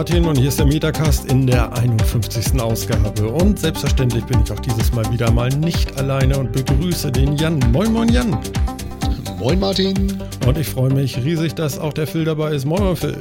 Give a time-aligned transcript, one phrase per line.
[0.00, 2.58] Martin und hier ist der Metacast in der 51.
[2.58, 3.28] Ausgabe.
[3.28, 7.58] Und selbstverständlich bin ich auch dieses Mal wieder mal nicht alleine und begrüße den Jan.
[7.70, 8.30] Moin, moin, Jan.
[9.38, 10.18] Moin, Martin.
[10.46, 12.64] Und ich freue mich riesig, dass auch der Phil dabei ist.
[12.64, 13.20] Moin, Phil.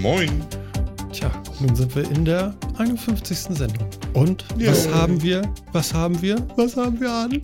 [0.00, 0.44] Moin.
[1.12, 3.56] Tja, nun sind wir in der 51.
[3.56, 3.86] Sendung.
[4.12, 4.72] Und yeah.
[4.72, 5.42] was haben wir?
[5.70, 6.44] Was haben wir?
[6.56, 7.40] Was haben wir an?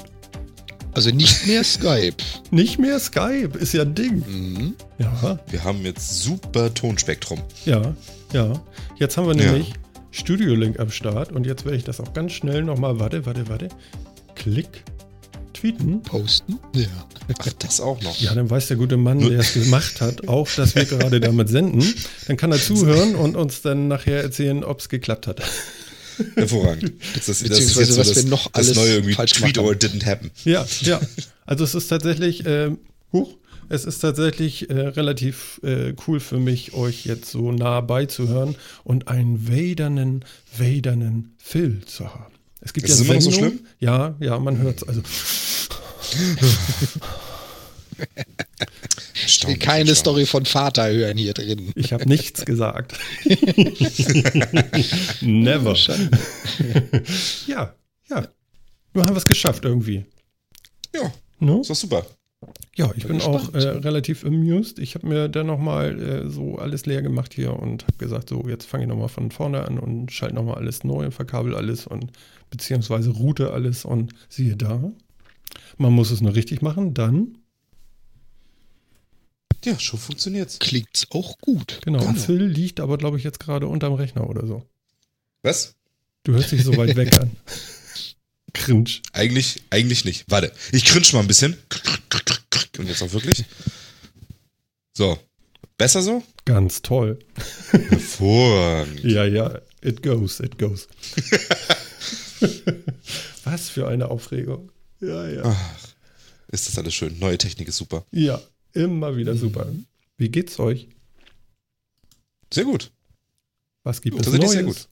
[0.93, 2.17] Also nicht mehr Skype.
[2.51, 4.25] nicht mehr Skype, ist ja ein Ding.
[4.27, 4.75] Mhm.
[4.99, 5.39] Ja.
[5.51, 7.39] Wir haben jetzt super Tonspektrum.
[7.65, 7.95] Ja,
[8.37, 8.63] ja.
[8.97, 9.75] Jetzt haben wir nämlich ja.
[10.11, 13.49] Studio Link am Start und jetzt werde ich das auch ganz schnell nochmal, warte, warte,
[13.49, 13.69] warte.
[14.35, 14.85] Klick,
[15.55, 16.03] tweeten.
[16.03, 16.59] Posten?
[16.75, 16.87] Ja.
[17.39, 18.21] Ach, das auch noch.
[18.21, 21.49] Ja, dann weiß der gute Mann, der es gemacht hat, auch, dass wir gerade damit
[21.49, 21.83] senden.
[22.29, 25.43] Dann kann er zuhören und uns dann nachher erzählen, ob es geklappt hat.
[26.35, 26.93] Hervorragend.
[27.15, 29.73] Das, das, Beziehungsweise, das was das, wir noch alles das neue irgendwie falsch Tweet or
[29.73, 30.31] didn't happen.
[30.45, 31.01] Ja, ja.
[31.47, 32.71] Also es ist tatsächlich, äh,
[33.13, 33.37] huch,
[33.69, 39.09] es ist tatsächlich äh, relativ äh, cool für mich, euch jetzt so nah beizuhören und
[39.09, 40.25] einen wadernen,
[40.57, 42.35] wadernen Phil zu haben.
[42.61, 43.61] Es gibt ist ja es immer so schlimm?
[43.79, 44.89] Ja, ja, man hört es.
[44.89, 45.03] Also.
[49.27, 51.73] Ich will keine Story von Vater hören hier drin.
[51.75, 52.95] Ich habe nichts gesagt.
[55.21, 55.75] Never.
[57.47, 57.75] ja,
[58.11, 58.29] ja.
[58.93, 60.05] Nur haben wir es geschafft irgendwie.
[60.95, 61.13] Ja.
[61.39, 61.61] No?
[61.61, 62.07] Ist doch super.
[62.77, 64.79] Ja, ich bin, bin auch äh, relativ amused.
[64.79, 68.47] Ich habe mir dann nochmal äh, so alles leer gemacht hier und habe gesagt, so
[68.49, 71.87] jetzt fange ich nochmal von vorne an und schalte nochmal alles neu und verkabel alles
[71.87, 72.13] und
[72.51, 74.93] beziehungsweise route alles und siehe da.
[75.79, 77.39] Man muss es nur richtig machen, dann
[79.65, 80.61] ja, schon funktioniert's.
[80.61, 81.81] Klingt's auch gut.
[81.85, 82.05] Genau.
[82.07, 84.65] Und Phil liegt aber, glaube ich, jetzt gerade unterm Rechner oder so.
[85.43, 85.75] Was?
[86.23, 87.33] Du hörst dich so weit weg an.
[88.53, 88.91] Cringe.
[89.13, 90.25] Eigentlich, eigentlich nicht.
[90.29, 91.57] Warte, ich cringe mal ein bisschen.
[92.79, 93.45] Und jetzt auch wirklich.
[94.95, 95.19] So.
[95.79, 96.23] Besser so?
[96.45, 97.19] Ganz toll.
[97.71, 99.05] Hervorragend.
[99.05, 99.61] ja, ja.
[99.83, 100.89] It goes, it goes.
[103.45, 104.71] Was für eine Aufregung.
[105.01, 105.43] Ja, ja.
[105.45, 105.89] Ach,
[106.49, 107.19] ist das alles schön.
[107.19, 108.07] Neue Technik ist super.
[108.11, 108.41] Ja,
[108.77, 109.67] Immer wieder super.
[110.19, 110.89] Wie geht's euch?
[112.53, 112.93] Sehr gut.
[113.85, 114.51] Was gibt es Neues?
[114.51, 114.89] Sehr gut.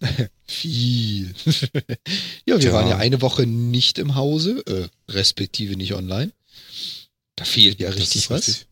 [0.48, 1.34] Viel.
[2.46, 2.72] ja, wir Tja.
[2.72, 6.32] waren ja eine Woche nicht im Hause, äh, respektive nicht online.
[7.36, 8.48] Da fehlt ja richtig was.
[8.48, 8.66] Richtig.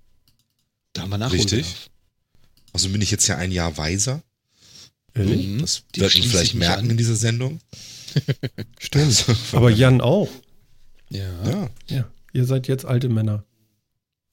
[0.93, 1.67] Da haben wir nachholen Richtig.
[2.73, 4.23] Also bin ich jetzt ja ein Jahr weiser.
[5.15, 5.61] Mhm.
[5.61, 6.91] Das wird man vielleicht merken an.
[6.91, 7.61] in dieser Sendung.
[8.79, 9.05] Stimmt.
[9.07, 10.29] Also, Aber Jan auch.
[11.09, 11.45] Ja.
[11.45, 11.71] ja.
[11.89, 12.11] Ja.
[12.33, 13.45] Ihr seid jetzt alte Männer.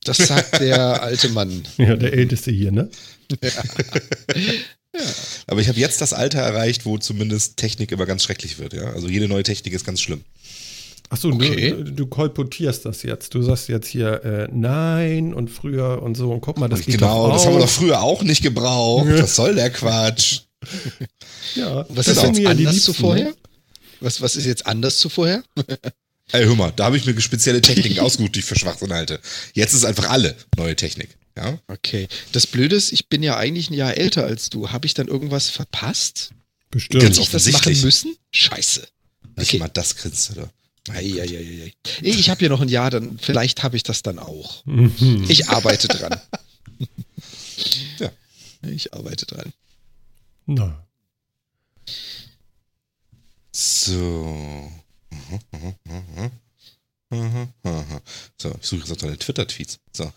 [0.04, 1.68] Das sagt der alte Mann.
[1.78, 2.90] Ja, der Älteste hier, ne?
[3.42, 3.50] Ja.
[3.50, 4.54] ja.
[5.48, 8.94] Aber ich habe jetzt das Alter erreicht, wo zumindest Technik immer ganz schrecklich wird, ja.
[8.94, 10.24] Also jede neue Technik ist ganz schlimm.
[11.10, 11.72] Achso, okay.
[11.72, 13.34] du, du kolportierst das jetzt.
[13.34, 16.32] Du sagst jetzt hier äh, nein und früher und so.
[16.32, 19.08] Und guck mal, das geht Genau, das haben wir doch früher auch nicht gebraucht.
[19.08, 20.42] Was soll der Quatsch?
[21.56, 23.34] ja, was ist jetzt anders zu vorher?
[24.00, 25.44] Was, was ist jetzt anders zu vorher?
[26.34, 29.20] Ey, hör mal, da habe ich mir spezielle Techniken ausgesucht, die ich für Schwachsinn halte.
[29.54, 31.18] Jetzt ist einfach alle neue Technik.
[31.38, 31.58] Ja?
[31.68, 32.08] Okay.
[32.34, 34.72] Das Blöde ist, ich bin ja eigentlich ein Jahr älter als du.
[34.72, 36.32] Habe ich dann irgendwas verpasst?
[36.70, 37.04] Bestimmt.
[37.04, 38.18] Ganz ich das machen müssen?
[38.32, 38.88] Scheiße.
[39.38, 39.60] Nicht okay.
[39.60, 40.50] mal das kriegst du da.
[40.90, 41.74] Eieieiei.
[42.02, 44.66] Ich habe ja noch ein Jahr, dann vielleicht habe ich das dann auch.
[44.66, 45.26] Mhm.
[45.28, 46.20] Ich arbeite dran.
[48.00, 48.12] ja.
[48.62, 49.54] Ich arbeite dran.
[50.46, 50.88] Na.
[53.52, 54.72] So.
[57.10, 59.80] So, ich suche jetzt auch deine Twitter-Tweets.
[59.94, 60.12] So.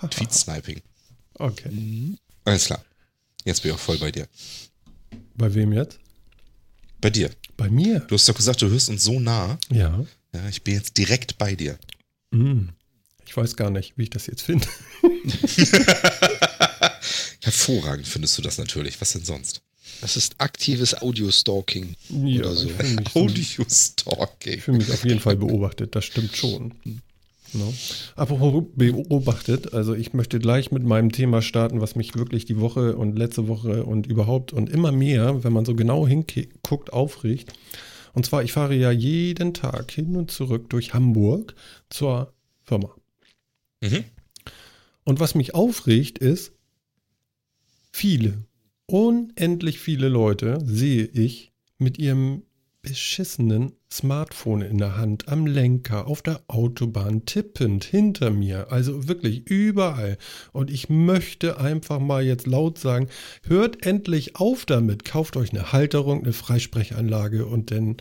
[0.10, 0.80] Tweet-Sniping.
[1.34, 1.70] Okay.
[1.70, 2.18] Mhm.
[2.44, 2.84] Alles klar.
[3.44, 4.28] Jetzt bin ich auch voll bei dir.
[5.34, 5.98] Bei wem jetzt?
[7.00, 7.30] Bei dir.
[7.56, 8.00] Bei mir?
[8.00, 9.58] Du hast doch gesagt, du hörst uns so nah.
[9.70, 10.04] Ja.
[10.34, 11.78] Ja, ich bin jetzt direkt bei dir.
[12.30, 12.68] Mm.
[13.26, 14.66] Ich weiß gar nicht, wie ich das jetzt finde.
[17.42, 19.00] Hervorragend findest du das natürlich.
[19.00, 19.62] Was denn sonst?
[20.00, 22.68] Das ist aktives Audio-Stalking ja, oder so.
[23.14, 24.54] Audio-Stalking.
[24.54, 26.74] Ich fühle mich auf jeden Fall beobachtet, das stimmt schon.
[27.52, 27.72] No.
[28.16, 32.96] Apropos beobachtet, also ich möchte gleich mit meinem Thema starten, was mich wirklich die Woche
[32.96, 37.52] und letzte Woche und überhaupt und immer mehr, wenn man so genau hinguckt, aufregt.
[38.14, 41.54] Und zwar, ich fahre ja jeden Tag hin und zurück durch Hamburg
[41.90, 42.32] zur
[42.62, 42.94] Firma.
[43.82, 44.04] Mhm.
[45.04, 46.52] Und was mich aufregt, ist,
[47.92, 48.44] viele,
[48.86, 52.42] unendlich viele Leute sehe ich mit ihrem
[52.86, 58.70] beschissenen Smartphone in der Hand, am Lenker, auf der Autobahn, tippend hinter mir.
[58.70, 60.18] Also wirklich überall.
[60.52, 63.08] Und ich möchte einfach mal jetzt laut sagen,
[63.46, 65.04] hört endlich auf damit.
[65.04, 67.96] Kauft euch eine Halterung, eine Freisprechanlage und dann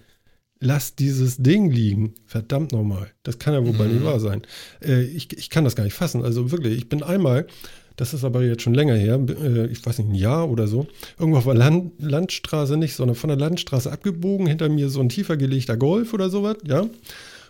[0.60, 2.14] lasst dieses Ding liegen.
[2.26, 3.12] Verdammt nochmal.
[3.24, 3.78] Das kann ja wohl mhm.
[3.78, 4.44] bei mir wahr sein.
[4.84, 6.24] Äh, ich, ich kann das gar nicht fassen.
[6.24, 7.48] Also wirklich, ich bin einmal
[7.96, 10.88] das ist aber jetzt schon länger her, äh, ich weiß nicht, ein Jahr oder so,
[11.20, 15.10] irgendwo auf der Land Landstraße nicht, sondern von der Landstraße abgebogen, hinter mir so ein
[15.10, 16.86] tiefer gelegter Golf oder sowas, ja.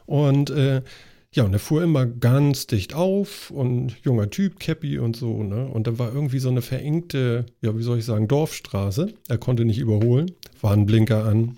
[0.05, 0.81] Und äh,
[1.35, 5.67] ja, und er fuhr immer ganz dicht auf und junger Typ, Cappy und so, ne?
[5.67, 9.13] Und da war irgendwie so eine verengte, ja, wie soll ich sagen, Dorfstraße.
[9.27, 10.31] Er konnte nicht überholen,
[10.61, 11.57] Warnblinker an,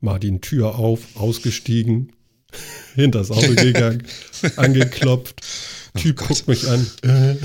[0.00, 2.12] Martin Tür auf, ausgestiegen,
[2.94, 4.04] hinters Auto gegangen,
[4.56, 5.40] angeklopft.
[5.94, 6.86] Oh typ oh guckt mich an.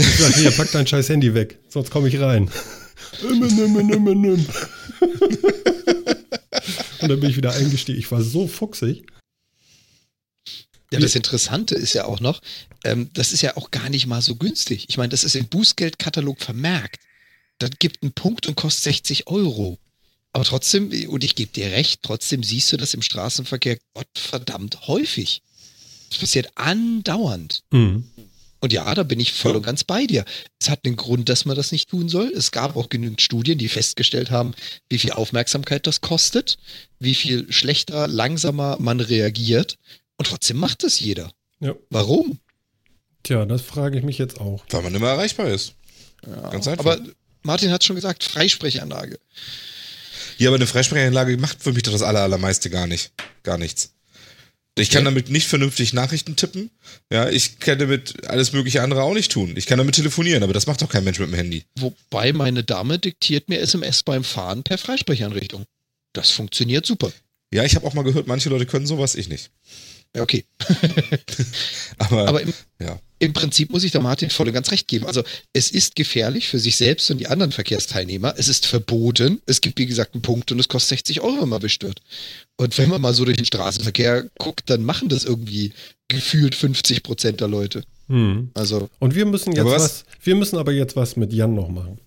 [0.00, 2.50] Ich sag, hier, pack dein scheiß Handy weg, sonst komme ich rein.
[7.00, 7.98] Und dann bin ich wieder eingestiegen.
[7.98, 9.04] Ich war so fuchsig.
[10.92, 12.40] Ja, das Interessante ist ja auch noch,
[12.84, 14.86] ähm, das ist ja auch gar nicht mal so günstig.
[14.88, 16.98] Ich meine, das ist im Bußgeldkatalog vermerkt.
[17.58, 19.78] Das gibt einen Punkt und kostet 60 Euro.
[20.32, 25.42] Aber trotzdem, und ich gebe dir recht, trotzdem siehst du das im Straßenverkehr Gottverdammt häufig.
[26.08, 27.62] Das passiert andauernd.
[27.70, 28.04] Mhm.
[28.60, 30.24] Und ja, da bin ich voll und ganz bei dir.
[30.60, 32.28] Es hat einen Grund, dass man das nicht tun soll.
[32.28, 34.52] Es gab auch genügend Studien, die festgestellt haben,
[34.88, 36.58] wie viel Aufmerksamkeit das kostet,
[36.98, 39.78] wie viel schlechter, langsamer man reagiert.
[40.18, 41.30] Und trotzdem macht das jeder.
[41.60, 41.74] Ja.
[41.88, 42.38] Warum?
[43.22, 44.62] Tja, das frage ich mich jetzt auch.
[44.70, 45.74] Weil man immer erreichbar ist.
[46.26, 46.84] Ja, Ganz einfach.
[46.84, 47.00] Aber
[47.42, 49.18] Martin hat schon gesagt, Freisprechanlage.
[50.36, 53.12] Ja, aber eine Freisprechanlage macht für mich doch das allermeiste gar nicht.
[53.42, 53.94] Gar nichts.
[54.78, 56.70] Ich kann damit nicht vernünftig Nachrichten tippen.
[57.12, 59.54] Ja, ich kann damit alles mögliche andere auch nicht tun.
[59.56, 61.64] Ich kann damit telefonieren, aber das macht doch kein Mensch mit dem Handy.
[61.78, 65.64] Wobei meine Dame diktiert mir SMS beim Fahren per Freisprechanrichtung.
[66.12, 67.12] Das funktioniert super.
[67.52, 69.50] Ja, ich habe auch mal gehört, manche Leute können sowas, ich nicht.
[70.14, 70.44] Ja, okay.
[71.98, 72.98] aber, aber im, ja.
[73.20, 75.06] Im, Prinzip muss ich da Martin voll und ganz recht geben.
[75.06, 75.22] Also
[75.52, 78.34] es ist gefährlich für sich selbst und die anderen Verkehrsteilnehmer.
[78.36, 79.40] Es ist verboten.
[79.46, 82.00] Es gibt, wie gesagt, einen Punkt und es kostet 60 Euro, wenn man erwischt wird.
[82.56, 85.72] Und wenn man mal so durch den Straßenverkehr guckt, dann machen das irgendwie
[86.08, 87.84] gefühlt 50 Prozent der Leute.
[88.08, 88.50] Hm.
[88.54, 88.90] Also.
[88.98, 89.82] Und wir müssen jetzt was?
[89.82, 91.98] was, wir müssen aber jetzt was mit Jan noch machen.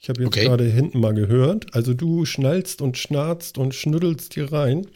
[0.00, 0.44] Ich habe jetzt okay.
[0.44, 1.74] gerade hinten mal gehört.
[1.74, 4.86] Also du schnallst und schnarzt und schnüddelst hier rein.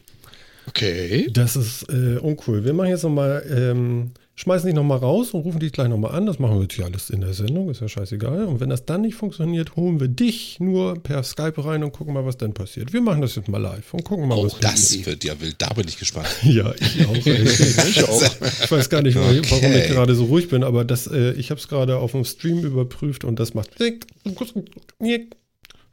[0.67, 1.27] Okay.
[1.33, 2.63] Das ist äh, uncool.
[2.63, 6.25] Wir machen jetzt nochmal, ähm, schmeißen dich nochmal raus und rufen dich gleich nochmal an.
[6.25, 8.45] Das machen wir jetzt hier alles in der Sendung, ist ja scheißegal.
[8.45, 12.13] Und wenn das dann nicht funktioniert, holen wir dich nur per Skype rein und gucken
[12.13, 12.93] mal, was dann passiert.
[12.93, 15.01] Wir machen das jetzt mal live und gucken mal, oh, was passiert.
[15.01, 16.29] Das wird ja wild, da bin ich gespannt.
[16.43, 17.15] ja, ich auch.
[17.25, 18.23] ich auch.
[18.63, 19.41] Ich weiß gar nicht, okay.
[19.49, 22.23] warum ich gerade so ruhig bin, aber das, äh, ich habe es gerade auf dem
[22.23, 23.77] Stream überprüft und das macht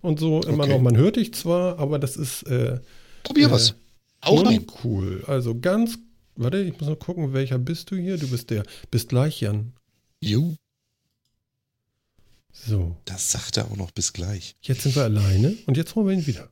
[0.02, 0.72] und so immer okay.
[0.72, 0.82] noch.
[0.82, 2.44] Man hört dich zwar, aber das ist.
[2.44, 2.78] Äh,
[3.24, 3.74] Probier äh, was.
[4.20, 4.48] Auch.
[4.84, 5.24] Cool.
[5.26, 5.98] Also ganz,
[6.36, 8.18] warte, ich muss noch gucken, welcher bist du hier?
[8.18, 8.64] Du bist der.
[8.90, 9.72] Bist gleich, Jan.
[10.20, 10.56] Jo.
[12.52, 12.96] So.
[13.04, 14.56] Das sagt er auch noch bis gleich.
[14.62, 16.50] Jetzt sind wir alleine und jetzt holen wir ihn wieder.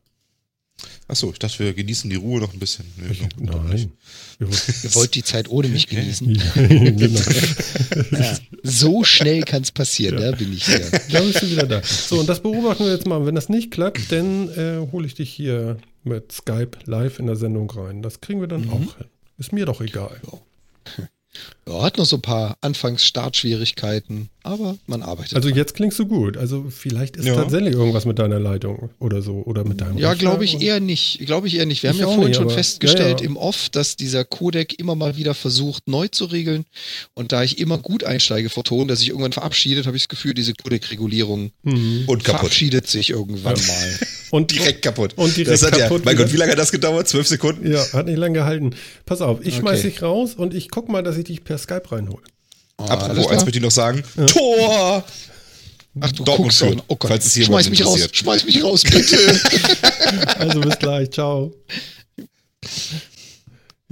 [1.06, 2.84] Achso, ich dachte, wir genießen die Ruhe noch ein bisschen.
[2.96, 3.92] Nee, ich, noch, nein.
[4.40, 4.48] Ihr
[4.94, 6.34] wollt die Zeit ohne mich genießen.
[6.34, 7.18] Ja, genau.
[8.10, 10.30] ja, so schnell kann es passieren, ja.
[10.30, 10.90] da bin ich wieder.
[11.10, 11.82] Da bist du wieder da.
[11.82, 13.24] So, und das beobachten wir jetzt mal.
[13.24, 17.36] Wenn das nicht klappt, dann äh, hole ich dich hier mit Skype live in der
[17.36, 18.02] Sendung rein.
[18.02, 18.70] Das kriegen wir dann mhm.
[18.70, 19.06] auch hin.
[19.38, 20.20] Ist mir doch egal.
[21.66, 25.34] Ja, hat noch so ein paar Anfangs-Startschwierigkeiten, aber man arbeitet.
[25.34, 25.56] Also dran.
[25.56, 26.36] jetzt klingst du gut.
[26.36, 27.34] Also vielleicht ist ja.
[27.34, 29.96] tatsächlich irgendwas mit deiner Leitung oder so oder mit deinem.
[29.96, 31.20] Ja, glaube ich eher nicht.
[31.20, 31.82] Glaube ich eher nicht.
[31.82, 33.30] Wir ich haben ja vorhin nicht, schon festgestellt ja, ja.
[33.30, 36.66] im Off, dass dieser Codec immer mal wieder versucht neu zu regeln.
[37.14, 40.08] Und da ich immer gut einsteige vor Ton, dass sich irgendwann verabschiedet, habe ich das
[40.08, 42.06] Gefühl, diese Codec-Regulierung mhm.
[42.22, 43.98] verabschiedet sich irgendwann mal.
[44.34, 45.12] Und direkt kaputt.
[45.14, 46.00] Und direkt das kaputt.
[46.00, 47.06] Ja, mein Gott, wie lange hat das gedauert?
[47.06, 47.70] Zwölf Sekunden?
[47.70, 48.74] Ja, hat nicht lange gehalten.
[49.06, 49.58] Pass auf, ich okay.
[49.60, 52.24] schmeiß dich raus und ich guck mal, dass ich dich per Skype reinhole.
[52.76, 54.02] Oh, Apropos, eins möchte ich noch sagen.
[54.16, 54.26] Ja.
[54.26, 55.04] Tor!
[56.00, 58.82] Ach du Dortmund guckst Oh Gott, falls es hier schmeiß mich raus, schmeiß mich raus,
[58.82, 59.40] bitte.
[60.40, 61.54] also bis gleich, ciao.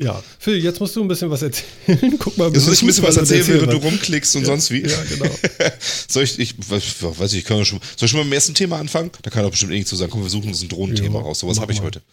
[0.02, 1.68] Ja, Phil, jetzt musst du ein bisschen was erzählen.
[2.18, 4.71] Guck mal, jetzt muss ich ein bisschen was erzählen, während du rumklickst und ja, sonst
[4.71, 4.82] wie.
[4.82, 5.30] Ja, genau.
[6.09, 8.54] soll ich, ich weiß ich, ich kann schon, soll ich schon mal mit dem ersten
[8.54, 9.11] Thema anfangen?
[9.23, 11.38] Da kann doch bestimmt irgendwie zu sagen, komm, wir suchen uns ein Drohnenthema ja, raus.
[11.38, 11.87] Sowas habe ich mal.
[11.87, 12.02] heute.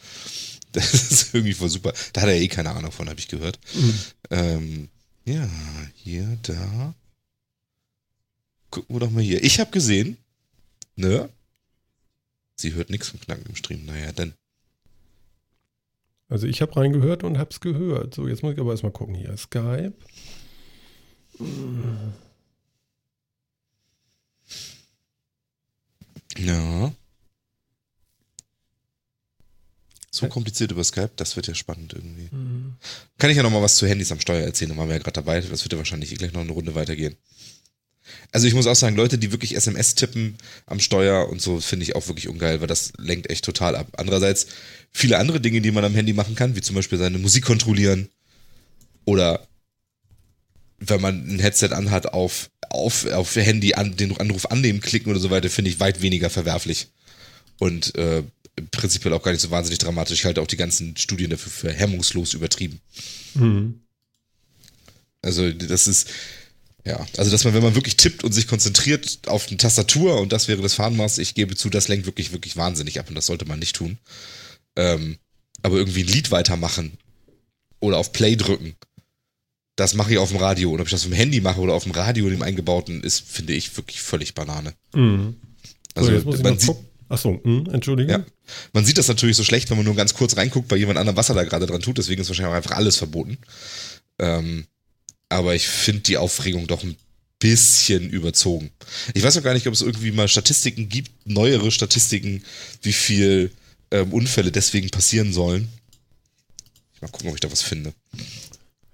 [0.71, 1.93] Das ist irgendwie voll super.
[2.13, 3.57] Da hat er eh keine Ahnung von, habe ich gehört.
[3.73, 3.99] Mhm.
[4.29, 4.89] Ähm,
[5.25, 5.49] ja,
[5.95, 6.93] hier, da.
[8.69, 9.43] Gucken wir doch mal hier.
[9.43, 10.17] Ich habe gesehen,
[10.95, 11.27] ne?
[12.55, 13.85] Sie hört nichts vom Knacken im Stream.
[13.85, 14.33] Naja, dann.
[16.29, 18.13] Also ich habe reingehört und habe es gehört.
[18.13, 19.35] So, jetzt muss ich aber erstmal gucken hier.
[19.35, 19.93] Skype.
[26.37, 26.93] Ja.
[30.11, 32.29] So kompliziert über Skype, das wird ja spannend irgendwie.
[32.31, 32.75] Mhm.
[33.17, 35.01] Kann ich ja noch mal was zu Handys am Steuer erzählen, da waren wir ja
[35.01, 35.39] gerade dabei.
[35.39, 37.15] Das wird ja wahrscheinlich gleich noch eine Runde weitergehen.
[38.31, 41.83] Also ich muss auch sagen, Leute, die wirklich SMS tippen am Steuer und so, finde
[41.83, 43.87] ich auch wirklich ungeil, weil das lenkt echt total ab.
[43.97, 44.47] Andererseits
[44.91, 48.09] viele andere Dinge, die man am Handy machen kann, wie zum Beispiel seine Musik kontrollieren
[49.05, 49.47] oder
[50.79, 55.19] wenn man ein Headset anhat, auf auf, auf Handy an, den Anruf annehmen, klicken oder
[55.19, 56.87] so weiter, finde ich weit weniger verwerflich.
[57.57, 58.23] Und äh,
[58.71, 60.19] prinzipiell auch gar nicht so wahnsinnig dramatisch.
[60.19, 62.79] Ich halte auch die ganzen Studien dafür für hemmungslos übertrieben.
[63.33, 63.81] Mhm.
[65.21, 66.09] Also das ist,
[66.85, 70.31] ja, also dass man, wenn man wirklich tippt und sich konzentriert auf eine Tastatur und
[70.31, 73.25] das wäre das Fahnenmaß, ich gebe zu, das lenkt wirklich, wirklich wahnsinnig ab und das
[73.25, 73.97] sollte man nicht tun.
[74.75, 75.17] Ähm,
[75.61, 76.97] aber irgendwie ein Lied weitermachen
[77.79, 78.75] oder auf Play drücken,
[79.75, 80.71] das mache ich auf dem Radio.
[80.71, 83.21] Und ob ich das auf dem Handy mache oder auf dem Radio, dem eingebauten, ist,
[83.21, 84.73] finde ich, wirklich völlig Banane.
[84.93, 85.35] Mhm.
[85.95, 86.75] Also, so, man sieht,
[87.09, 88.11] Achso, hm, entschuldige.
[88.11, 88.25] Ja.
[88.71, 91.17] Man sieht das natürlich so schlecht, wenn man nur ganz kurz reinguckt bei jemand anderem,
[91.17, 91.97] was er da gerade dran tut.
[91.97, 93.39] Deswegen ist wahrscheinlich auch einfach alles verboten.
[94.19, 94.65] Ähm,
[95.27, 96.95] aber ich finde die Aufregung doch ein
[97.39, 98.69] bisschen überzogen.
[99.13, 102.43] Ich weiß auch gar nicht, ob es irgendwie mal Statistiken gibt, neuere Statistiken,
[102.83, 103.51] wie viel
[103.91, 105.69] ähm, Unfälle deswegen passieren sollen.
[106.93, 107.93] Ich mal gucken, ob ich da was finde.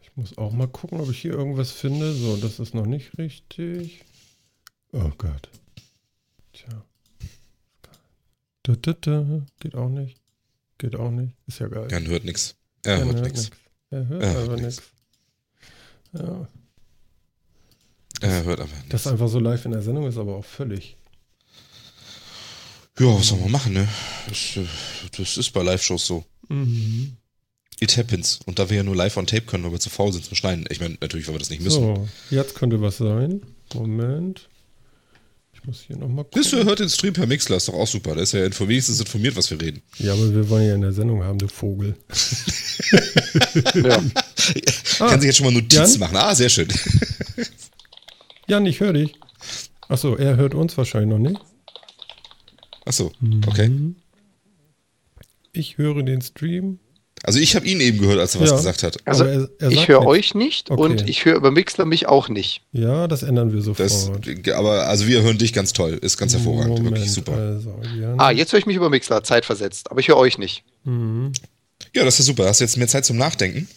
[0.01, 2.13] Ich muss auch mal gucken, ob ich hier irgendwas finde.
[2.13, 4.03] So, das ist noch nicht richtig.
[4.91, 5.49] Oh Gott.
[6.53, 6.85] Tja.
[8.63, 9.45] Da, da, da.
[9.59, 10.17] Geht auch nicht.
[10.77, 11.35] Geht auch nicht.
[11.47, 11.87] Ist ja geil.
[11.91, 12.55] Jan hört nichts.
[12.83, 13.49] Er hört nichts.
[13.89, 14.81] Er hört er aber nichts.
[16.13, 16.47] Ja.
[18.21, 18.89] Er hört aber nichts.
[18.89, 20.97] Das einfach so live in der Sendung ist aber auch völlig.
[22.99, 23.87] Ja, was soll man machen, ne?
[24.27, 24.65] Das, äh,
[25.17, 26.23] das ist bei Live-Shows so.
[26.47, 27.17] Mhm.
[27.81, 28.39] It happens.
[28.45, 30.35] Und da wir ja nur live on tape können, weil wir zu faul sind zum
[30.35, 30.65] Schneiden.
[30.69, 31.81] Ich meine, natürlich, weil wir das nicht müssen.
[31.81, 33.41] So, jetzt könnte was sein.
[33.73, 34.47] Moment.
[35.53, 36.41] Ich muss hier nochmal gucken.
[36.41, 38.15] Bist du hört den Stream per Mixler, ist doch auch super.
[38.15, 39.81] Da ist ja wenigstens informiert, was wir reden.
[39.97, 41.97] Ja, aber wir wollen ja in der Sendung haben, du Vogel.
[43.73, 44.01] ja.
[44.99, 45.99] ah, Kann sich jetzt schon mal Notizen Jan?
[45.99, 46.15] machen.
[46.15, 46.69] Ah, sehr schön.
[48.47, 49.15] Jan, ich höre dich.
[49.89, 51.41] Achso, er hört uns wahrscheinlich noch nicht.
[52.85, 53.11] Achso,
[53.47, 53.69] okay.
[53.69, 53.95] Mhm.
[55.51, 56.79] Ich höre den Stream.
[57.23, 58.51] Also ich habe ihn eben gehört, als er ja.
[58.51, 58.97] was gesagt hat.
[59.05, 60.79] Also er, er ich höre euch nicht okay.
[60.79, 62.61] und ich höre über Mixler mich auch nicht.
[62.71, 63.79] Ja, das ändern wir sofort.
[63.79, 64.11] Das,
[64.53, 67.33] aber also wir hören dich ganz toll, ist ganz hervorragend, Moment, wirklich super.
[67.33, 67.79] Also,
[68.17, 70.63] ah, jetzt höre ich mich über Mixler, zeitversetzt, aber ich höre euch nicht.
[70.83, 71.31] Mhm.
[71.95, 72.45] Ja, das ist super.
[72.45, 73.67] Hast jetzt mehr Zeit zum Nachdenken,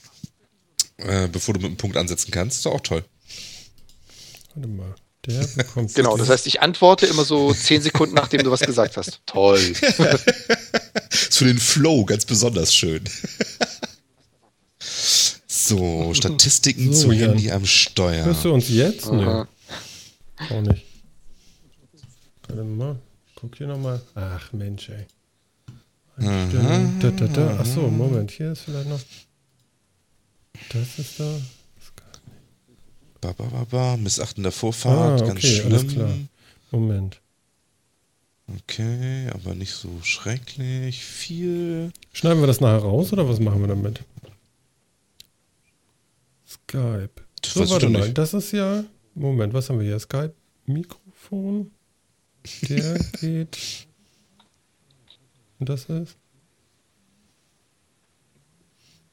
[0.98, 2.58] äh, bevor du mit einem Punkt ansetzen kannst.
[2.58, 3.04] Ist doch auch toll.
[4.54, 4.94] Warte mal.
[5.28, 8.96] Der bekommt genau, das heißt, ich antworte immer so zehn Sekunden, nachdem du was gesagt
[8.96, 9.20] hast.
[9.26, 9.58] Toll.
[11.10, 13.04] Für den Flow ganz besonders schön.
[15.46, 17.30] So, Statistiken so, zu Jan.
[17.30, 18.24] Handy am Steuer.
[18.24, 19.12] Hörst du uns jetzt?
[19.12, 19.44] Nö.
[20.50, 20.86] Auch nicht.
[22.48, 22.96] Warte mal.
[23.34, 24.00] Guck hier nochmal.
[24.14, 25.06] Ach Mensch, ey.
[26.16, 27.58] Da, da, da.
[27.58, 28.30] Achso, Moment.
[28.30, 29.00] Hier ist vielleicht noch.
[30.72, 31.38] Das ist da.
[33.20, 33.96] Ba, ba, ba, ba.
[33.96, 36.28] Missachtender Vorfahrt, ah, okay, ganz schlimm.
[36.70, 37.20] Moment.
[38.46, 41.92] Okay, aber nicht so schrecklich viel.
[42.12, 44.02] Schneiden wir das nachher raus oder was machen wir damit?
[46.46, 47.10] Skype.
[47.42, 48.84] Das so, warte mal, das ist ja.
[49.14, 49.98] Moment, was haben wir hier?
[49.98, 50.34] Skype,
[50.64, 51.70] Mikrofon.
[52.68, 53.86] Der geht.
[55.58, 56.16] Und das ist.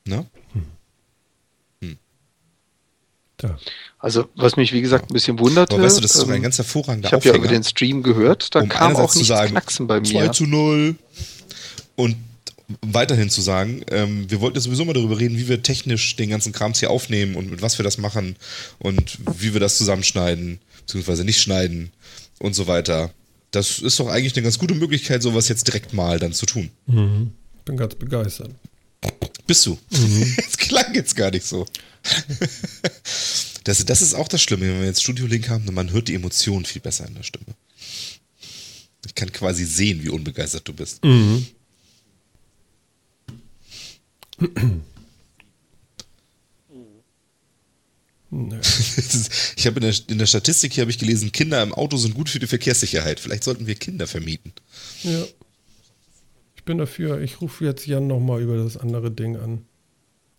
[0.06, 0.26] Na?
[3.38, 3.58] Da.
[4.00, 5.74] Also, was mich wie gesagt ein bisschen wundert.
[5.74, 7.64] Aber weißt du, das ist sogar ein ähm, ganz hervorragender Ich habe ja über den
[7.64, 10.06] Stream gehört, da um kam auch nichts sagen, Knacksen bei mir.
[10.06, 10.96] 2 zu 0.
[11.96, 12.16] Und
[12.82, 16.52] weiterhin zu sagen, ähm, wir wollten sowieso mal darüber reden, wie wir technisch den ganzen
[16.52, 18.36] Krams hier aufnehmen und mit was wir das machen
[18.80, 21.92] und wie wir das zusammenschneiden, beziehungsweise nicht schneiden
[22.40, 23.12] und so weiter.
[23.52, 26.70] Das ist doch eigentlich eine ganz gute Möglichkeit, sowas jetzt direkt mal dann zu tun.
[26.88, 27.32] Mhm.
[27.66, 28.52] Bin ganz begeistert.
[29.48, 29.78] Bist du?
[29.92, 30.36] Mhm.
[30.46, 31.66] Das klang jetzt gar nicht so.
[33.64, 36.66] Das, das ist auch das Schlimme, wenn wir jetzt Studio-Link haben, man hört die Emotionen
[36.66, 37.46] viel besser in der Stimme.
[39.06, 41.04] Ich kann quasi sehen, wie unbegeistert du bist.
[41.04, 41.46] Mhm.
[49.56, 52.16] ich habe in der, in der Statistik hier habe ich gelesen, Kinder im Auto sind
[52.16, 53.20] gut für die Verkehrssicherheit.
[53.20, 54.52] Vielleicht sollten wir Kinder vermieten.
[55.04, 55.26] Ja
[56.66, 57.22] bin dafür.
[57.22, 59.66] Ich rufe jetzt Jan nochmal über das andere Ding an.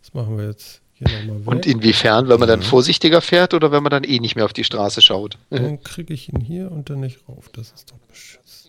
[0.00, 1.46] Das machen wir jetzt hier nochmal weg.
[1.46, 4.52] Und inwiefern, wenn man dann vorsichtiger fährt oder wenn man dann eh nicht mehr auf
[4.52, 5.38] die Straße schaut?
[5.50, 7.48] Dann kriege ich ihn hier und dann nicht rauf.
[7.52, 8.66] Das ist doch beschissen.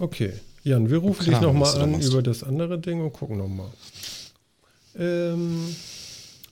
[0.00, 3.70] Okay, Jan, wir rufen Klar, dich nochmal an über das andere Ding und gucken nochmal.
[4.96, 5.74] Ähm,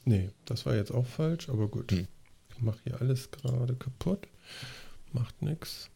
[0.04, 1.92] nee, das war jetzt auch falsch, aber gut.
[1.92, 2.08] Hm.
[2.56, 4.26] Ich mache hier alles gerade kaputt.
[5.12, 5.90] Macht nichts.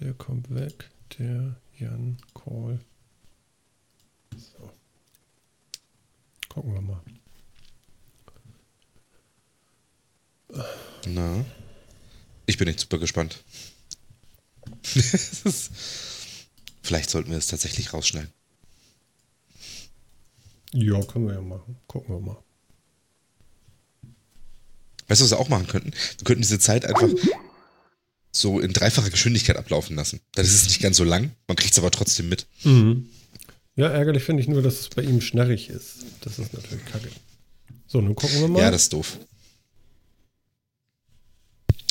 [0.00, 0.90] Der kommt weg.
[1.18, 2.78] Der Jan Call.
[4.36, 4.70] So.
[6.48, 7.02] Gucken wir mal.
[11.06, 11.44] Na,
[12.46, 13.42] ich bin echt super gespannt.
[16.82, 18.30] Vielleicht sollten wir es tatsächlich rausschneiden.
[20.72, 21.78] Ja, können wir ja machen.
[21.88, 22.42] Gucken wir mal.
[25.08, 25.92] Weißt du, was wir auch machen könnten?
[25.92, 27.08] Wir könnten diese Zeit einfach
[28.32, 30.20] so in dreifacher Geschwindigkeit ablaufen lassen.
[30.34, 32.46] Dann ist es nicht ganz so lang, man kriegt es aber trotzdem mit.
[32.64, 33.08] Mhm.
[33.76, 36.04] Ja, ärgerlich finde ich nur, dass es bei ihm schnarrig ist.
[36.22, 37.08] Das ist natürlich kacke.
[37.86, 38.60] So, nun gucken wir mal.
[38.60, 39.18] Ja, das ist doof.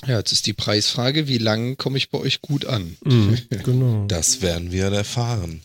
[0.07, 2.98] Ja, jetzt ist die Preisfrage, wie lange komme ich bei euch gut an?
[3.03, 4.05] Mhm, genau.
[4.07, 5.62] Das werden wir erfahren.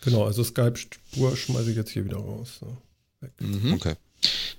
[0.00, 2.60] Genau, also Skype-Spur schmeiße ich jetzt hier wieder raus.
[2.60, 2.76] So.
[3.40, 3.74] Mhm.
[3.74, 3.94] Okay.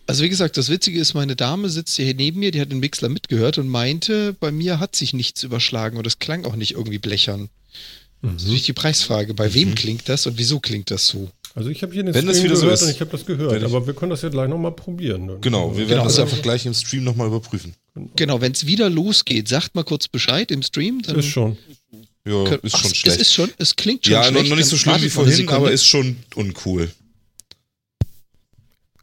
[0.09, 2.79] Also wie gesagt, das Witzige ist, meine Dame sitzt hier neben mir, die hat den
[2.79, 6.71] Mixler mitgehört und meinte, bei mir hat sich nichts überschlagen und es klang auch nicht
[6.71, 7.41] irgendwie blechern.
[8.21, 8.29] Mhm.
[8.33, 9.75] Das ist natürlich die Preisfrage, bei wem mhm.
[9.75, 11.29] klingt das und wieso klingt das so?
[11.53, 13.63] Also ich habe hier den Wenn Stream gehört so ist, und ich habe das gehört,
[13.63, 15.27] aber wir können das ja gleich nochmal probieren.
[15.27, 15.41] Dann.
[15.41, 17.75] Genau, wir werden genau, das also einfach gleich im Stream nochmal überprüfen.
[18.15, 21.03] Genau, wenn es wieder losgeht, sagt mal kurz Bescheid im Stream.
[21.03, 21.55] Dann ist schon.
[22.25, 23.05] Ja, ist schon ach, schlecht.
[23.05, 24.43] Es ist schon, es klingt schon ja, schlecht.
[24.43, 26.89] Ja, noch nicht so schlimm wie vorhin, aber ist schon uncool.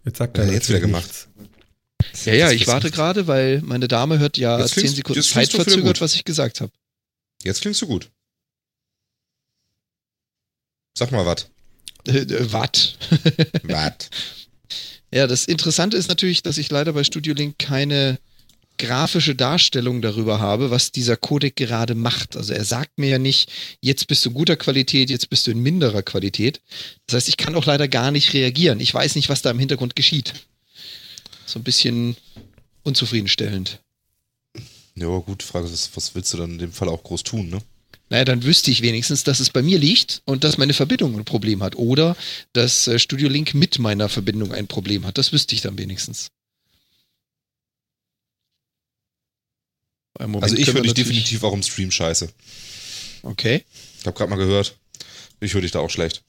[0.07, 1.29] Jetzt sagt er ja, jetzt wieder gemacht.
[2.25, 6.15] Ja, ja, ich warte gerade, weil meine Dame hört ja zehn Sekunden Zeit verzögert, was
[6.15, 6.73] ich gesagt habe.
[7.43, 8.11] Jetzt klingst du gut.
[10.97, 11.51] Sag mal was.
[12.07, 12.97] Äh, äh, Watt.
[13.65, 14.09] Watt.
[15.13, 18.19] Ja, das Interessante ist natürlich, dass ich leider bei Studio Link keine
[18.79, 22.37] grafische Darstellung darüber habe, was dieser Codec gerade macht.
[22.37, 25.51] Also er sagt mir ja nicht, jetzt bist du in guter Qualität, jetzt bist du
[25.51, 26.61] in minderer Qualität.
[27.07, 28.81] Das heißt, ich kann auch leider gar nicht reagieren.
[28.81, 30.35] Ich weiß nicht, was da im Hintergrund geschieht.
[31.47, 32.17] So ein bisschen
[32.83, 33.81] unzufriedenstellend.
[34.95, 37.61] Ja, gut, Frage ist, was willst du dann in dem Fall auch groß tun, ne?
[38.09, 41.25] Naja, dann wüsste ich wenigstens, dass es bei mir liegt und dass meine Verbindung ein
[41.25, 41.77] Problem hat.
[41.77, 42.17] Oder
[42.53, 45.19] dass äh, Studio Link mit meiner Verbindung ein Problem hat.
[45.19, 46.29] Das wüsste ich dann wenigstens.
[50.19, 52.29] Also ich höre dich definitiv auch im Stream scheiße.
[53.23, 53.65] Okay.
[54.01, 54.77] Ich habe gerade mal gehört.
[55.41, 56.23] Ich höre dich da auch schlecht.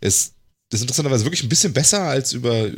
[0.00, 0.34] Es
[0.74, 2.68] das ist interessanterweise wirklich ein bisschen besser als über,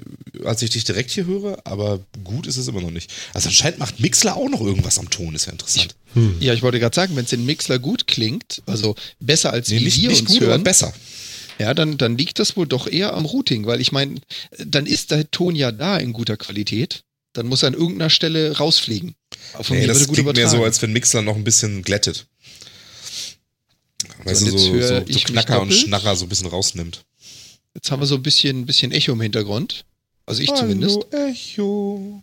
[0.45, 3.11] als ich dich direkt hier höre, aber gut ist es immer noch nicht.
[3.33, 5.95] Also anscheinend macht Mixler auch noch irgendwas am Ton, ist ja interessant.
[6.12, 6.37] Hm.
[6.38, 9.81] Ja, ich wollte gerade sagen, wenn es in Mixler gut klingt, also besser als nee,
[9.81, 10.92] wie nicht, wir nicht uns gut, hören, aber besser.
[11.59, 14.21] Ja, dann, dann liegt das wohl doch eher am Routing, weil ich meine,
[14.59, 17.05] dann ist der Ton ja da in guter Qualität.
[17.33, 19.14] Dann muss er an irgendeiner Stelle rausfliegen.
[19.62, 22.27] Von nee, das klingt mehr so, als wenn Mixler noch ein bisschen glättet.
[24.25, 27.05] Weißt so, du, so, so, so Knacker und Schnarrer so ein bisschen rausnimmt.
[27.75, 29.85] Jetzt haben wir so ein bisschen, ein bisschen Echo im Hintergrund.
[30.27, 31.07] Also ich Hallo zumindest.
[31.12, 32.22] Echo.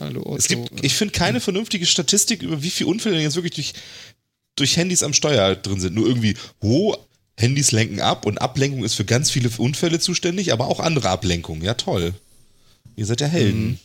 [0.00, 0.36] Hallo Otto.
[0.36, 3.74] Es gibt, ich finde keine vernünftige Statistik über wie viele Unfälle jetzt wirklich durch,
[4.56, 5.94] durch Handys am Steuer drin sind.
[5.94, 6.96] Nur irgendwie, oh,
[7.36, 11.62] Handys lenken ab und Ablenkung ist für ganz viele Unfälle zuständig, aber auch andere Ablenkung.
[11.62, 12.14] Ja, toll.
[12.96, 13.66] Ihr seid ja Helden.
[13.66, 13.78] Mhm.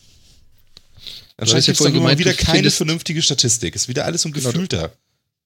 [1.39, 3.75] Anscheinend gibt es ja immer wieder keine vernünftige Statistik.
[3.75, 4.91] Ist wieder alles so ein genau, gefühlter.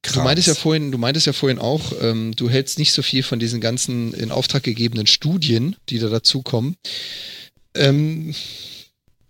[0.01, 0.15] Krass.
[0.15, 3.23] Du meintest ja vorhin, du meintest ja vorhin auch, ähm, du hältst nicht so viel
[3.23, 6.75] von diesen ganzen in Auftrag gegebenen Studien, die da dazukommen.
[7.75, 8.35] Ähm,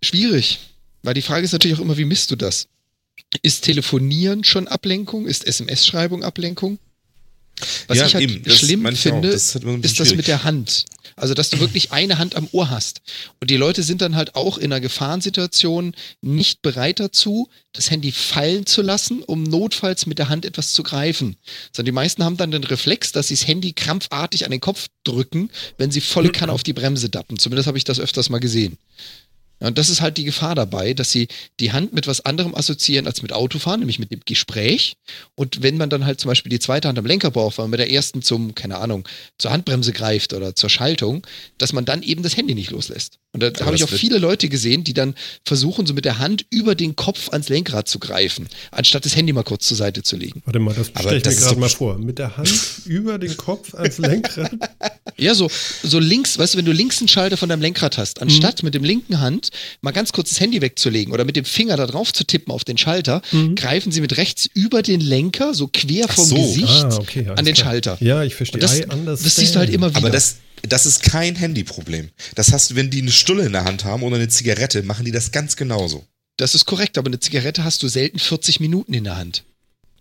[0.02, 0.60] schwierig,
[1.04, 2.68] weil die Frage ist natürlich auch immer, wie misst du das?
[3.42, 5.28] Ist Telefonieren schon Ablenkung?
[5.28, 6.80] Ist SMS-Schreibung Ablenkung?
[7.88, 10.86] Was ja, ich halt eben, schlimm finde, das ist das mit der Hand.
[11.16, 13.02] Also, dass du wirklich eine Hand am Ohr hast.
[13.40, 18.12] Und die Leute sind dann halt auch in einer Gefahrensituation nicht bereit dazu, das Handy
[18.12, 21.36] fallen zu lassen, um notfalls mit der Hand etwas zu greifen.
[21.72, 24.88] Sondern die meisten haben dann den Reflex, dass sie das Handy krampfartig an den Kopf
[25.04, 27.38] drücken, wenn sie volle Kanne auf die Bremse dappen.
[27.38, 28.78] Zumindest habe ich das öfters mal gesehen.
[29.64, 31.28] Und das ist halt die Gefahr dabei, dass sie
[31.60, 34.98] die Hand mit was anderem assoziieren als mit Autofahren, nämlich mit dem Gespräch.
[35.36, 37.72] Und wenn man dann halt zum Beispiel die zweite Hand am Lenker braucht, weil man
[37.72, 41.26] mit der ersten zum, keine Ahnung, zur Handbremse greift oder zur Schaltung,
[41.58, 43.20] dass man dann eben das Handy nicht loslässt.
[43.32, 46.46] Und da habe ich auch viele Leute gesehen, die dann versuchen, so mit der Hand
[46.52, 50.18] über den Kopf ans Lenkrad zu greifen, anstatt das Handy mal kurz zur Seite zu
[50.18, 50.44] legen.
[50.46, 51.98] Warte mal, das stelle ich mir gerade mal vor.
[51.98, 52.54] Mit der Hand
[52.86, 54.52] über den Kopf ans Lenkrad?
[55.16, 55.50] Ja, so,
[55.84, 58.68] so links, weißt du, wenn du links einen Schalter von deinem Lenkrad hast, anstatt mhm.
[58.68, 59.50] mit dem linken Hand
[59.82, 62.64] mal ganz kurz das Handy wegzulegen oder mit dem Finger da drauf zu tippen auf
[62.64, 63.56] den Schalter, mhm.
[63.56, 66.36] greifen sie mit rechts über den Lenker, so quer vom so.
[66.36, 67.68] Gesicht, ah, okay, an den klar.
[67.68, 67.98] Schalter.
[68.00, 68.60] Ja, ich verstehe.
[68.60, 70.00] das, das siehst du halt immer wieder.
[70.00, 72.10] Aber das, das ist kein Handyproblem.
[72.36, 75.12] Das hast wenn die eine Stulle in der Hand haben oder eine Zigarette, machen die
[75.12, 76.06] das ganz genauso.
[76.38, 79.44] Das ist korrekt, aber eine Zigarette hast du selten 40 Minuten in der Hand.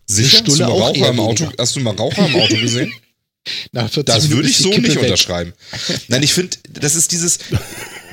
[0.07, 0.39] Sicher?
[0.39, 2.93] Hast, du auch Raucher im Auto, hast du mal Raucher im Auto gesehen?
[3.73, 5.05] Na, das würde ich so Kippe nicht weg.
[5.05, 5.53] unterschreiben.
[6.09, 7.39] Nein, ich finde, das ist dieses,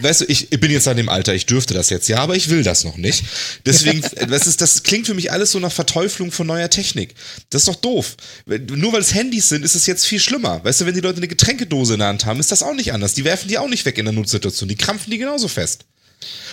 [0.02, 2.36] weißt du, ich, ich bin jetzt an dem Alter, ich dürfte das jetzt, ja, aber
[2.36, 3.24] ich will das noch nicht.
[3.66, 7.16] Deswegen, das, ist, das klingt für mich alles so nach Verteuflung von neuer Technik.
[7.50, 8.18] Das ist doch doof.
[8.46, 10.64] Nur weil es Handys sind, ist es jetzt viel schlimmer.
[10.64, 12.94] Weißt du, wenn die Leute eine Getränkedose in der Hand haben, ist das auch nicht
[12.94, 13.14] anders.
[13.14, 14.70] Die werfen die auch nicht weg in der Notsituation.
[14.70, 15.86] Die krampfen die genauso fest.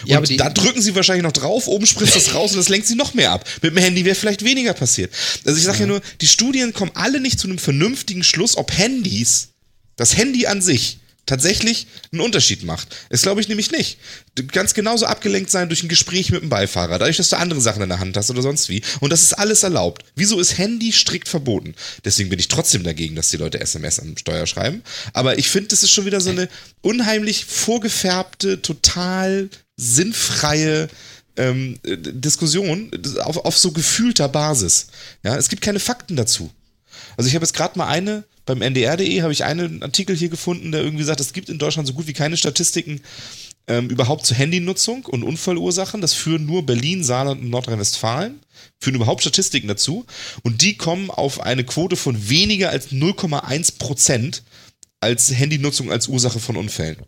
[0.02, 2.68] Und ja, die, da drücken sie wahrscheinlich noch drauf, oben spritzt das raus und das
[2.68, 3.48] lenkt sie noch mehr ab.
[3.62, 5.12] Mit dem Handy wäre vielleicht weniger passiert.
[5.44, 5.84] Also ich sage ja.
[5.84, 9.48] ja nur, die Studien kommen alle nicht zu einem vernünftigen Schluss, ob Handys,
[9.96, 12.94] das Handy an sich, tatsächlich einen Unterschied macht.
[13.10, 13.98] Das glaube ich nämlich nicht.
[14.36, 17.60] Du kannst genauso abgelenkt sein durch ein Gespräch mit dem Beifahrer, dadurch, dass du andere
[17.60, 18.82] Sachen in der Hand hast oder sonst wie.
[19.00, 20.04] Und das ist alles erlaubt.
[20.14, 21.74] Wieso ist Handy strikt verboten?
[22.04, 24.82] Deswegen bin ich trotzdem dagegen, dass die Leute SMS am Steuer schreiben.
[25.12, 26.48] Aber ich finde, das ist schon wieder so eine
[26.80, 30.88] unheimlich vorgefärbte, total sinnfreie
[31.36, 34.88] ähm, Diskussion auf, auf so gefühlter Basis.
[35.22, 36.50] Ja, es gibt keine Fakten dazu.
[37.16, 40.72] Also ich habe jetzt gerade mal eine, beim ndr.de habe ich einen Artikel hier gefunden,
[40.72, 43.00] der irgendwie sagt, es gibt in Deutschland so gut wie keine Statistiken
[43.66, 46.00] ähm, überhaupt zur Handynutzung und Unfallursachen.
[46.00, 48.40] Das führen nur Berlin, Saarland und Nordrhein-Westfalen.
[48.80, 50.06] Führen überhaupt Statistiken dazu.
[50.42, 54.44] Und die kommen auf eine Quote von weniger als 0,1 Prozent
[55.00, 56.98] als Handynutzung als Ursache von Unfällen.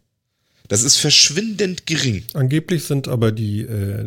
[0.69, 2.25] Das ist verschwindend gering.
[2.35, 4.07] Angeblich sind aber die, äh,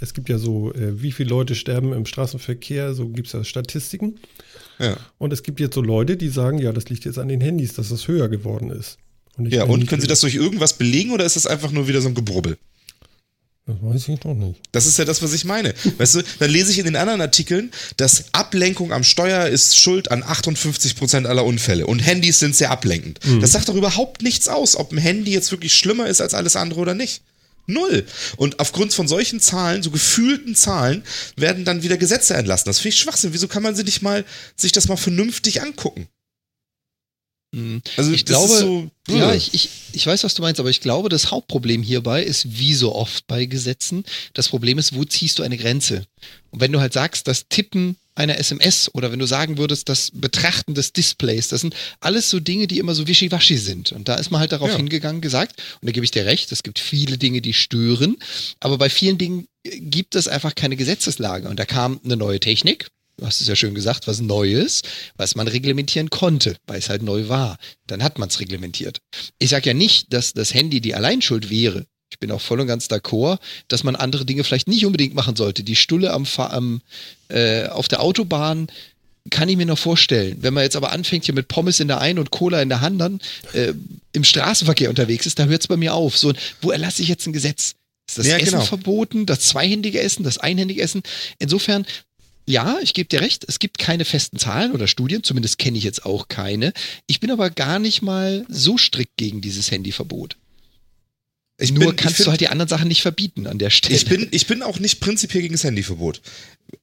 [0.00, 3.42] es gibt ja so, äh, wie viele Leute sterben im Straßenverkehr, so gibt es ja
[3.42, 4.20] Statistiken.
[4.80, 4.96] Ja.
[5.18, 7.74] Und es gibt jetzt so Leute, die sagen, ja, das liegt jetzt an den Handys,
[7.74, 8.98] dass es höher geworden ist.
[9.36, 12.00] Und ja, und können Sie das durch irgendwas belegen oder ist das einfach nur wieder
[12.00, 12.58] so ein Gebrubbel?
[13.66, 14.60] Das weiß ich noch nicht.
[14.72, 15.74] Das ist ja das, was ich meine.
[15.98, 20.10] Weißt du, dann lese ich in den anderen Artikeln, dass Ablenkung am Steuer ist schuld
[20.10, 23.20] an 58 Prozent aller Unfälle und Handys sind sehr ablenkend.
[23.24, 23.40] Mhm.
[23.40, 26.56] Das sagt doch überhaupt nichts aus, ob ein Handy jetzt wirklich schlimmer ist als alles
[26.56, 27.22] andere oder nicht.
[27.72, 28.06] Null.
[28.36, 31.04] Und aufgrund von solchen Zahlen, so gefühlten Zahlen,
[31.36, 32.68] werden dann wieder Gesetze erlassen.
[32.68, 33.32] Das finde ich Schwachsinn.
[33.32, 34.24] Wieso kann man sich nicht mal,
[34.56, 36.08] sich das mal vernünftig angucken?
[37.52, 37.82] Mhm.
[37.96, 41.08] Also ich glaube, so, ja, ich, ich, ich weiß, was du meinst, aber ich glaube,
[41.08, 44.04] das Hauptproblem hierbei ist, wie so oft bei Gesetzen,
[44.34, 46.06] das Problem ist, wo ziehst du eine Grenze?
[46.50, 50.10] Und wenn du halt sagst, das Tippen einer SMS oder wenn du sagen würdest, das
[50.12, 53.92] Betrachten des Displays, das sind alles so Dinge, die immer so wischiwaschi sind.
[53.92, 54.76] Und da ist man halt darauf ja.
[54.76, 58.16] hingegangen, gesagt, und da gebe ich dir recht, es gibt viele Dinge, die stören,
[58.60, 61.48] aber bei vielen Dingen gibt es einfach keine Gesetzeslage.
[61.48, 64.82] Und da kam eine neue Technik, du hast es ja schön gesagt, was Neues,
[65.16, 67.58] was man reglementieren konnte, weil es halt neu war.
[67.86, 69.00] Dann hat man es reglementiert.
[69.38, 71.86] Ich sage ja nicht, dass das Handy die Alleinschuld wäre.
[72.10, 75.36] Ich bin auch voll und ganz d'accord, dass man andere Dinge vielleicht nicht unbedingt machen
[75.36, 75.62] sollte.
[75.62, 76.82] Die Stulle am, am
[77.28, 78.66] äh, auf der Autobahn
[79.30, 80.38] kann ich mir noch vorstellen.
[80.40, 82.82] Wenn man jetzt aber anfängt, hier mit Pommes in der einen und Cola in der
[82.82, 83.20] anderen
[83.52, 83.74] äh,
[84.12, 86.16] im Straßenverkehr unterwegs ist, da hört es bei mir auf.
[86.16, 87.74] So, wo erlasse ich jetzt ein Gesetz?
[88.08, 88.64] Ist das ja, Essen genau.
[88.64, 91.02] verboten, das zweihändige Essen, das einhändige Essen?
[91.38, 91.86] Insofern
[92.46, 95.84] ja, ich gebe dir recht, es gibt keine festen Zahlen oder Studien, zumindest kenne ich
[95.84, 96.72] jetzt auch keine.
[97.06, 100.36] Ich bin aber gar nicht mal so strikt gegen dieses Handyverbot.
[101.60, 103.94] Ich Nur bin, kannst find, du halt die anderen Sachen nicht verbieten an der Stelle.
[103.94, 106.22] Ich bin, ich bin auch nicht prinzipiell gegen das Handyverbot.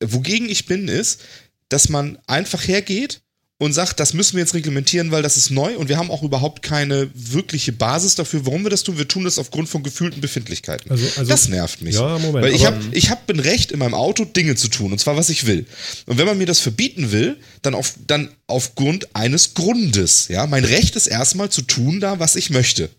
[0.04, 1.22] Wogegen ich bin, ist,
[1.70, 3.22] dass man einfach hergeht
[3.60, 6.22] und sagt, das müssen wir jetzt reglementieren, weil das ist neu und wir haben auch
[6.22, 9.00] überhaupt keine wirkliche Basis dafür, warum wir das tun.
[9.00, 10.92] Wir tun das aufgrund von gefühlten Befindlichkeiten.
[10.92, 11.96] Also, also, das nervt mich.
[11.96, 12.46] Ja, Moment.
[12.46, 15.18] Weil ich habe ich hab ein Recht in meinem Auto Dinge zu tun und zwar
[15.18, 15.66] was ich will.
[16.06, 20.28] Und wenn man mir das verbieten will, dann auf dann aufgrund eines Grundes.
[20.28, 22.90] Ja, mein Recht ist erstmal zu tun da, was ich möchte.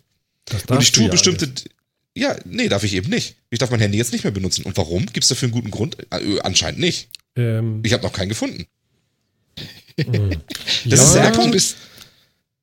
[0.68, 1.70] Und ich tue ja bestimmte nicht.
[2.16, 3.36] Ja, nee, darf ich eben nicht.
[3.50, 4.64] Ich darf mein Handy jetzt nicht mehr benutzen.
[4.64, 5.06] Und warum?
[5.06, 5.96] Gibt es dafür einen guten Grund?
[6.10, 7.10] Äh, anscheinend nicht.
[7.36, 8.66] Ähm, ich habe noch keinen gefunden.
[9.96, 10.30] Mhm.
[10.84, 11.76] Das ja, ist sehr bist,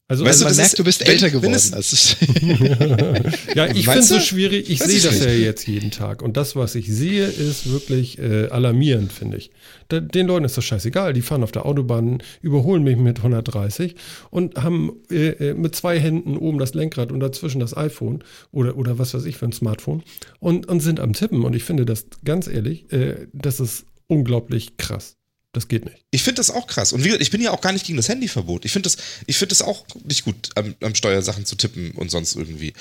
[0.07, 1.53] also, weißt also man merkt, ist, du bist wenn, älter geworden.
[3.55, 4.69] ja, ich finde es so schwierig.
[4.69, 6.21] Ich sehe das ja jetzt jeden Tag.
[6.21, 9.49] Und das, was ich sehe, ist wirklich äh, alarmierend, finde ich.
[9.87, 11.13] Da, den Leuten ist das scheißegal.
[11.13, 13.95] Die fahren auf der Autobahn, überholen mich mit 130
[14.29, 18.77] und haben äh, äh, mit zwei Händen oben das Lenkrad und dazwischen das iPhone oder,
[18.77, 20.03] oder was weiß ich für ein Smartphone
[20.39, 21.43] und, und sind am Tippen.
[21.43, 25.17] Und ich finde das ganz ehrlich, äh, das ist unglaublich krass.
[25.55, 26.03] Das geht nicht.
[26.11, 26.91] Ich finde das auch krass.
[26.91, 28.65] Und wie gesagt, ich bin ja auch gar nicht gegen das Handyverbot.
[28.65, 32.35] Ich finde das, ich das auch nicht gut, am, am Steuersachen zu tippen und sonst
[32.35, 32.73] irgendwie.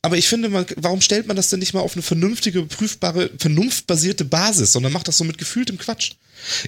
[0.00, 3.30] Aber ich finde, man, warum stellt man das denn nicht mal auf eine vernünftige, prüfbare,
[3.38, 6.12] vernunftbasierte Basis, sondern macht das so mit gefühltem Quatsch?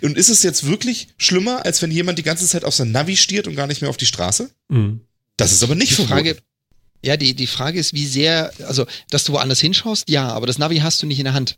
[0.02, 3.16] Und ist es jetzt wirklich schlimmer, als wenn jemand die ganze Zeit auf sein Navi
[3.16, 4.50] stiert und gar nicht mehr auf die Straße?
[4.68, 5.00] Mhm.
[5.38, 6.36] Das ist aber nicht die Frage.
[7.02, 10.58] Ja, die, die Frage ist, wie sehr, also, dass du woanders hinschaust, ja, aber das
[10.58, 11.56] Navi hast du nicht in der Hand.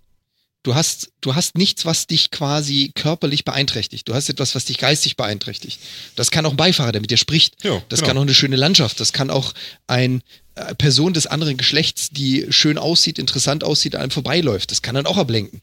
[0.63, 4.09] Du hast, du hast nichts, was dich quasi körperlich beeinträchtigt.
[4.09, 5.81] Du hast etwas, was dich geistig beeinträchtigt.
[6.17, 7.63] Das kann auch ein Beifahrer, der mit dir spricht.
[7.63, 8.09] Ja, das genau.
[8.09, 8.99] kann auch eine schöne Landschaft.
[8.99, 9.55] Das kann auch
[9.87, 10.21] eine
[10.57, 14.71] äh, Person des anderen Geschlechts, die schön aussieht, interessant aussieht, an einem vorbeiläuft.
[14.71, 15.61] Das kann dann auch ablenken.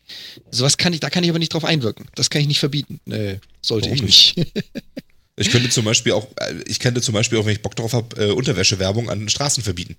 [0.52, 2.08] Sowas kann ich, da kann ich aber nicht drauf einwirken.
[2.16, 3.02] Das kann ich nicht verbieten.
[3.06, 4.54] Nee, sollte Warum ich nicht.
[5.36, 7.94] ich könnte zum Beispiel auch, äh, ich könnte zum Beispiel auch, wenn ich Bock drauf
[7.94, 9.98] habe, äh, Unterwäschewerbung an Straßen verbieten.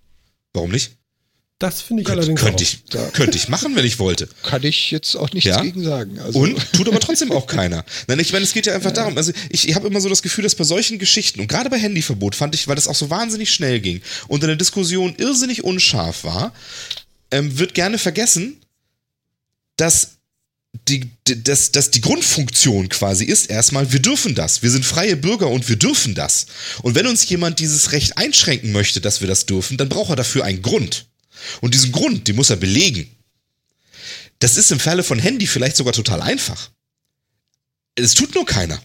[0.53, 0.93] Warum nicht?
[1.61, 3.09] Das finde ich Könnt, allerdings könnte ich, ja.
[3.11, 4.29] könnte ich machen, wenn ich wollte.
[4.43, 5.63] Kann ich jetzt auch nichts ja?
[5.63, 6.19] gegen sagen.
[6.19, 6.41] Also.
[6.41, 7.85] Und tut aber trotzdem auch keiner.
[8.09, 8.97] Nein, ich meine, es geht ja einfach ja.
[8.97, 9.17] darum.
[9.17, 11.79] Also ich, ich habe immer so das Gefühl, dass bei solchen Geschichten und gerade bei
[11.79, 15.63] Handyverbot fand ich, weil das auch so wahnsinnig schnell ging und in der Diskussion irrsinnig
[15.63, 16.53] unscharf war,
[17.31, 18.61] ähm, wird gerne vergessen,
[19.77, 20.15] dass
[20.89, 24.63] die, dass, dass die Grundfunktion quasi ist erstmal, wir dürfen das.
[24.63, 26.47] Wir sind freie Bürger und wir dürfen das.
[26.83, 30.17] Und wenn uns jemand dieses Recht einschränken möchte, dass wir das dürfen, dann braucht er
[30.17, 31.07] dafür einen Grund.
[31.61, 33.09] Und diesen Grund, den muss er belegen.
[34.39, 36.71] Das ist im Falle von Handy vielleicht sogar total einfach.
[37.95, 38.81] Es tut nur keiner.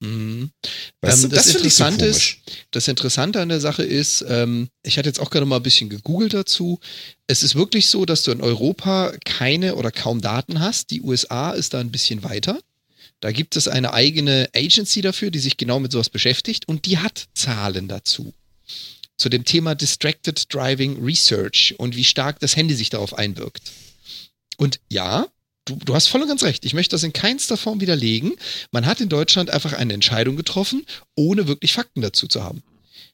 [0.00, 0.50] Mhm.
[1.02, 2.20] Weißt ähm, das, das Interessante so
[2.70, 5.90] das Interessante an der Sache ist, ähm, ich hatte jetzt auch gerade mal ein bisschen
[5.90, 6.80] gegoogelt dazu.
[7.26, 10.90] Es ist wirklich so, dass du in Europa keine oder kaum Daten hast.
[10.90, 12.58] Die USA ist da ein bisschen weiter.
[13.20, 16.98] Da gibt es eine eigene Agency dafür, die sich genau mit sowas beschäftigt und die
[16.98, 18.32] hat Zahlen dazu.
[19.20, 23.70] Zu dem Thema Distracted Driving Research und wie stark das Handy sich darauf einwirkt.
[24.56, 25.26] Und ja,
[25.66, 26.64] du, du hast voll und ganz recht.
[26.64, 28.32] Ich möchte das in keinster Form widerlegen.
[28.72, 32.62] Man hat in Deutschland einfach eine Entscheidung getroffen, ohne wirklich Fakten dazu zu haben.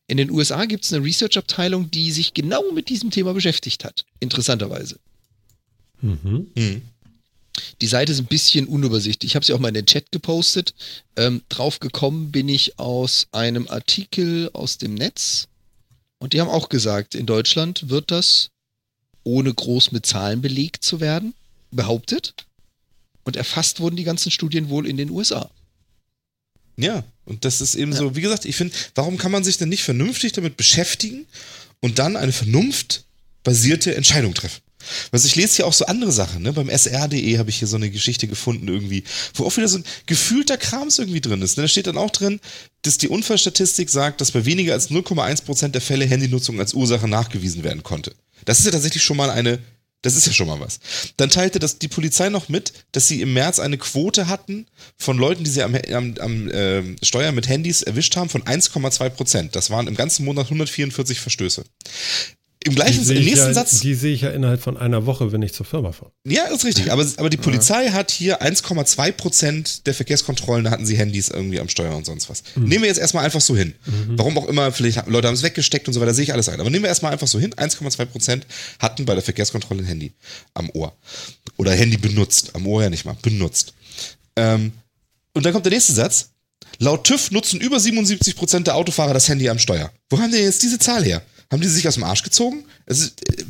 [0.06, 4.04] In den USA gibt es eine Research-Abteilung, die sich genau mit diesem Thema beschäftigt hat.
[4.20, 5.00] Interessanterweise.
[6.02, 6.46] Mhm.
[6.54, 6.82] Mhm.
[7.80, 9.32] Die Seite ist ein bisschen unübersichtlich.
[9.32, 10.72] Ich habe sie auch mal in den Chat gepostet.
[11.16, 15.48] Ähm, drauf gekommen bin ich aus einem Artikel aus dem Netz.
[16.18, 18.50] Und die haben auch gesagt, in Deutschland wird das,
[19.22, 21.34] ohne groß mit Zahlen belegt zu werden,
[21.70, 22.46] behauptet.
[23.24, 25.50] Und erfasst wurden die ganzen Studien wohl in den USA.
[26.76, 27.98] Ja, und das ist eben ja.
[27.98, 31.26] so, wie gesagt, ich finde, warum kann man sich denn nicht vernünftig damit beschäftigen
[31.80, 34.62] und dann eine vernunftbasierte Entscheidung treffen?
[35.10, 36.52] Was ich lese hier auch so andere Sachen, ne?
[36.52, 39.84] Beim sr.de habe ich hier so eine Geschichte gefunden irgendwie, wo auch wieder so ein
[40.06, 41.56] gefühlter Krams irgendwie drin ist.
[41.56, 41.64] Ne?
[41.64, 42.40] Da steht dann auch drin,
[42.82, 47.64] dass die Unfallstatistik sagt, dass bei weniger als 0,1% der Fälle Handynutzung als Ursache nachgewiesen
[47.64, 48.14] werden konnte.
[48.44, 49.58] Das ist ja tatsächlich schon mal eine
[50.06, 50.78] das ist ja schon mal was.
[51.16, 55.18] Dann teilte das die Polizei noch mit, dass sie im März eine Quote hatten von
[55.18, 59.56] Leuten, die sie am, am, am äh, Steuer mit Handys erwischt haben, von 1,2 Prozent.
[59.56, 61.64] Das waren im ganzen Monat 144 Verstöße.
[62.66, 63.80] Im gleichen im nächsten ja, Satz.
[63.80, 66.10] Die sehe ich ja innerhalb von einer Woche, wenn ich zur Firma fahre.
[66.26, 66.90] Ja, ist richtig.
[66.90, 71.60] Aber, aber die Polizei hat hier 1,2 Prozent der Verkehrskontrollen, da hatten sie Handys irgendwie
[71.60, 72.42] am Steuer und sonst was.
[72.56, 72.64] Mhm.
[72.64, 73.74] Nehmen wir jetzt erstmal einfach so hin.
[73.86, 74.18] Mhm.
[74.18, 76.58] Warum auch immer, vielleicht Leute haben es weggesteckt und so weiter, sehe ich alles ein.
[76.58, 77.54] Aber nehmen wir erstmal einfach so hin.
[77.54, 78.46] 1,2 Prozent
[78.80, 80.12] hatten bei der Verkehrskontrolle ein Handy
[80.54, 80.92] am Ohr.
[81.56, 82.50] Oder Handy benutzt.
[82.54, 83.16] Am Ohr ja nicht mal.
[83.22, 83.74] Benutzt.
[84.34, 84.72] Ähm,
[85.34, 86.30] und dann kommt der nächste Satz.
[86.78, 89.92] Laut TÜV nutzen über 77 Prozent der Autofahrer das Handy am Steuer.
[90.10, 91.22] Wo haben die jetzt diese Zahl her?
[91.50, 92.64] Haben die sich aus dem Arsch gezogen?
[92.86, 93.44] Ist, äh,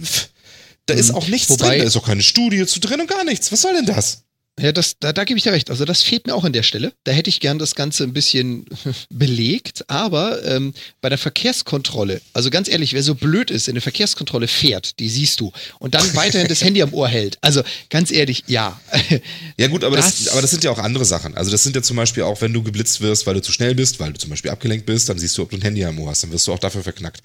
[0.87, 1.14] da ist mhm.
[1.16, 3.50] auch nichts Wobei, drin, da ist auch keine Studie zu drin und gar nichts.
[3.52, 4.25] Was soll denn das?
[4.58, 5.68] Ja, das, da, da gebe ich dir recht.
[5.68, 6.92] Also das fehlt mir auch an der Stelle.
[7.04, 8.64] Da hätte ich gern das Ganze ein bisschen
[9.10, 9.84] belegt.
[9.88, 14.48] Aber ähm, bei der Verkehrskontrolle, also ganz ehrlich, wer so blöd ist, in der Verkehrskontrolle
[14.48, 17.36] fährt, die siehst du, und dann weiterhin das Handy am Ohr hält.
[17.42, 18.80] Also ganz ehrlich, ja.
[19.58, 21.34] Ja gut, aber das, das, aber das sind ja auch andere Sachen.
[21.36, 23.74] Also das sind ja zum Beispiel auch, wenn du geblitzt wirst, weil du zu schnell
[23.74, 25.98] bist, weil du zum Beispiel abgelenkt bist, dann siehst du, ob du ein Handy am
[25.98, 26.22] Ohr hast.
[26.22, 27.20] Dann wirst du auch dafür verknackt.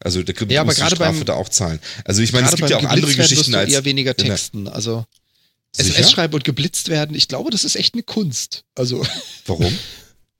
[0.00, 1.80] Also der ja, aber gerade Strafe beim, da auch zahlen.
[2.04, 4.68] Also ich meine, es gibt ja auch andere Geschichten als eher weniger Texten.
[4.68, 5.04] Also
[5.78, 8.64] SMS schreiben und geblitzt werden, ich glaube, das ist echt eine Kunst.
[8.74, 9.06] Also.
[9.46, 9.76] Warum?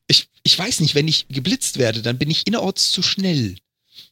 [0.08, 3.56] Ich, ich weiß nicht, wenn ich geblitzt werde, dann bin ich innerorts zu schnell.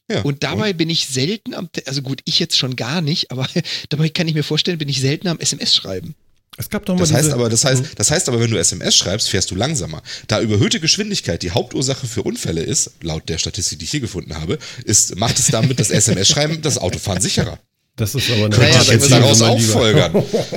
[0.09, 0.77] Ja, und dabei und?
[0.77, 3.47] bin ich selten am, also gut, ich jetzt schon gar nicht, aber
[3.89, 6.15] dabei kann ich mir vorstellen, bin ich selten am SMS schreiben.
[6.57, 8.95] Es gab doch mal das heißt aber, das heißt, das heißt aber, wenn du SMS
[8.95, 10.01] schreibst, fährst du langsamer.
[10.27, 14.35] Da überhöhte Geschwindigkeit die Hauptursache für Unfälle ist, laut der Statistik, die ich hier gefunden
[14.35, 17.59] habe, ist, macht es damit das SMS-Schreiben das Autofahren sicherer.
[17.97, 20.11] Das ist aber eine naja, jetzt daraus auch folgern.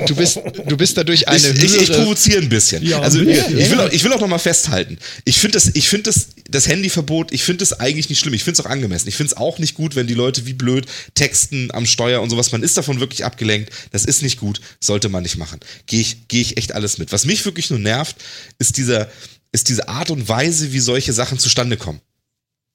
[0.07, 2.83] Du bist, du bist dadurch eine ich, ich, ich provoziere ein bisschen.
[2.83, 4.97] Ja, also ich, ich, will auch, ich will auch noch mal festhalten.
[5.23, 8.33] Ich finde das, ich finde das, das Handyverbot, ich finde das eigentlich nicht schlimm.
[8.33, 9.07] Ich finde es auch angemessen.
[9.07, 12.29] Ich finde es auch nicht gut, wenn die Leute wie blöd texten am Steuer und
[12.29, 12.51] sowas.
[12.51, 13.71] Man ist davon wirklich abgelenkt.
[13.91, 14.59] Das ist nicht gut.
[14.81, 15.61] Sollte man nicht machen.
[15.85, 17.13] Gehe ich, gehe ich echt alles mit.
[17.13, 18.17] Was mich wirklich nur nervt,
[18.57, 19.09] ist dieser,
[19.53, 22.01] ist diese Art und Weise, wie solche Sachen zustande kommen.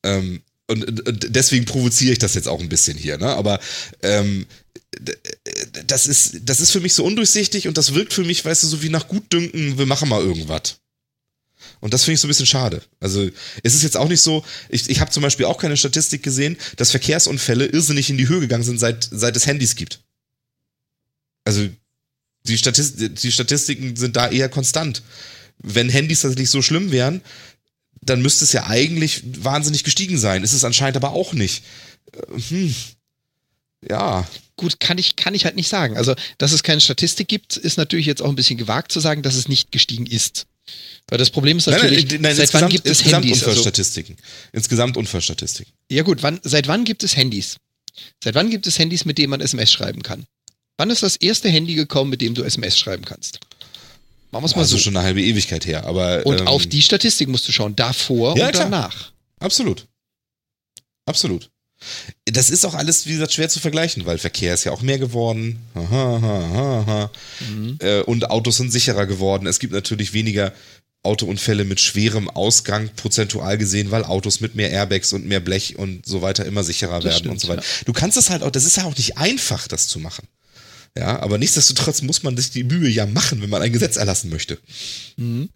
[0.04, 3.28] Ähm, und, und deswegen provoziere ich das jetzt auch ein bisschen hier, ne?
[3.28, 3.60] Aber
[4.02, 4.46] ähm,
[5.86, 8.66] das ist, das ist für mich so undurchsichtig und das wirkt für mich, weißt du,
[8.66, 10.76] so wie nach Gutdünken, wir machen mal irgendwas.
[11.80, 12.82] Und das finde ich so ein bisschen schade.
[13.00, 13.28] Also
[13.62, 16.56] es ist jetzt auch nicht so, ich, ich habe zum Beispiel auch keine Statistik gesehen,
[16.76, 20.00] dass Verkehrsunfälle irrsinnig in die Höhe gegangen sind, seit, seit es Handys gibt.
[21.44, 21.68] Also
[22.46, 25.02] die, Statist die Statistiken sind da eher konstant.
[25.58, 27.20] Wenn Handys tatsächlich so schlimm wären,
[28.06, 30.42] dann müsste es ja eigentlich wahnsinnig gestiegen sein.
[30.42, 31.62] Ist es anscheinend aber auch nicht.
[32.12, 32.74] Äh, hm.
[33.88, 34.26] Ja.
[34.56, 35.96] Gut, kann ich, kann ich halt nicht sagen.
[35.96, 39.22] Also, dass es keine Statistik gibt, ist natürlich jetzt auch ein bisschen gewagt zu sagen,
[39.22, 40.46] dass es nicht gestiegen ist.
[41.08, 43.42] Weil das Problem ist natürlich, nein, nein, seit wann gibt es insgesamt Handys?
[43.42, 44.16] Unfallstatistiken.
[44.16, 45.72] Also, insgesamt Unfallstatistiken.
[45.90, 47.56] Ja gut, wann, seit wann gibt es Handys?
[48.22, 50.24] Seit wann gibt es Handys, mit denen man SMS schreiben kann?
[50.76, 53.40] Wann ist das erste Handy gekommen, mit dem du SMS schreiben kannst?
[54.34, 54.82] Machen wir es mal also so.
[54.82, 55.86] schon eine halbe Ewigkeit her.
[55.86, 58.64] Aber, und ähm, auf die Statistik musst du schauen, davor ja, und klar.
[58.64, 59.12] danach.
[59.38, 59.86] Absolut.
[61.06, 61.50] Absolut.
[62.24, 64.98] Das ist auch alles, wie gesagt, schwer zu vergleichen, weil Verkehr ist ja auch mehr
[64.98, 65.60] geworden.
[65.74, 67.10] Aha, aha, aha.
[67.48, 67.78] Mhm.
[67.80, 69.46] Äh, und Autos sind sicherer geworden.
[69.46, 70.52] Es gibt natürlich weniger
[71.04, 76.04] Autounfälle mit schwerem Ausgang prozentual gesehen, weil Autos mit mehr Airbags und mehr Blech und
[76.06, 77.62] so weiter immer sicherer das werden stimmt, und so weiter.
[77.62, 77.84] Ja.
[77.84, 80.26] Du kannst es halt auch, das ist ja auch nicht einfach, das zu machen.
[80.96, 84.30] Ja, aber nichtsdestotrotz muss man sich die Mühe ja machen, wenn man ein Gesetz erlassen
[84.30, 84.58] möchte.
[85.16, 85.48] Mhm.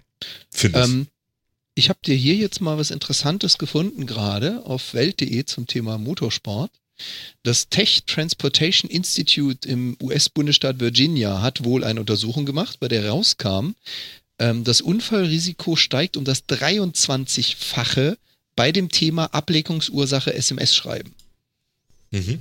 [0.50, 0.84] Finde ich.
[0.84, 1.06] Ähm,
[1.74, 6.72] ich habe dir hier jetzt mal was Interessantes gefunden, gerade auf welt.de zum Thema Motorsport.
[7.44, 13.74] Das Tech Transportation Institute im US-Bundesstaat Virginia hat wohl eine Untersuchung gemacht, bei der rauskam,
[14.40, 18.16] ähm, das Unfallrisiko steigt um das 23-fache
[18.56, 21.14] bei dem Thema Ablenkungsursache SMS-Schreiben.
[22.10, 22.40] Mhm.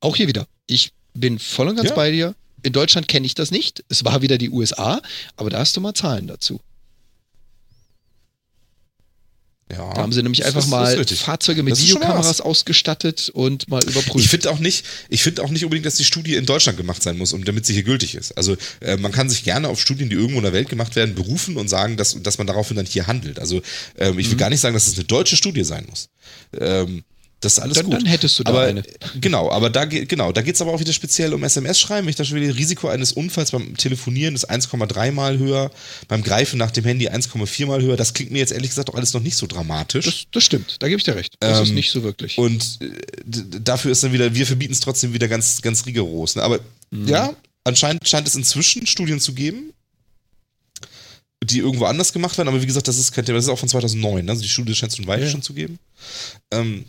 [0.00, 0.46] Auch hier wieder.
[0.70, 1.94] Ich bin voll und ganz ja.
[1.96, 2.34] bei dir.
[2.62, 3.82] In Deutschland kenne ich das nicht.
[3.88, 5.02] Es war wieder die USA,
[5.36, 6.60] aber da hast du mal Zahlen dazu.
[9.70, 14.24] Ja, da haben sie nämlich einfach ist, mal Fahrzeuge mit Videokameras ausgestattet und mal überprüft.
[14.24, 17.02] Ich finde auch nicht, ich finde auch nicht unbedingt, dass die Studie in Deutschland gemacht
[17.02, 18.32] sein muss, um damit sie hier gültig ist.
[18.32, 21.14] Also äh, man kann sich gerne auf Studien, die irgendwo in der Welt gemacht werden,
[21.14, 23.38] berufen und sagen, dass, dass man daraufhin dann hier handelt.
[23.38, 23.62] Also
[23.96, 24.38] ähm, ich will mhm.
[24.38, 26.08] gar nicht sagen, dass es eine deutsche Studie sein muss.
[26.58, 27.04] Ähm,
[27.40, 27.94] das ist alles dann, gut.
[27.94, 28.82] Dann hättest du da aber, eine.
[29.18, 32.06] Genau, aber da geht genau, da geht es aber auch wieder speziell um SMS-Schreiben.
[32.08, 35.70] Ich dachte, das Risiko eines Unfalls beim Telefonieren ist 1,3 mal höher,
[36.06, 37.96] beim Greifen nach dem Handy 1,4 mal höher.
[37.96, 40.04] Das klingt mir jetzt ehrlich gesagt auch alles noch nicht so dramatisch.
[40.04, 41.34] Das, das stimmt, da gebe ich dir recht.
[41.40, 42.36] Das ähm, ist nicht so wirklich.
[42.36, 42.90] Und äh,
[43.62, 46.36] dafür ist dann wieder, wir verbieten es trotzdem wieder ganz, ganz rigoros.
[46.36, 46.42] Ne?
[46.42, 47.08] Aber mhm.
[47.08, 49.72] ja, anscheinend scheint es inzwischen Studien zu geben,
[51.42, 52.48] die irgendwo anders gemacht werden.
[52.48, 53.36] Aber wie gesagt, das ist kein Thema.
[53.38, 54.26] Das ist auch von 2009.
[54.26, 54.30] Ne?
[54.30, 55.30] Also die Studie scheint es schon weiter ja.
[55.30, 55.78] schon zu geben.
[56.50, 56.84] Ähm,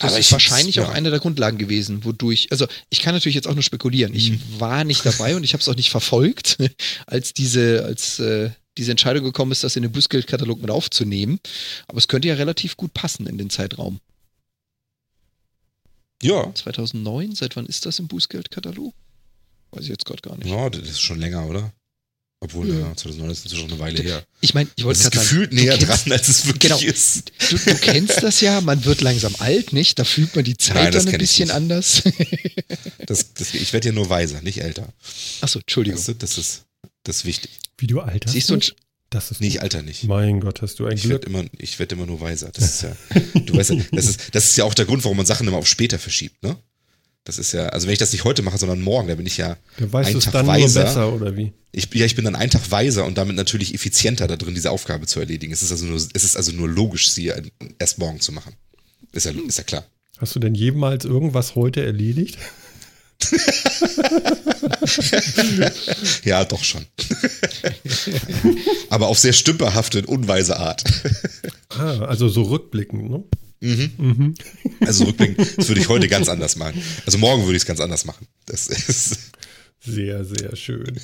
[0.00, 0.84] das aber ist wahrscheinlich ja.
[0.84, 4.14] auch eine der Grundlagen gewesen, wodurch, also ich kann natürlich jetzt auch nur spekulieren.
[4.14, 4.40] Ich mhm.
[4.58, 6.56] war nicht dabei und ich habe es auch nicht verfolgt,
[7.06, 11.38] als diese, als äh, diese Entscheidung gekommen ist, das in den Bußgeldkatalog mit aufzunehmen.
[11.86, 14.00] Aber es könnte ja relativ gut passen in den Zeitraum.
[16.22, 16.50] Ja.
[16.54, 18.94] 2009, seit wann ist das im Bußgeldkatalog?
[19.72, 20.48] Weiß ich jetzt gerade gar nicht.
[20.48, 21.74] Ja, das ist schon länger, oder?
[22.42, 24.24] Obwohl, ja, ja 2009 ist schon eine Weile her.
[24.40, 25.28] Ich meine, ich wollte gerade sagen.
[25.28, 27.32] gefühlt näher kennst, dran, als es wirklich genau, ist.
[27.50, 29.98] Du, du, kennst das ja, man wird langsam alt, nicht?
[29.98, 32.02] Da fühlt man die Zeit Nein, dann ein bisschen anders.
[33.06, 34.90] das, das, ich werde ja nur weiser, nicht älter.
[35.42, 35.98] Achso, Entschuldigung.
[35.98, 36.64] Weißt du, das, ist,
[37.02, 37.50] das ist wichtig.
[37.76, 38.32] Wie du alterst?
[38.32, 38.58] Siehst du,
[39.10, 40.04] das ist nee, ich alter nicht.
[40.04, 41.12] Mein Gott, hast du ein ich Glück.
[41.12, 42.50] Werd immer, ich werde immer nur weiser.
[42.54, 42.96] Das ist ja,
[43.34, 45.58] du weißt ja, das ist, das ist ja auch der Grund, warum man Sachen immer
[45.58, 46.56] auf später verschiebt, ne?
[47.24, 49.36] Das ist ja, also wenn ich das nicht heute mache, sondern morgen, dann bin ich
[49.36, 50.84] ja du weißt einen Tag dann weiser.
[50.84, 51.52] Besser, oder wie?
[51.72, 54.70] Ich, ja, ich bin dann einen Tag weiser und damit natürlich effizienter da drin, diese
[54.70, 55.52] Aufgabe zu erledigen.
[55.52, 57.32] Es ist also nur, es ist also nur logisch, sie
[57.78, 58.54] erst morgen zu machen.
[59.12, 59.84] Ist ja, ist ja klar.
[60.18, 62.38] Hast du denn jemals irgendwas heute erledigt?
[66.24, 66.84] ja, doch schon.
[68.88, 70.84] Aber auf sehr stümperhafte und unweise Art.
[71.70, 73.24] ah, also so rückblickend, ne?
[73.60, 73.90] Mhm.
[73.98, 74.34] Mhm.
[74.80, 76.82] Also rückblickend, das würde ich heute ganz anders machen.
[77.06, 78.26] Also morgen würde ich es ganz anders machen.
[78.46, 79.18] Das ist.
[79.82, 81.00] Sehr, sehr schön.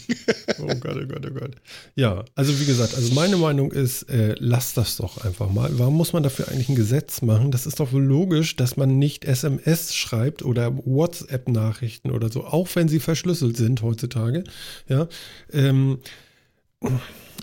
[0.58, 1.52] Oh Gott, oh Gott, oh Gott.
[1.94, 5.70] Ja, also wie gesagt, also meine Meinung ist, äh, lass das doch einfach mal.
[5.78, 7.50] Warum muss man dafür eigentlich ein Gesetz machen?
[7.50, 12.68] Das ist doch wohl logisch, dass man nicht SMS schreibt oder WhatsApp-Nachrichten oder so, auch
[12.74, 14.44] wenn sie verschlüsselt sind heutzutage.
[14.88, 15.08] Ja.
[15.52, 15.98] Ähm,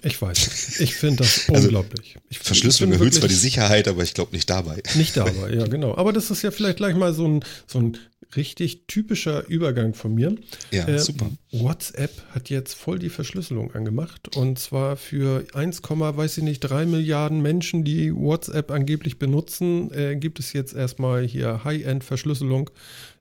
[0.03, 0.79] ich weiß.
[0.81, 2.17] Ich finde das also, unglaublich.
[2.29, 4.83] Ich Verschlüsselung ich erhöht zwar die Sicherheit, aber ich glaube nicht dabei.
[4.95, 5.95] Nicht dabei, ja, genau.
[5.95, 7.97] Aber das ist ja vielleicht gleich mal so ein, so ein
[8.35, 10.35] richtig typischer Übergang von mir.
[10.71, 11.29] Ja, äh, super.
[11.51, 14.35] WhatsApp hat jetzt voll die Verschlüsselung angemacht.
[14.35, 20.15] Und zwar für 1, weiß ich nicht, 3 Milliarden Menschen, die WhatsApp angeblich benutzen, äh,
[20.15, 22.69] gibt es jetzt erstmal hier High-End-Verschlüsselung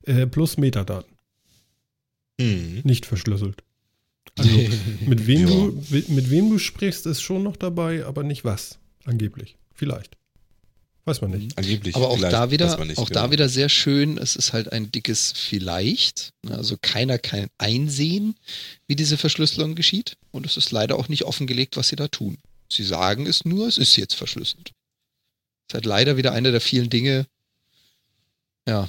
[0.05, 1.13] äh, plus Metadaten.
[2.41, 2.81] Mhm.
[2.85, 3.63] Nicht verschlüsselt.
[4.39, 4.51] Also
[5.07, 9.57] mit wem, du, mit wem du sprichst, ist schon noch dabei, aber nicht was, angeblich.
[9.75, 10.17] Vielleicht.
[11.05, 11.59] Weiß man nicht.
[11.59, 11.97] Angeblich.
[11.97, 13.23] Aber auch da wieder, nicht, auch genau.
[13.23, 14.19] da wieder sehr schön.
[14.19, 16.33] Es ist halt ein dickes Vielleicht.
[16.49, 18.37] Also keiner kann einsehen,
[18.87, 20.17] wie diese Verschlüsselung geschieht.
[20.31, 22.39] Und es ist leider auch nicht offengelegt, was sie da tun.
[22.71, 24.69] Sie sagen es nur, es ist jetzt verschlüsselt.
[24.69, 27.27] Es ist halt leider wieder eine der vielen Dinge,
[28.69, 28.89] ja,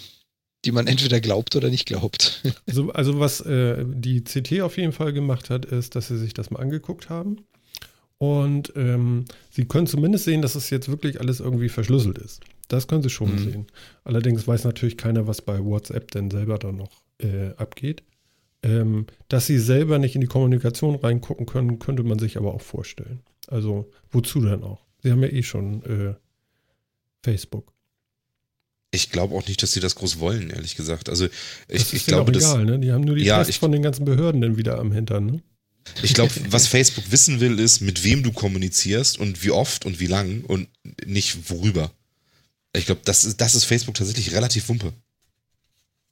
[0.65, 2.41] die man entweder glaubt oder nicht glaubt.
[2.67, 6.33] Also, also was äh, die CT auf jeden Fall gemacht hat, ist, dass sie sich
[6.33, 7.45] das mal angeguckt haben.
[8.23, 12.39] Und ähm, sie können zumindest sehen, dass es jetzt wirklich alles irgendwie verschlüsselt ist.
[12.69, 13.37] Das können sie schon mhm.
[13.37, 13.67] sehen.
[14.05, 18.01] Allerdings weiß natürlich keiner, was bei WhatsApp denn selber da noch äh, abgeht.
[18.63, 22.61] Ähm, dass sie selber nicht in die Kommunikation reingucken können, könnte man sich aber auch
[22.61, 23.19] vorstellen.
[23.47, 24.85] Also wozu denn auch?
[25.01, 26.15] Sie haben ja eh schon äh,
[27.23, 27.73] Facebook.
[28.91, 31.09] Ich glaube auch nicht, dass sie das groß wollen, ehrlich gesagt.
[31.09, 31.31] Also ich,
[31.67, 32.79] das ist ich glaube, egal, ne?
[32.79, 35.43] Die haben nur die ja, Tests von den ganzen Behörden dann wieder am Hintern, ne?
[36.01, 39.99] Ich glaube, was Facebook wissen will, ist, mit wem du kommunizierst und wie oft und
[39.99, 40.67] wie lang und
[41.05, 41.91] nicht worüber.
[42.75, 44.93] Ich glaube, das ist, das ist Facebook tatsächlich relativ wumpe.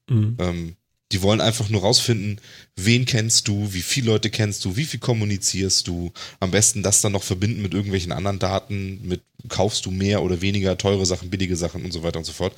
[0.10, 0.38] Mhm.
[0.40, 0.76] Ähm,
[1.12, 2.40] die wollen einfach nur rausfinden,
[2.76, 6.14] wen kennst du, wie viele Leute kennst du, wie viel kommunizierst du.
[6.40, 10.42] Am besten das dann noch verbinden mit irgendwelchen anderen Daten, mit kaufst du mehr oder
[10.42, 12.54] weniger teure Sachen, billige Sachen und so weiter und so fort.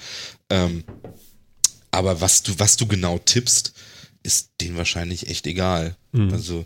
[0.50, 0.84] Ähm,
[1.92, 3.74] aber was du, was du genau tippst,
[4.24, 5.96] ist denen wahrscheinlich echt egal.
[6.12, 6.32] Mhm.
[6.32, 6.64] Also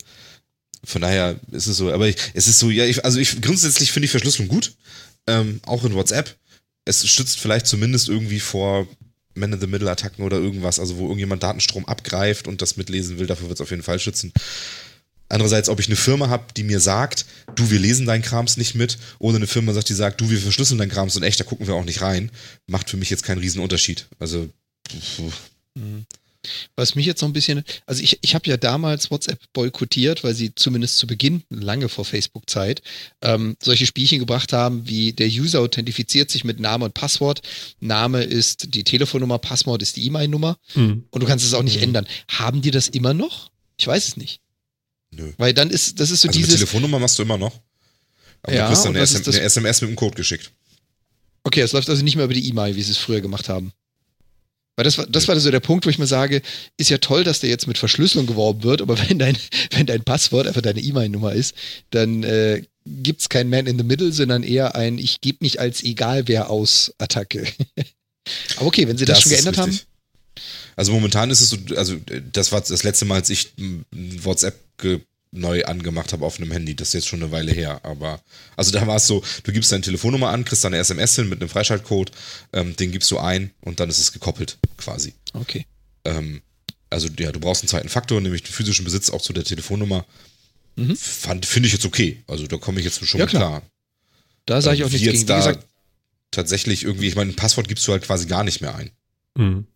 [0.84, 3.91] von daher ist es so, aber ich, es ist so, ja, ich, also ich grundsätzlich
[3.91, 4.73] finde ich Verschlüsselung gut,
[5.28, 6.36] ähm, auch in WhatsApp.
[6.86, 8.88] Es stützt vielleicht zumindest irgendwie vor
[9.36, 13.63] Man-in-the-Middle-Attacken oder irgendwas, also wo irgendjemand Datenstrom abgreift und das mitlesen will, dafür wird es
[13.63, 14.32] auf jeden Fall schützen.
[15.30, 17.25] Andererseits, ob ich eine Firma habe, die mir sagt,
[17.55, 20.39] du, wir lesen deinen Krams nicht mit, oder eine Firma sagt, die sagt, du, wir
[20.39, 22.32] verschlüsseln deinen Krams und echt, da gucken wir auch nicht rein,
[22.65, 24.07] macht für mich jetzt keinen riesen Unterschied.
[24.19, 24.49] Also.
[25.75, 26.05] Mhm.
[26.75, 30.33] Was mich jetzt noch ein bisschen, also ich, ich habe ja damals WhatsApp boykottiert, weil
[30.33, 32.81] sie zumindest zu Beginn, lange vor Facebook-Zeit,
[33.21, 37.41] ähm, solche Spielchen gebracht haben, wie der User authentifiziert sich mit Name und Passwort.
[37.79, 41.05] Name ist die Telefonnummer, Passwort ist die E-Mail-Nummer mhm.
[41.09, 41.83] und du kannst es auch nicht mhm.
[41.83, 42.07] ändern.
[42.29, 43.51] Haben die das immer noch?
[43.77, 44.41] Ich weiß es nicht.
[45.11, 45.31] Nö.
[45.37, 46.55] Weil dann ist, das ist so also dieses.
[46.55, 47.59] Telefonnummer machst du immer noch.
[48.43, 50.51] Aber ja, du kriegst dann eine, SM, eine SMS mit dem Code geschickt.
[51.43, 53.71] Okay, es läuft also nicht mehr über die E-Mail, wie sie es früher gemacht haben.
[54.78, 56.43] Weil das war, das war so der Punkt, wo ich mir sage,
[56.78, 59.38] ist ja toll, dass der jetzt mit Verschlüsselung geworben wird, aber wenn dein,
[59.71, 61.55] wenn dein Passwort einfach deine E-Mail-Nummer ist,
[61.89, 65.59] dann äh, gibt es kein Man in the Middle, sondern eher ein Ich gebe mich
[65.59, 67.45] als egal wer aus Attacke.
[68.57, 69.80] aber okay, wenn sie das, das schon geändert haben.
[70.75, 71.97] Also momentan ist es so, also
[72.32, 73.53] das war das letzte Mal, als ich
[73.91, 75.01] WhatsApp ge
[75.32, 76.75] neu angemacht habe auf einem Handy.
[76.75, 77.84] Das ist jetzt schon eine Weile her.
[77.84, 78.21] Aber
[78.55, 81.41] also da war es so, du gibst deine Telefonnummer an, kriegst deine SMS hin mit
[81.41, 82.11] einem Freischaltcode,
[82.53, 85.13] ähm, den gibst du ein und dann ist es gekoppelt quasi.
[85.34, 85.65] Okay.
[86.05, 86.41] Ähm,
[86.89, 90.05] also ja, du brauchst einen zweiten Faktor, nämlich den physischen Besitz auch zu der Telefonnummer.
[90.75, 90.95] Mhm.
[90.95, 92.23] Finde ich jetzt okay.
[92.28, 93.59] Also da komme ich jetzt schon ja, klar.
[93.59, 93.61] klar.
[94.45, 95.28] Da sage ich auch ähm, nichts gegen.
[95.28, 95.65] Wie gesagt,
[96.32, 98.91] tatsächlich irgendwie, ich meine, ein Passwort gibst du halt quasi gar nicht mehr ein.
[99.36, 99.67] Mhm.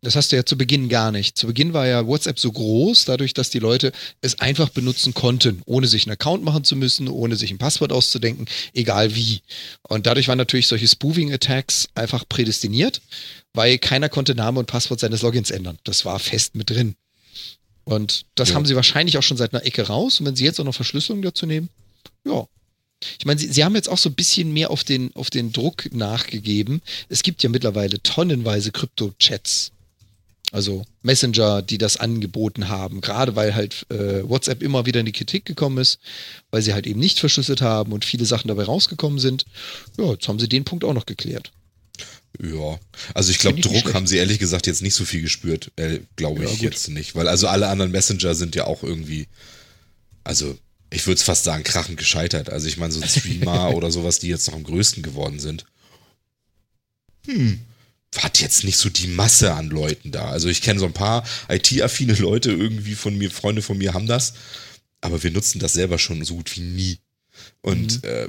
[0.00, 1.36] Das hast du ja zu Beginn gar nicht.
[1.36, 5.60] Zu Beginn war ja WhatsApp so groß, dadurch, dass die Leute es einfach benutzen konnten,
[5.66, 9.40] ohne sich einen Account machen zu müssen, ohne sich ein Passwort auszudenken, egal wie.
[9.82, 13.00] Und dadurch waren natürlich solche Spoofing-Attacks einfach prädestiniert,
[13.54, 15.78] weil keiner konnte Name und Passwort seines Logins ändern.
[15.82, 16.94] Das war fest mit drin.
[17.82, 18.54] Und das ja.
[18.54, 20.20] haben sie wahrscheinlich auch schon seit einer Ecke raus.
[20.20, 21.70] Und wenn sie jetzt auch noch Verschlüsselung dazu nehmen,
[22.24, 22.46] ja,
[23.18, 25.50] ich meine, sie, sie haben jetzt auch so ein bisschen mehr auf den, auf den
[25.50, 26.82] Druck nachgegeben.
[27.08, 29.72] Es gibt ja mittlerweile tonnenweise Krypto-Chats
[30.50, 35.12] also Messenger, die das angeboten haben, gerade weil halt äh, WhatsApp immer wieder in die
[35.12, 35.98] Kritik gekommen ist,
[36.50, 39.44] weil sie halt eben nicht verschlüsselt haben und viele Sachen dabei rausgekommen sind.
[39.98, 41.52] Ja, jetzt haben sie den Punkt auch noch geklärt.
[42.40, 42.78] Ja,
[43.14, 46.44] also ich glaube, Druck haben sie ehrlich gesagt jetzt nicht so viel gespürt, äh, glaube
[46.44, 49.26] ich ja, jetzt nicht, weil also alle anderen Messenger sind ja auch irgendwie,
[50.24, 50.56] also
[50.90, 52.50] ich würde es fast sagen, krachend gescheitert.
[52.50, 55.64] Also ich meine, so ein Streamer oder sowas, die jetzt noch am größten geworden sind.
[57.26, 57.60] Hm,
[58.16, 60.30] hat jetzt nicht so die Masse an Leuten da.
[60.30, 64.06] Also ich kenne so ein paar IT-affine Leute irgendwie von mir, Freunde von mir haben
[64.06, 64.34] das,
[65.00, 66.98] aber wir nutzen das selber schon so gut wie nie.
[67.60, 68.08] Und mhm.
[68.08, 68.28] äh,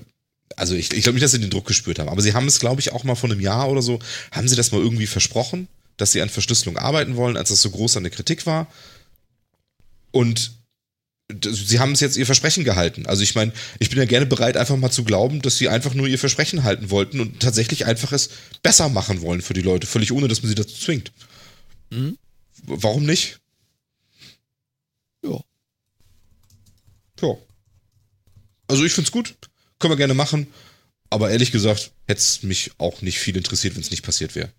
[0.55, 2.59] also ich, ich glaube nicht, dass sie den Druck gespürt haben, aber sie haben es,
[2.59, 3.99] glaube ich, auch mal vor einem Jahr oder so,
[4.31, 5.67] haben sie das mal irgendwie versprochen,
[5.97, 8.67] dass sie an Verschlüsselung arbeiten wollen, als das so groß an der Kritik war.
[10.11, 10.58] Und
[11.31, 13.05] sie haben es jetzt ihr Versprechen gehalten.
[13.05, 15.93] Also ich meine, ich bin ja gerne bereit, einfach mal zu glauben, dass sie einfach
[15.93, 18.29] nur ihr Versprechen halten wollten und tatsächlich einfach es
[18.63, 21.11] besser machen wollen für die Leute, völlig ohne, dass man sie dazu zwingt.
[21.91, 22.17] Mhm.
[22.63, 23.39] Warum nicht?
[25.23, 25.39] Ja.
[27.21, 27.37] Ja.
[28.67, 29.35] Also ich find's gut.
[29.77, 30.47] Können wir gerne machen.
[31.09, 34.51] Aber ehrlich gesagt, hätte es mich auch nicht viel interessiert, wenn es nicht passiert wäre.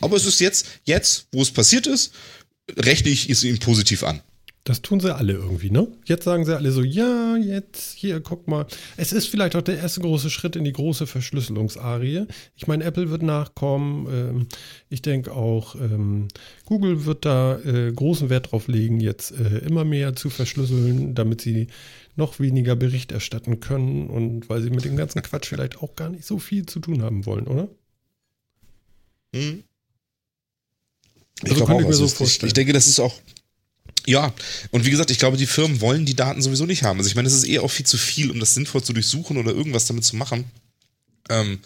[0.00, 2.12] Aber es ist jetzt, jetzt, wo es passiert ist,
[2.76, 4.22] rechne ich es ihnen positiv an.
[4.66, 5.86] Das tun sie alle irgendwie, ne?
[6.06, 8.66] Jetzt sagen sie alle so, ja, jetzt, hier, guck mal.
[8.96, 12.26] Es ist vielleicht auch der erste große Schritt in die große Verschlüsselungsarie.
[12.56, 14.08] Ich meine, Apple wird nachkommen.
[14.10, 14.46] Ähm,
[14.88, 16.26] ich denke auch, ähm,
[16.64, 21.42] Google wird da äh, großen Wert drauf legen, jetzt äh, immer mehr zu verschlüsseln, damit
[21.42, 21.68] sie
[22.16, 26.08] noch weniger Bericht erstatten können und weil sie mit dem ganzen Quatsch vielleicht auch gar
[26.08, 27.68] nicht so viel zu tun haben wollen, oder?
[29.32, 29.62] Hm.
[31.44, 33.14] Ich, also auch, also so ich, ich denke, das ist auch
[34.06, 34.32] ja,
[34.70, 36.98] und wie gesagt, ich glaube, die Firmen wollen die Daten sowieso nicht haben.
[36.98, 39.36] Also ich meine, es ist eh auch viel zu viel, um das sinnvoll zu durchsuchen
[39.36, 40.44] oder irgendwas damit zu machen.
[41.28, 41.58] Ähm,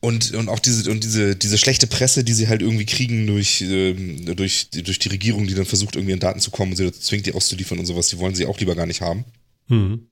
[0.00, 3.62] und, und auch diese, und diese, diese schlechte Presse, die sie halt irgendwie kriegen durch,
[3.62, 6.92] ähm, durch, durch die Regierung, die dann versucht, irgendwie an Daten zu kommen und sie
[6.92, 9.24] zwingt, die auszuliefern und sowas, die wollen sie auch lieber gar nicht haben.
[9.68, 10.08] Mhm.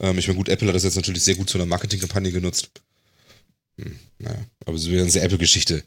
[0.00, 2.70] Ähm, ich meine, gut, Apple hat das jetzt natürlich sehr gut zu einer Marketingkampagne genutzt.
[3.78, 5.84] Hm, naja, aber so eine Apple-Geschichte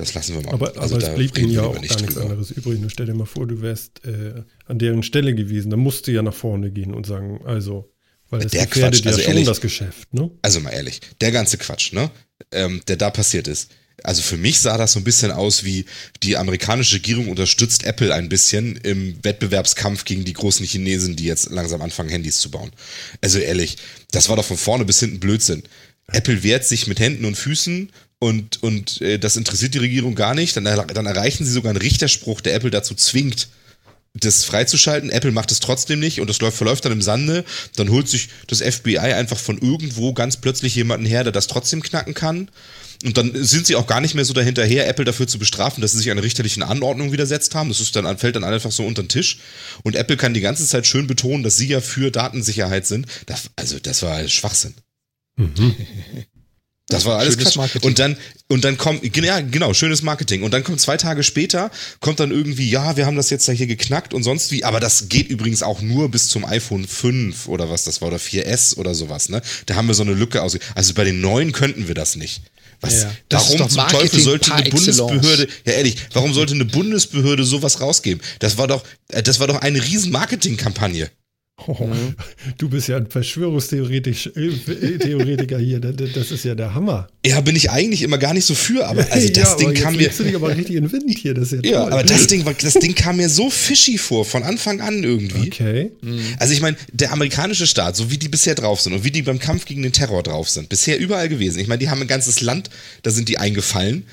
[0.00, 0.52] das lassen wir mal.
[0.54, 2.22] Aber, also aber es blieb ihnen ja auch gar nichts drüber.
[2.22, 2.80] anderes übrig.
[2.80, 5.70] Nur stell dir mal vor, du wärst äh, an deren Stelle gewesen.
[5.70, 7.92] Da musst du ja nach vorne gehen und sagen, also,
[8.30, 10.30] Weil das der Quatsch, ja also schon ehrlich, das Geschäft, ne?
[10.42, 12.10] Also mal ehrlich, der ganze Quatsch, ne?
[12.52, 13.70] Ähm, der da passiert ist.
[14.02, 15.84] Also für mich sah das so ein bisschen aus wie
[16.22, 21.50] die amerikanische Regierung unterstützt Apple ein bisschen im Wettbewerbskampf gegen die großen Chinesen, die jetzt
[21.50, 22.70] langsam anfangen, Handys zu bauen.
[23.20, 23.76] Also ehrlich,
[24.10, 25.62] das war doch von vorne bis hinten Blödsinn.
[26.06, 27.90] Apple wehrt sich mit Händen und Füßen
[28.20, 30.54] und, und äh, das interessiert die Regierung gar nicht.
[30.54, 33.48] Dann, dann erreichen sie sogar einen Richterspruch, der Apple dazu zwingt,
[34.12, 35.08] das freizuschalten.
[35.08, 37.44] Apple macht es trotzdem nicht und das läuft, verläuft dann im Sande.
[37.76, 41.82] Dann holt sich das FBI einfach von irgendwo ganz plötzlich jemanden her, der das trotzdem
[41.82, 42.50] knacken kann.
[43.02, 45.92] Und dann sind sie auch gar nicht mehr so dahinterher, Apple dafür zu bestrafen, dass
[45.92, 47.70] sie sich einer richterlichen Anordnung widersetzt haben.
[47.70, 49.38] Das ist dann, fällt dann einfach so unter den Tisch.
[49.82, 53.06] Und Apple kann die ganze Zeit schön betonen, dass sie ja für Datensicherheit sind.
[53.24, 54.74] Das, also, das war Schwachsinn.
[55.36, 55.76] Mhm.
[56.90, 57.88] Das war alles schönes Marketing.
[57.88, 58.16] Und dann,
[58.48, 60.42] und dann kommt, ja, genau, schönes Marketing.
[60.42, 61.70] Und dann kommt zwei Tage später,
[62.00, 64.80] kommt dann irgendwie, ja, wir haben das jetzt ja hier geknackt und sonst wie, aber
[64.80, 68.76] das geht übrigens auch nur bis zum iPhone 5 oder was das war, oder 4S
[68.76, 69.40] oder sowas, ne?
[69.66, 70.58] Da haben wir so eine Lücke aus.
[70.74, 72.42] Also bei den neuen könnten wir das nicht.
[72.80, 77.80] Was, ja, warum zum Teufel sollte eine Bundesbehörde, ja ehrlich, warum sollte eine Bundesbehörde sowas
[77.80, 78.22] rausgeben?
[78.38, 81.10] Das war doch, äh, das war doch eine riesen Marketingkampagne.
[81.66, 82.14] Oh, mhm.
[82.58, 85.80] Du bist ja ein Verschwörungstheoretiker äh, hier.
[85.80, 87.08] Das ist ja der Hammer.
[87.24, 89.96] Ja, bin ich eigentlich immer gar nicht so für, aber also das ja, Ding kam
[89.96, 90.08] mir.
[90.08, 91.34] Du dich aber richtig in Wind hier.
[91.34, 94.80] Das ja, ja aber das Ding, das Ding kam mir so fishy vor, von Anfang
[94.80, 95.48] an irgendwie.
[95.48, 95.92] Okay.
[96.00, 96.20] Mhm.
[96.38, 99.22] Also ich meine, der amerikanische Staat, so wie die bisher drauf sind und wie die
[99.22, 101.58] beim Kampf gegen den Terror drauf sind, bisher überall gewesen.
[101.58, 102.70] Ich meine, die haben ein ganzes Land,
[103.02, 104.04] da sind die eingefallen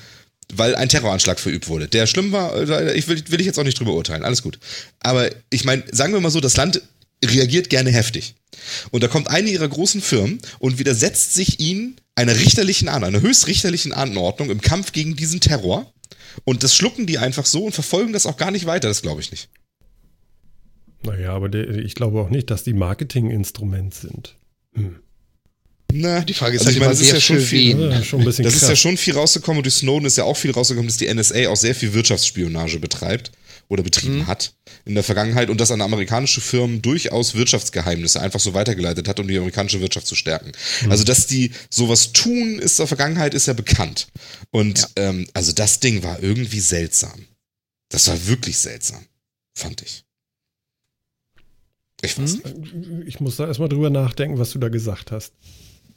[0.54, 1.88] weil ein Terroranschlag verübt wurde.
[1.88, 4.58] Der schlimm war, äh, ich will, will ich jetzt auch nicht drüber urteilen, alles gut.
[5.00, 6.82] Aber ich meine, sagen wir mal so, das Land
[7.24, 8.34] reagiert gerne heftig.
[8.90, 13.20] Und da kommt eine ihrer großen Firmen und widersetzt sich ihnen einer richterlichen An, einer
[13.20, 15.92] höchstrichterlichen Anordnung im Kampf gegen diesen Terror.
[16.44, 19.20] Und das schlucken die einfach so und verfolgen das auch gar nicht weiter, das glaube
[19.20, 19.48] ich nicht.
[21.02, 24.36] Naja, aber der, ich glaube auch nicht, dass die Marketinginstrument sind.
[24.74, 24.96] Hm.
[25.90, 28.38] Na, die Frage ist also halt immer, das ist ja schon viel, ja, schon das
[28.38, 31.12] ist ja schon viel rausgekommen und durch Snowden ist ja auch viel rausgekommen, dass die
[31.12, 33.32] NSA auch sehr viel Wirtschaftsspionage betreibt
[33.68, 34.26] oder betrieben mhm.
[34.26, 34.54] hat
[34.84, 39.28] in der Vergangenheit und das an amerikanische Firmen durchaus Wirtschaftsgeheimnisse einfach so weitergeleitet hat, um
[39.28, 40.52] die amerikanische Wirtschaft zu stärken.
[40.82, 40.90] Mhm.
[40.90, 44.08] Also, dass die sowas tun, ist der Vergangenheit ist ja bekannt.
[44.50, 44.88] Und ja.
[44.96, 47.26] Ähm, also das Ding war irgendwie seltsam.
[47.90, 49.04] Das war wirklich seltsam,
[49.54, 50.04] fand ich.
[52.02, 53.04] Ich weiß mhm.
[53.06, 55.32] Ich muss da erstmal drüber nachdenken, was du da gesagt hast.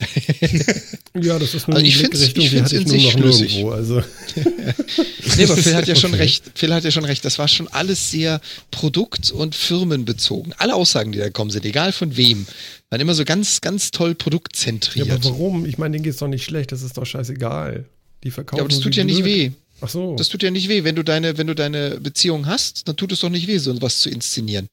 [1.22, 3.56] ja, das ist nur also ich finde es in sich schlüssig.
[3.56, 4.02] Nirgendwo, also.
[5.38, 6.43] nee, aber Phil hat ja schon recht.
[6.56, 7.24] Phil hat ja schon recht.
[7.26, 8.41] Das war schon alles sehr
[8.72, 10.54] produkt- und firmenbezogen.
[10.58, 12.47] Alle Aussagen, die da kommen sind, egal von wem,
[12.89, 15.08] waren immer so ganz, ganz toll produktzentriert.
[15.08, 15.66] Ja, aber warum?
[15.66, 16.72] Ich meine, denen geht es doch nicht schlecht.
[16.72, 17.86] Das ist doch scheißegal.
[18.24, 18.58] Die verkaufen.
[18.58, 19.52] Ja, aber das tut ja nicht weh.
[19.82, 20.16] Ach so.
[20.16, 20.84] Das tut ja nicht weh.
[20.84, 23.80] Wenn du deine, wenn du deine Beziehung hast, dann tut es doch nicht weh, so
[23.82, 24.68] was zu inszenieren.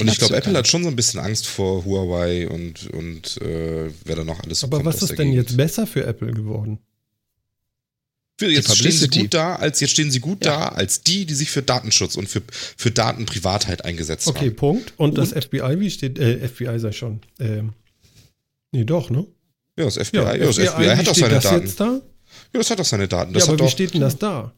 [0.00, 3.90] Und ich glaube, Apple hat schon so ein bisschen Angst vor Huawei und, und äh,
[4.04, 6.78] wer da noch alles so Aber was ist denn jetzt besser für Apple geworden?
[8.36, 10.56] Für, jetzt stehen sie gut da, als jetzt stehen sie gut ja.
[10.56, 12.42] da, als die, die sich für Datenschutz und für,
[12.76, 14.46] für Datenprivatheit eingesetzt okay, haben.
[14.46, 14.92] Okay, Punkt.
[14.96, 17.20] Und, und, das FBI, wie steht, äh, FBI sei schon.
[17.38, 17.74] Ähm,
[18.72, 19.24] nee, doch, ne?
[19.78, 22.02] Ja, das FBI, ja, das FBI, FBI hat doch seine Daten.
[22.52, 23.32] Ja, das hat doch seine Daten.
[23.32, 24.52] Das ja, aber wie steht denn das da?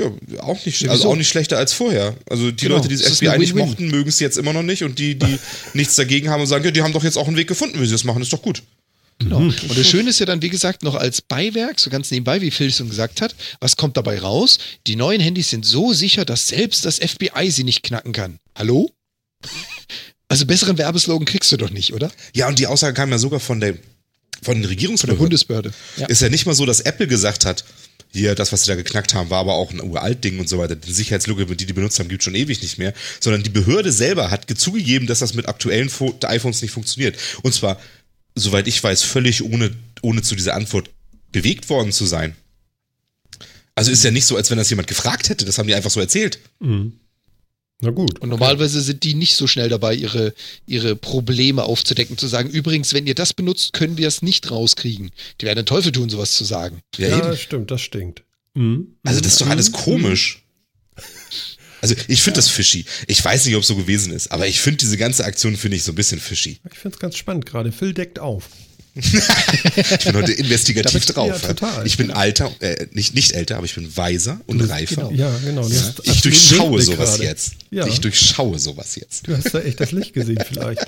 [0.00, 2.16] Ja, auch nicht, also auch nicht schlechter als vorher.
[2.28, 4.84] Also die genau, Leute, die das FBI nicht mochten, mögen es jetzt immer noch nicht
[4.84, 5.38] und die, die
[5.74, 7.84] nichts dagegen haben und sagen, ja, die haben doch jetzt auch einen Weg gefunden, wie
[7.84, 8.62] sie das machen, ist doch gut.
[9.18, 9.40] Genau.
[9.40, 9.54] Mhm.
[9.68, 12.50] Und das Schöne ist ja dann, wie gesagt, noch als Beiwerk, so ganz nebenbei, wie
[12.50, 14.58] Phil schon gesagt hat, was kommt dabei raus?
[14.86, 18.38] Die neuen Handys sind so sicher, dass selbst das FBI sie nicht knacken kann.
[18.56, 18.90] Hallo?
[20.28, 22.10] Also besseren Werbeslogan kriegst du doch nicht, oder?
[22.34, 23.74] Ja, und die Aussage kam ja sogar von der
[24.40, 25.18] von den Regierungsbehörden.
[25.18, 25.72] Von der Bundesbehörde.
[25.98, 26.06] Ja.
[26.06, 27.64] Ist ja nicht mal so, dass Apple gesagt hat,
[28.12, 30.58] hier, das, was sie da geknackt haben, war aber auch ein uralt Ding und so
[30.58, 30.76] weiter.
[30.76, 32.92] Die Sicherheitslücke, die die benutzt haben, gibt schon ewig nicht mehr.
[33.20, 35.90] Sondern die Behörde selber hat zugegeben, dass das mit aktuellen
[36.24, 37.16] iPhones nicht funktioniert.
[37.42, 37.80] Und zwar,
[38.34, 39.70] soweit ich weiß, völlig ohne,
[40.02, 40.90] ohne zu dieser Antwort
[41.30, 42.36] bewegt worden zu sein.
[43.74, 45.46] Also ist ja nicht so, als wenn das jemand gefragt hätte.
[45.46, 46.38] Das haben die einfach so erzählt.
[46.60, 46.92] Mhm.
[47.82, 48.20] Na gut.
[48.20, 50.34] Und normalerweise sind die nicht so schnell dabei, ihre,
[50.66, 55.10] ihre Probleme aufzudecken, zu sagen, übrigens, wenn ihr das benutzt, können wir es nicht rauskriegen.
[55.40, 56.80] Die werden den Teufel tun, sowas zu sagen.
[56.96, 58.22] Ja, ja stimmt, das stinkt.
[58.54, 58.94] Mhm.
[59.02, 59.74] Also das ist doch alles mhm.
[59.74, 60.44] komisch.
[61.80, 62.42] Also ich finde ja.
[62.42, 62.84] das fishy.
[63.08, 65.76] Ich weiß nicht, ob es so gewesen ist, aber ich finde diese ganze Aktion finde
[65.76, 66.60] ich so ein bisschen fishy.
[66.70, 67.72] Ich finde es ganz spannend gerade.
[67.72, 68.48] Phil deckt auf.
[68.94, 71.28] Ich bin heute investigativ drauf.
[71.28, 71.86] Ja, total.
[71.86, 75.08] Ich bin alter, äh, nicht, nicht älter, aber ich bin weiser und reifer.
[75.08, 75.12] Genau.
[75.12, 75.66] Ja, genau.
[75.66, 75.94] Ja.
[76.02, 77.24] Ich durchschaue sowas gerade.
[77.24, 77.52] jetzt.
[77.70, 77.86] Ja.
[77.86, 79.26] Ich durchschaue sowas jetzt.
[79.26, 80.86] Du hast da echt das Licht gesehen vielleicht.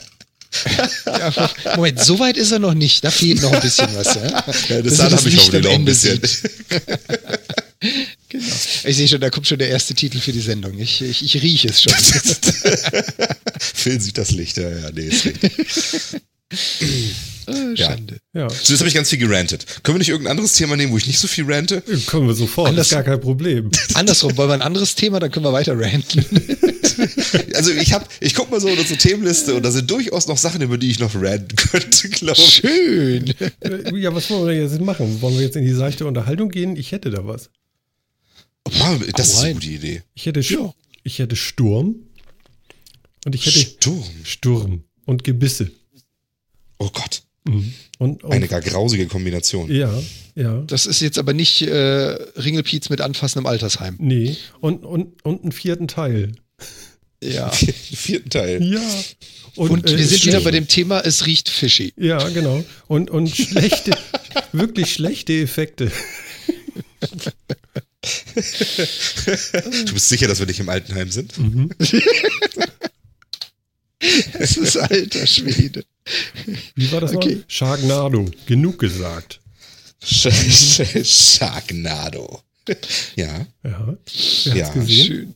[1.06, 3.02] ja, Moment, so weit ist er noch nicht.
[3.04, 4.14] Da fehlt noch ein bisschen was.
[4.14, 4.22] Ja,
[4.68, 6.20] ja das, das habe ich auch noch ein bisschen.
[8.28, 8.44] genau.
[8.84, 10.78] Ich sehe schon, da kommt schon der erste Titel für die Sendung.
[10.78, 11.92] Ich, ich, ich rieche es schon.
[13.58, 15.52] Phil sieht das Licht, ja, ja, nee, ist richtig.
[17.46, 18.18] Oh, Schande.
[18.32, 18.48] Ja.
[18.48, 19.66] So, jetzt habe ich ganz viel gerantet.
[19.82, 21.82] Können wir nicht irgendein anderes Thema nehmen, wo ich nicht so viel rante?
[21.86, 23.70] Ja, können wir sofort, Anders, das ist gar kein Problem.
[23.94, 26.24] Andersrum, wollen wir ein anderes Thema, dann können wir weiter ranten.
[27.54, 30.38] also ich habe, ich guck mal so in unsere Themenliste und da sind durchaus noch
[30.38, 32.54] Sachen, über die ich noch ranten könnte, glaube ich.
[32.54, 33.34] Schön.
[33.60, 35.20] Äh, ja, was wollen wir jetzt machen?
[35.20, 36.76] Wollen wir jetzt in die seichte Unterhaltung gehen?
[36.76, 37.50] Ich hätte da was.
[38.66, 40.02] Oh, das ist eine gute Idee.
[40.14, 40.72] Ich hätte, ja.
[41.02, 41.96] ich hätte Sturm
[43.26, 44.04] und ich hätte Sturm.
[44.22, 45.70] Sturm und Gebisse.
[46.84, 47.22] Oh Gott.
[47.44, 47.72] Mhm.
[47.98, 49.70] Und, und, Eine gar grausige Kombination.
[49.74, 49.90] Ja,
[50.34, 50.62] ja.
[50.66, 53.96] Das ist jetzt aber nicht äh, Ringelpiez mit Anfassen im Altersheim.
[53.98, 56.32] Nee, und, und, und einen vierten Teil.
[57.22, 57.50] Ja.
[57.50, 58.62] vierten Teil.
[58.62, 58.80] Ja.
[59.56, 61.94] Und, und äh, wir sind wieder bei dem Thema, es riecht fishy.
[61.96, 62.62] Ja, genau.
[62.86, 63.96] Und, und schlechte,
[64.52, 65.90] wirklich schlechte Effekte.
[69.86, 71.38] du bist sicher, dass wir nicht im Altenheim sind?
[71.38, 71.70] Mhm.
[74.38, 75.84] es ist alter Schwede.
[76.74, 77.36] Wie war das okay.
[77.36, 77.44] noch?
[77.48, 78.30] Sharknado.
[78.46, 79.40] Genug gesagt.
[81.04, 82.42] Sharknado.
[83.16, 83.46] Ja.
[83.62, 83.96] Ja.
[84.44, 84.68] Ja.
[84.70, 85.06] Gesehen?
[85.06, 85.34] Schön.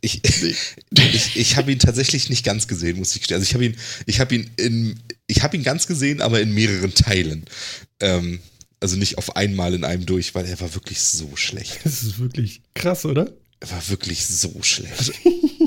[0.00, 3.38] Ich, ich, ich habe ihn tatsächlich nicht ganz gesehen, muss ich gestehen.
[3.38, 6.54] Also ich habe ihn, ich habe ihn in, ich habe ihn ganz gesehen, aber in
[6.54, 7.44] mehreren Teilen.
[7.98, 8.38] Ähm,
[8.80, 11.80] also nicht auf einmal in einem durch, weil er war wirklich so schlecht.
[11.84, 13.32] Das ist wirklich krass, oder?
[13.60, 14.98] Er war wirklich so schlecht.
[14.98, 15.12] Also,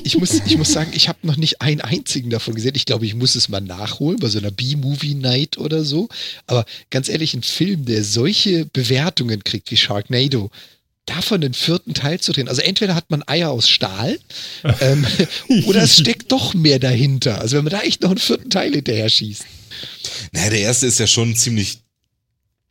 [0.04, 2.76] ich, muss, ich muss sagen, ich habe noch nicht einen einzigen davon gesehen.
[2.76, 6.08] Ich glaube, ich muss es mal nachholen bei so einer B-Movie-Night oder so.
[6.48, 10.52] Aber ganz ehrlich, ein Film, der solche Bewertungen kriegt wie Sharknado,
[11.06, 12.48] davon den vierten Teil zu drehen.
[12.48, 14.20] Also entweder hat man Eier aus Stahl
[14.82, 15.06] ähm,
[15.66, 17.42] oder es steckt doch mehr dahinter.
[17.42, 19.44] Also wenn man da echt noch einen vierten Teil hinterher schießt.
[20.32, 21.80] Naja, der erste ist ja schon ziemlich,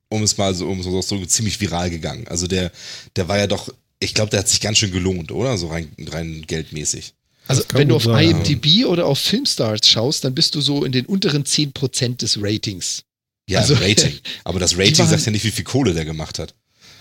[0.09, 2.27] um es mal so, um so, so ziemlich viral gegangen.
[2.29, 2.73] Also der,
[3.17, 3.69] der war ja doch
[4.01, 5.57] ich glaube, der hat sich ganz schön gelohnt, oder?
[5.59, 7.15] So rein, rein geldmäßig.
[7.47, 8.87] Also wenn du auf sein, IMDb ja.
[8.87, 13.03] oder auf Filmstars schaust, dann bist du so in den unteren 10% des Ratings.
[13.49, 14.19] Ja, also, Rating.
[14.45, 16.55] Aber das Rating sagt ja nicht, wie viel Kohle der gemacht hat.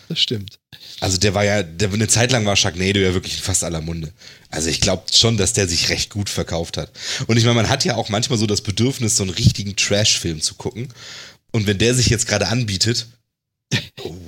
[0.09, 0.59] Das stimmt.
[0.99, 3.79] Also der war ja, der, eine Zeit lang war Sharknado ja wirklich in fast aller
[3.79, 4.11] Munde.
[4.49, 6.91] Also ich glaube schon, dass der sich recht gut verkauft hat.
[7.27, 10.41] Und ich meine, man hat ja auch manchmal so das Bedürfnis, so einen richtigen Trash-Film
[10.41, 10.91] zu gucken.
[11.51, 13.05] Und wenn der sich jetzt gerade anbietet,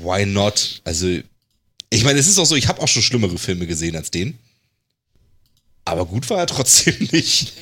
[0.03, 0.81] why not?
[0.83, 1.19] Also
[1.91, 4.39] ich meine, es ist auch so, ich habe auch schon schlimmere Filme gesehen als den.
[5.85, 7.53] Aber gut war er trotzdem nicht.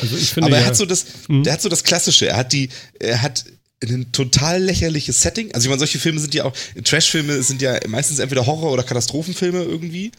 [0.00, 1.42] Also ich finde, Aber er ja, hat so das, mh.
[1.42, 2.28] der hat so das Klassische.
[2.28, 2.68] Er hat die,
[3.00, 3.44] er hat
[3.90, 5.52] ein total lächerliches Setting.
[5.52, 8.82] Also ich meine, solche Filme sind ja auch, Trash-Filme sind ja meistens entweder Horror- oder
[8.82, 10.12] Katastrophenfilme irgendwie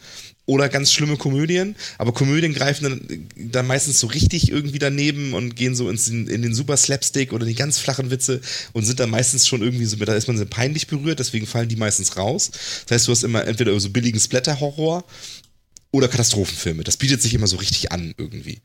[0.46, 1.76] oder ganz schlimme Komödien.
[1.98, 6.26] Aber Komödien greifen dann, dann meistens so richtig irgendwie daneben und gehen so ins, in
[6.26, 8.40] den super Slapstick oder die ganz flachen Witze
[8.72, 11.68] und sind dann meistens schon irgendwie so, da ist man so peinlich berührt, deswegen fallen
[11.68, 12.50] die meistens raus.
[12.86, 15.04] Das heißt, du hast immer entweder so billigen Splatter-Horror
[15.90, 16.84] oder Katastrophenfilme.
[16.84, 18.60] Das bietet sich immer so richtig an irgendwie.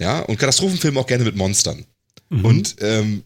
[0.00, 1.84] Ja, und Katastrophenfilme auch gerne mit Monstern.
[2.28, 2.44] Mhm.
[2.44, 3.22] Und ähm,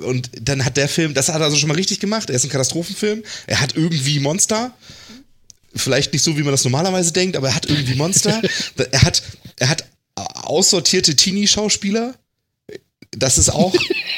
[0.00, 2.30] und dann hat der Film, das hat er also schon mal richtig gemacht.
[2.30, 3.22] Er ist ein Katastrophenfilm.
[3.46, 4.72] Er hat irgendwie Monster.
[5.74, 8.42] Vielleicht nicht so, wie man das normalerweise denkt, aber er hat irgendwie Monster.
[8.90, 9.22] er hat,
[9.58, 9.84] er hat
[10.14, 12.14] aussortierte Teenie-Schauspieler.
[13.12, 13.74] Das ist auch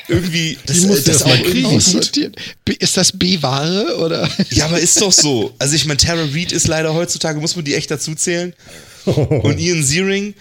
[0.08, 2.36] irgendwie, das, Die muss das auch aussortiert.
[2.78, 4.28] Ist das B-Ware oder?
[4.50, 5.54] Ja, aber ist doch so.
[5.58, 8.54] Also ich meine, Tara Reid ist leider heutzutage, muss man die echt dazu zählen.
[9.04, 10.34] Und Ian Ziering,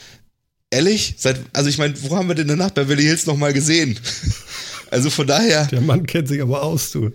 [0.70, 4.00] ehrlich, seit, also ich meine, wo haben wir denn danach bei Beverly Hills nochmal gesehen?
[4.94, 5.66] Also von daher.
[5.66, 7.12] Der Mann kennt sich aber aus, du.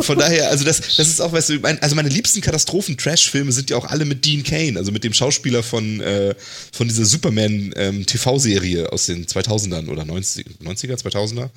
[0.00, 3.68] von daher, also das, das ist auch, weißt du, mein, also meine liebsten Katastrophen-Trash-Filme sind
[3.68, 6.34] ja auch alle mit Dean Kane, also mit dem Schauspieler von, äh,
[6.72, 11.50] von dieser Superman-TV-Serie ähm, aus den 2000ern oder 90, 90er, 2000er.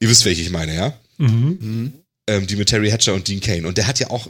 [0.00, 0.98] Ihr wisst, welche ich meine, ja?
[1.18, 1.58] Mhm.
[1.60, 1.92] mhm.
[2.26, 3.68] Ähm, die mit Terry Hatcher und Dean Kane.
[3.68, 4.28] Und der hat ja auch,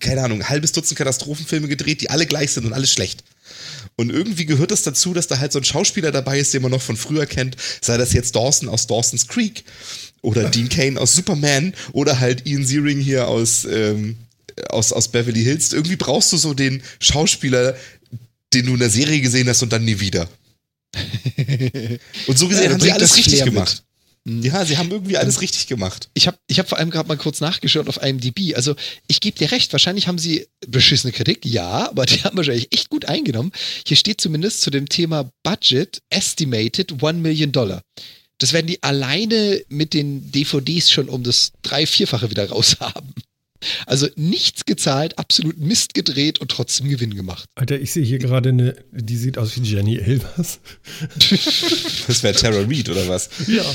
[0.00, 3.22] keine Ahnung, ein halbes Dutzend Katastrophenfilme gedreht, die alle gleich sind und alle schlecht.
[3.96, 6.62] Und irgendwie gehört es das dazu, dass da halt so ein Schauspieler dabei ist, den
[6.62, 9.64] man noch von früher kennt, sei das jetzt Dawson aus Dawson's Creek
[10.22, 14.16] oder Dean Kane aus Superman oder halt Ian Ziering hier aus, ähm,
[14.68, 15.72] aus, aus Beverly Hills.
[15.72, 17.76] Irgendwie brauchst du so den Schauspieler,
[18.52, 20.28] den du in der Serie gesehen hast und dann nie wieder.
[22.28, 23.82] Und so gesehen ja, haben sie alles richtig Flair gemacht.
[23.82, 23.93] Mit.
[24.26, 26.08] Ja, sie haben irgendwie alles richtig gemacht.
[26.14, 28.54] Ich habe ich hab vor allem gerade mal kurz nachgeschaut auf IMDb.
[28.56, 28.74] Also
[29.06, 32.88] ich gebe dir recht, wahrscheinlich haben sie beschissene Kritik, ja, aber die haben wahrscheinlich echt
[32.88, 33.52] gut eingenommen.
[33.86, 37.82] Hier steht zumindest zu dem Thema Budget estimated 1 Million Dollar.
[38.38, 43.14] Das werden die alleine mit den DVDs schon um das drei-, vierfache wieder raus haben.
[43.86, 47.48] Also nichts gezahlt, absolut Mist gedreht und trotzdem Gewinn gemacht.
[47.54, 50.60] Alter, ich sehe hier gerade eine, die sieht aus wie Jenny Elvers.
[52.06, 53.30] Das wäre Tara Reid oder was?
[53.46, 53.64] Ja.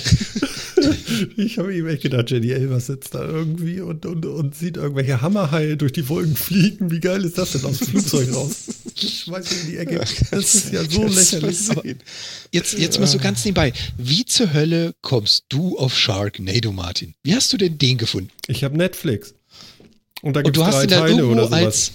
[1.36, 5.20] Ich habe ihm echt gedacht, Jenny Elvers sitzt da irgendwie und, und, und sieht irgendwelche
[5.20, 6.90] Hammerhaie durch die Wolken fliegen.
[6.90, 8.56] Wie geil ist das denn aus dem Flugzeug raus?
[8.96, 10.00] Ich weiß nicht in die Ecke.
[10.32, 11.58] Das ist ja so lächerlich.
[12.52, 13.74] Jetzt, jetzt mal so ganz nebenbei.
[13.98, 17.14] Wie zur Hölle kommst du auf Sharknado, Martin?
[17.24, 18.30] Wie hast du denn den gefunden?
[18.48, 19.34] Ich habe Netflix.
[20.22, 21.63] Und da gibt es drei Teile oder sowas.
[21.63, 21.91] Als,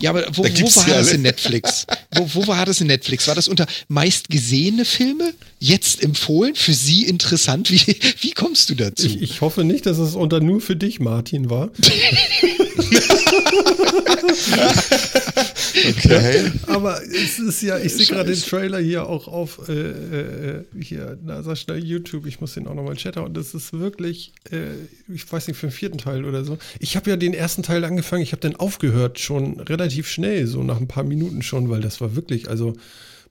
[0.00, 1.86] ja, aber wo, wo war das in Netflix?
[2.12, 3.28] wo, wo war das in Netflix?
[3.28, 5.34] War das unter meistgesehene Filme?
[5.58, 6.54] Jetzt empfohlen?
[6.54, 7.70] Für Sie interessant?
[7.70, 9.06] Wie, wie kommst du dazu?
[9.06, 11.70] Ich, ich hoffe nicht, dass es unter nur für dich, Martin, war.
[15.88, 16.52] okay.
[16.66, 21.18] Aber es ist ja, ich sehe gerade den Trailer hier auch auf äh, äh, hier,
[21.22, 24.72] na sag schnell YouTube, ich muss den auch nochmal chatten und das ist wirklich, äh,
[25.12, 26.58] ich weiß nicht, für den vierten Teil oder so.
[26.78, 30.62] Ich habe ja den ersten Teil angefangen, ich habe dann aufgehört, schon relativ schnell, so
[30.62, 32.74] nach ein paar Minuten schon, weil das war wirklich, also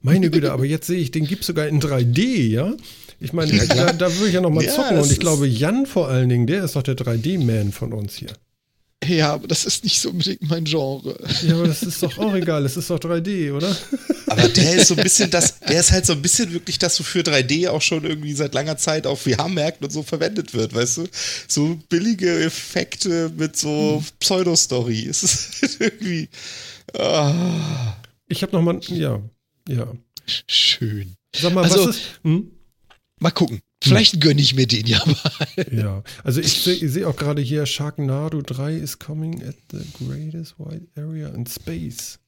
[0.02, 2.74] meine Güte, aber jetzt sehe ich, den gibt es sogar in 3D, ja?
[3.20, 6.08] Ich meine, da, da würde ich ja nochmal ja, zocken und ich glaube, Jan vor
[6.08, 8.30] allen Dingen, der ist doch der 3D-Man von uns hier.
[9.10, 11.18] Ja, aber das ist nicht so unbedingt mein Genre.
[11.42, 13.76] Ja, aber das ist doch auch egal, es ist doch 3D, oder?
[14.28, 16.98] Aber der ist so ein bisschen das, der ist halt so ein bisschen wirklich das,
[17.00, 20.98] wofür 3D auch schon irgendwie seit langer Zeit auf VR-Märkten und so verwendet wird, weißt
[20.98, 21.08] du?
[21.48, 24.04] So billige Effekte mit so hm.
[24.20, 25.06] Pseudo-Story.
[25.10, 26.28] Es ist halt irgendwie.
[26.96, 27.96] Ah.
[28.28, 29.20] Ich habe nochmal, ja,
[29.68, 29.92] ja.
[30.46, 31.14] Schön.
[31.34, 32.20] Sag mal, also, was ist.
[32.22, 32.50] Hm?
[33.18, 33.60] Mal gucken.
[33.82, 35.66] Vielleicht gönne ich mir den ja mal.
[35.72, 40.54] Ja, also ich sehe seh auch gerade hier, Sharknado 3 is coming at the greatest
[40.58, 42.18] white area in space.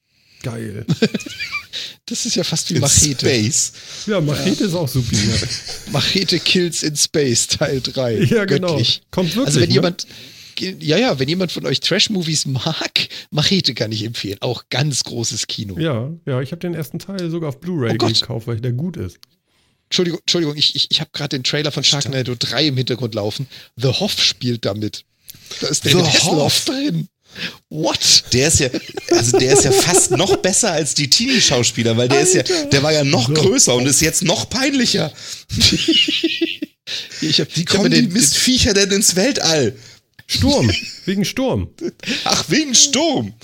[0.42, 0.86] Geil.
[2.06, 3.20] Das ist ja fast wie in Machete.
[3.20, 3.72] Space.
[4.06, 4.66] Ja, Machete ja.
[4.66, 5.16] ist auch super.
[5.92, 8.24] Machete Kills in Space, Teil 3.
[8.24, 8.72] Ja, genau.
[8.72, 9.02] Göttlich.
[9.10, 9.46] Kommt wirklich.
[9.46, 9.74] Also wenn ne?
[9.76, 10.06] jemand,
[10.58, 14.36] ja, ja, wenn jemand von euch Trash-Movies mag, Machete kann ich empfehlen.
[14.40, 15.78] Auch ganz großes Kino.
[15.78, 18.96] Ja, ja, ich habe den ersten Teil sogar auf Blu-ray oh gekauft, weil der gut
[18.96, 19.18] ist.
[19.92, 23.46] Entschuldigung, Entschuldigung, ich, ich, ich habe gerade den Trailer von Sharknado 3 im Hintergrund laufen.
[23.76, 25.04] The Hoff spielt damit.
[25.60, 27.08] Da ist David Hasselhoff drin.
[27.68, 28.24] What?
[28.32, 28.70] Der ist ja,
[29.10, 32.40] also der ist ja fast noch besser als die Teenie-Schauspieler, weil der Alter.
[32.40, 35.12] ist ja, der war ja noch größer und ist jetzt noch peinlicher.
[37.20, 39.76] ich hab, Wie kommen die Mistviecher denn ins Weltall?
[40.26, 40.72] Sturm,
[41.04, 41.68] wegen Sturm.
[42.24, 43.34] Ach, wegen Sturm.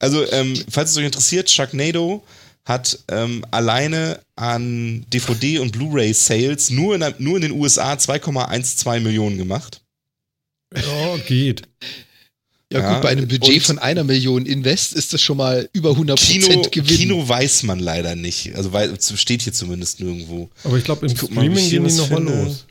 [0.00, 2.24] Also, ähm, falls es euch interessiert, Sharknado
[2.70, 9.36] hat ähm, alleine an DVD und Blu-ray-Sales nur in, nur in den USA 2,12 Millionen
[9.36, 9.82] gemacht.
[10.74, 11.62] Ja, geht.
[12.72, 15.90] Ja, ja, gut, bei einem Budget von einer Million Invest ist das schon mal über
[15.90, 16.86] 100 Kino, Gewinn.
[16.86, 18.54] Kino weiß man leider nicht.
[18.54, 20.48] Also weil, steht hier zumindest nirgendwo.
[20.62, 22.66] Aber ich glaube, im Streaming mal, gehen die nochmal los.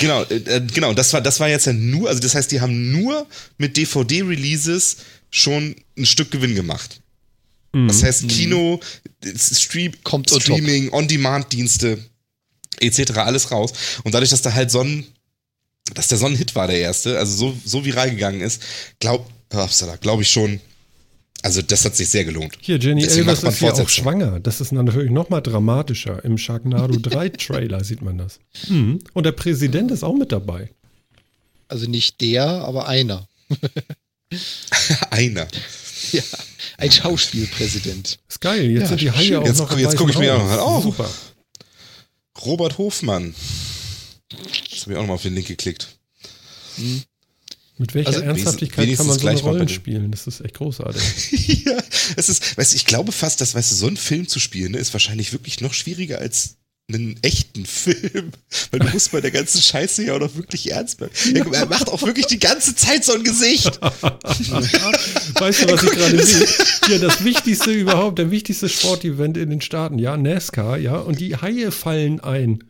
[0.00, 2.60] Genau, äh, äh, genau, das war, das war jetzt ja nur, also das heißt, die
[2.60, 3.26] haben nur
[3.58, 4.96] mit DVD-Releases
[5.30, 7.00] schon ein Stück Gewinn gemacht.
[7.72, 7.88] Mhm.
[7.88, 8.80] Das heißt, Kino,
[9.36, 11.98] Stream, Kommt Streaming, On-Demand-Dienste,
[12.80, 13.72] etc., alles raus.
[14.04, 15.06] Und dadurch, dass da halt so ein,
[15.94, 18.62] dass der so ein Hit war, der erste, also so, so viral gegangen ist,
[19.00, 19.28] glaub,
[20.00, 20.60] glaube ich schon,
[21.42, 22.56] also das hat sich sehr gelohnt.
[22.60, 24.38] Hier, Jenny Deswegen Elvers ist ja auch schwanger.
[24.38, 26.24] Das ist natürlich noch mal dramatischer.
[26.24, 28.38] Im Sharknado 3 Trailer sieht man das.
[28.68, 29.00] Mhm.
[29.12, 30.70] Und der Präsident ist auch mit dabei.
[31.66, 33.28] Also nicht der, aber einer.
[35.10, 35.48] einer.
[36.12, 36.22] Ja.
[36.82, 38.18] Ein Schauspielpräsident.
[38.28, 38.68] Ist geil.
[38.72, 40.82] Jetzt ja, sind die Haie auch jetzt, noch Jetzt gucke ich mir auch noch an.
[40.82, 41.08] Super.
[42.44, 43.36] Robert Hofmann.
[44.68, 45.96] Jetzt habe ich auch noch mal auf den Link geklickt.
[46.74, 47.02] Hm.
[47.78, 50.10] Mit welcher also, Ernsthaftigkeit kann man so eine Rollen spielen?
[50.10, 51.62] Das ist echt großartig.
[51.66, 51.78] ja,
[52.16, 54.72] es ist, weißt du, ich glaube fast, dass, weißt du, so einen Film zu spielen,
[54.72, 56.56] ne, ist wahrscheinlich wirklich noch schwieriger als
[56.88, 58.32] einen echten Film.
[58.70, 61.12] Weil du musst bei der ganzen Scheiße ja auch noch wirklich ernst bleiben.
[61.34, 63.80] Ja, er macht auch wirklich die ganze Zeit so ein Gesicht.
[63.80, 66.46] weißt du, was ich gerade sehe?
[66.88, 71.36] Ja, das Wichtigste überhaupt, der wichtigste Sportevent in den Staaten, ja, NASCAR, ja, und die
[71.36, 72.64] Haie fallen ein.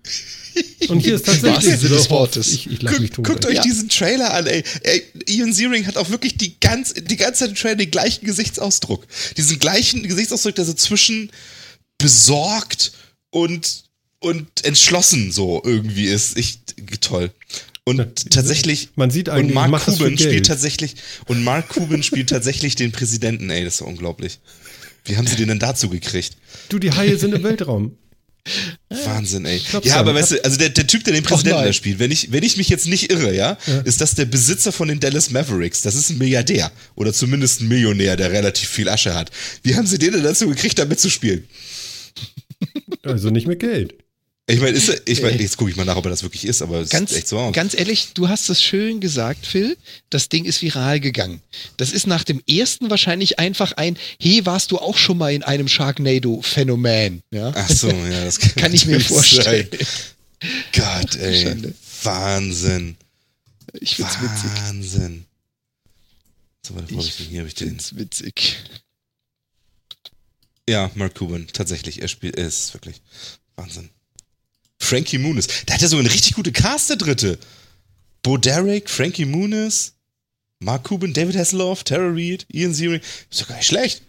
[0.88, 2.52] Und hier ist tatsächlich Sinne des Wortes.
[2.52, 3.52] Ich, ich lach mich tot, guckt ey.
[3.52, 3.62] euch ja.
[3.62, 4.62] diesen Trailer an, ey.
[4.82, 5.02] ey.
[5.26, 9.06] Ian Searing hat auch wirklich die, ganz, die ganze Zeit im Trailer den gleichen Gesichtsausdruck.
[9.36, 11.30] Diesen gleichen Gesichtsausdruck, der so zwischen
[11.96, 12.92] besorgt
[13.30, 13.81] und
[14.22, 16.38] und entschlossen so irgendwie ist.
[16.38, 16.60] Ich,
[17.00, 17.30] toll.
[17.84, 20.94] Und tatsächlich, man sieht eigentlich, und Mark Cuban spielt tatsächlich,
[21.26, 24.38] und Mark Cuban spielt tatsächlich den Präsidenten, ey, das ist unglaublich.
[25.04, 26.36] Wie haben sie den denn dazu gekriegt?
[26.68, 27.96] Du, die Haie sind im Weltraum.
[28.88, 29.60] Wahnsinn, ey.
[29.82, 32.32] Ja, aber weißt du, also der, der Typ, der den Präsidenten da spielt, wenn ich,
[32.32, 35.30] wenn ich mich jetzt nicht irre, ja, ja, ist das der Besitzer von den Dallas
[35.30, 35.82] Mavericks.
[35.82, 36.70] Das ist ein Milliardär.
[36.94, 39.30] Oder zumindest ein Millionär, der relativ viel Asche hat.
[39.62, 41.46] Wie haben sie den denn dazu gekriegt, da mitzuspielen?
[43.04, 43.94] Also nicht mit Geld.
[44.48, 46.80] Ich meine, ich mein, jetzt gucke ich mal nach, ob er das wirklich ist, aber
[46.80, 47.54] es ganz, sieht echt so aus.
[47.54, 49.76] Ganz ehrlich, du hast es schön gesagt, Phil.
[50.10, 51.40] Das Ding ist viral gegangen.
[51.76, 55.44] Das ist nach dem ersten wahrscheinlich einfach ein, hey, warst du auch schon mal in
[55.44, 57.22] einem Sharknado-Phänomen?
[57.30, 57.52] Ja?
[57.54, 59.68] Ach so, ja, das kann, kann ich mir vorstellen.
[60.72, 61.42] Gott, ey.
[61.42, 61.74] Schande.
[62.02, 62.96] Wahnsinn.
[63.80, 64.50] Ich find's witzig.
[64.56, 65.24] Wahnsinn.
[66.66, 67.68] So, warte, ich hier habe ich den.
[67.68, 68.56] Find's witzig.
[70.68, 72.02] Ja, Mark Cuban, tatsächlich.
[72.02, 73.00] Er spielt, er ist wirklich
[73.54, 73.90] Wahnsinn.
[74.92, 75.46] Frankie Muniz.
[75.66, 77.38] Der hat ja sogar eine richtig gute Cast, der dritte.
[78.22, 79.94] Bo Derek, Frankie Muniz,
[80.60, 83.00] Mark Cuban, David Hasselhoff, Tara Reid, Ian Ziering.
[83.30, 84.02] Ist doch gar nicht schlecht.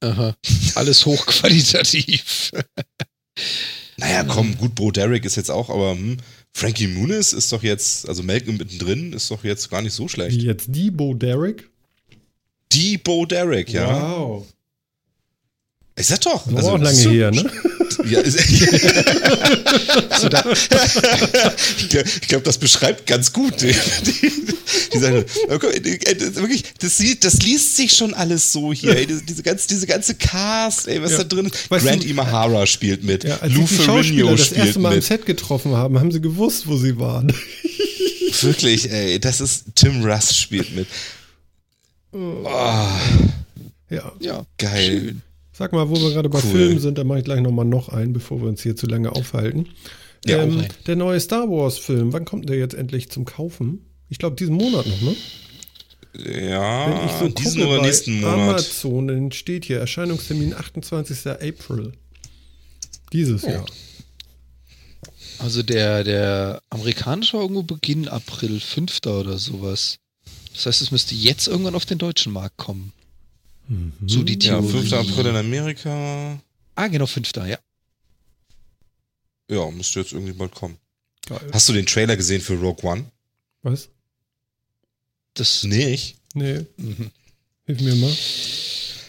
[0.00, 0.34] Aha.
[0.74, 2.50] Alles hochqualitativ.
[3.98, 6.16] naja, komm, gut, Bo Derek ist jetzt auch, aber hm,
[6.54, 10.34] Frankie Muniz ist doch jetzt, also Malcolm mittendrin, ist doch jetzt gar nicht so schlecht.
[10.34, 11.68] Wie jetzt die Bo Derek?
[12.72, 13.86] Die Bo Derek, ja.
[13.86, 14.46] Wow.
[15.94, 16.46] Ich sag doch.
[16.46, 17.50] Das also, auch lange so, her, ne?
[18.08, 18.38] Ja, ist,
[20.20, 23.74] so da, ich glaube, das beschreibt ganz gut die,
[24.06, 24.32] die,
[24.92, 25.26] die Sache.
[25.48, 28.96] Wirklich, das, sieht, das liest sich schon alles so hier.
[28.96, 31.18] Ey, diese, diese, ganze, diese ganze Cast, ey, was ja.
[31.18, 31.70] da drin ist.
[31.70, 33.24] Weißt Grant Imahara spielt mit.
[33.24, 34.98] Ja, als Lou die Ferrigno das erste Mal mit.
[34.98, 37.32] im Set getroffen haben, haben sie gewusst, wo sie waren.
[38.42, 40.86] Wirklich, ey, das ist Tim Russ spielt mit.
[42.12, 42.44] Oh.
[43.90, 44.12] Ja.
[44.20, 44.44] ja.
[44.58, 45.00] Geil.
[45.00, 45.22] Schön.
[45.60, 46.52] Sag mal, wo wir gerade bei cool.
[46.52, 49.12] Filmen sind, da mache ich gleich nochmal noch einen, bevor wir uns hier zu lange
[49.12, 49.68] aufhalten.
[50.24, 53.84] Ja, ähm, der neue Star Wars-Film, wann kommt der jetzt endlich zum Kaufen?
[54.08, 55.16] Ich glaube, diesen Monat noch, ne?
[56.48, 58.38] Ja, Wenn ich so diesen oder nächsten Monat.
[58.38, 61.26] Amazon, steht hier Erscheinungstermin 28.
[61.26, 61.92] April.
[63.12, 63.50] Dieses oh.
[63.50, 63.66] Jahr.
[65.40, 68.98] Also der, der amerikanische war irgendwo Beginn April, 5.
[69.06, 69.98] oder sowas.
[70.54, 72.94] Das heißt, es müsste jetzt irgendwann auf den deutschen Markt kommen.
[73.70, 73.92] Mhm.
[74.06, 74.66] So die Theorie.
[74.66, 74.92] Ja, 5.
[74.92, 76.40] April in Amerika.
[76.74, 77.32] Ah, genau, 5.
[77.46, 77.58] ja.
[79.48, 80.76] Ja, müsste jetzt irgendwie bald kommen.
[81.26, 81.40] Geil.
[81.52, 83.04] Hast du den Trailer gesehen für Rogue One?
[83.62, 83.88] Was?
[85.34, 86.16] Das nicht?
[86.34, 86.66] Nee.
[86.76, 87.10] Mhm.
[87.66, 88.16] Hilf mir mal.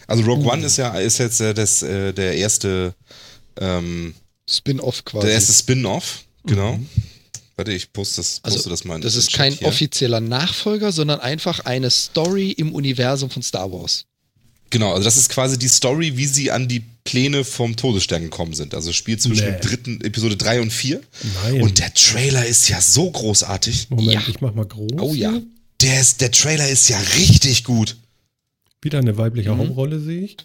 [0.06, 0.52] Also Rogue oh.
[0.52, 2.94] One ist ja ist jetzt äh, das, äh, der erste
[3.56, 4.14] ähm,
[4.48, 5.26] Spin-off quasi.
[5.26, 6.76] Der erste Spin-off, genau.
[6.76, 6.88] Mhm.
[7.56, 9.00] Warte, ich poste das, poste also, das mal.
[9.00, 9.68] Das ist kein hier.
[9.68, 14.06] offizieller Nachfolger, sondern einfach eine Story im Universum von Star Wars.
[14.72, 18.54] Genau, also das ist quasi die Story, wie sie an die Pläne vom Todesstern gekommen
[18.54, 18.74] sind.
[18.74, 19.52] Also Spiel zwischen nee.
[19.52, 20.98] dem dritten Episode 3 und 4.
[21.44, 21.62] Nein.
[21.62, 23.90] Und der Trailer ist ja so großartig.
[23.90, 24.22] Moment, ja.
[24.26, 24.92] ich mach mal groß.
[24.98, 25.38] Oh ja.
[25.82, 27.98] Der, ist, der Trailer ist ja richtig gut.
[28.80, 29.58] Wieder eine weibliche mhm.
[29.58, 30.38] Hauptrolle, sehe ich.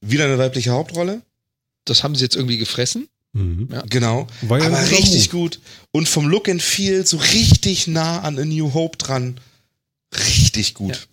[0.00, 1.20] Wieder eine weibliche Hauptrolle?
[1.84, 3.08] Das haben sie jetzt irgendwie gefressen.
[3.34, 3.68] Mhm.
[3.70, 3.84] Ja.
[3.90, 4.26] Genau.
[4.48, 5.60] Ja aber richtig gut.
[5.92, 9.38] Und vom Look and Feel so richtig nah an A New Hope dran.
[10.14, 11.08] Richtig gut.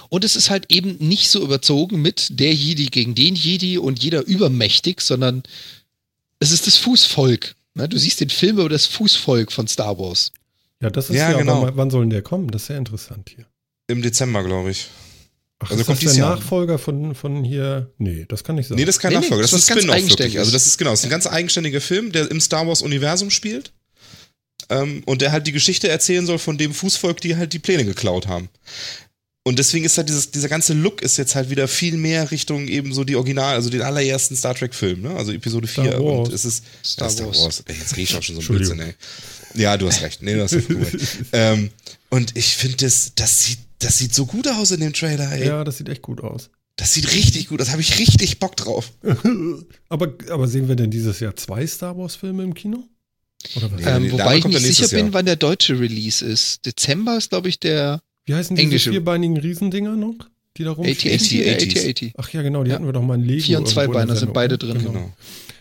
[0.00, 0.06] Ja.
[0.08, 4.02] Und es ist halt eben nicht so überzogen mit der Jedi gegen den Jedi und
[4.02, 5.42] jeder übermächtig, sondern
[6.40, 7.54] es ist das Fußvolk.
[7.74, 7.88] Ne?
[7.88, 10.32] Du siehst den Film über das Fußvolk von Star Wars.
[10.80, 11.68] Ja, das ist ja, ja genau.
[11.74, 12.48] wann soll denn der kommen?
[12.50, 13.46] Das ist sehr interessant hier.
[13.88, 14.88] Im Dezember, glaube ich.
[15.60, 17.90] Ach, also ist kommt das der Nachfolger von, von hier?
[17.98, 18.76] Nee, das kann nicht sein.
[18.76, 19.36] Nee, das ist kein nee, Nachfolger.
[19.36, 20.38] Nee, das, das, ist ein Spin-off wirklich.
[20.38, 23.30] Also das ist genau, das ist ein ganz eigenständiger Film, der im Star Wars Universum
[23.30, 23.72] spielt.
[24.70, 27.84] Ähm, und der halt die Geschichte erzählen soll von dem Fußvolk, die halt die Pläne
[27.84, 28.48] geklaut haben.
[29.48, 32.68] Und deswegen ist halt dieses, dieser ganze Look ist jetzt halt wieder viel mehr Richtung
[32.68, 35.16] eben so die Original, also den allerersten Star Trek-Film, ne?
[35.16, 35.98] Also Episode 4.
[36.02, 37.40] Und es ist Star, Star Wars.
[37.40, 37.64] Wars.
[37.64, 38.92] Ey, jetzt rede ich auch schon so ein Blödsinn, ey.
[39.54, 40.20] Ja, du hast recht.
[40.20, 40.68] Nee, du hast recht.
[41.32, 41.70] ähm,
[42.10, 45.46] und ich finde, das, das, sieht, das sieht so gut aus in dem Trailer, ey.
[45.46, 46.50] Ja, das sieht echt gut aus.
[46.76, 47.68] Das sieht richtig gut aus.
[47.68, 48.92] Da habe ich richtig Bock drauf.
[49.88, 52.86] aber, aber sehen wir denn dieses Jahr zwei Star Wars-Filme im Kino?
[53.56, 53.80] Oder was?
[53.80, 56.66] Ähm, wobei ich nicht sicher bin, wann der deutsche Release ist.
[56.66, 58.90] Dezember ist, glaube ich, der wie heißen diese Englische.
[58.90, 60.16] vierbeinigen Riesendinger noch?
[60.56, 61.14] Die da rumstehen?
[61.14, 62.76] 80, 80, Ach ja, genau, die ja.
[62.76, 63.42] hatten wir doch mal in Lego.
[63.42, 64.78] Vier und zwei Beine sind beide drin.
[64.78, 64.92] Genau.
[64.92, 65.12] genau.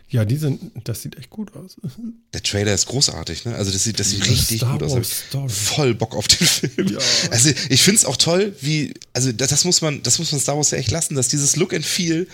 [0.09, 1.77] Ja, die sind, das sieht echt gut aus.
[2.33, 3.55] Der Trailer ist großartig, ne?
[3.55, 5.23] Also das sieht, das sieht das richtig Star gut aus.
[5.47, 6.87] Voll Bock auf den Film.
[6.87, 6.99] Ja.
[7.29, 10.39] Also ich finde es auch toll, wie, also das, das, muss man, das muss man
[10.39, 12.27] Star Wars ja echt lassen, dass dieses Look and Feel,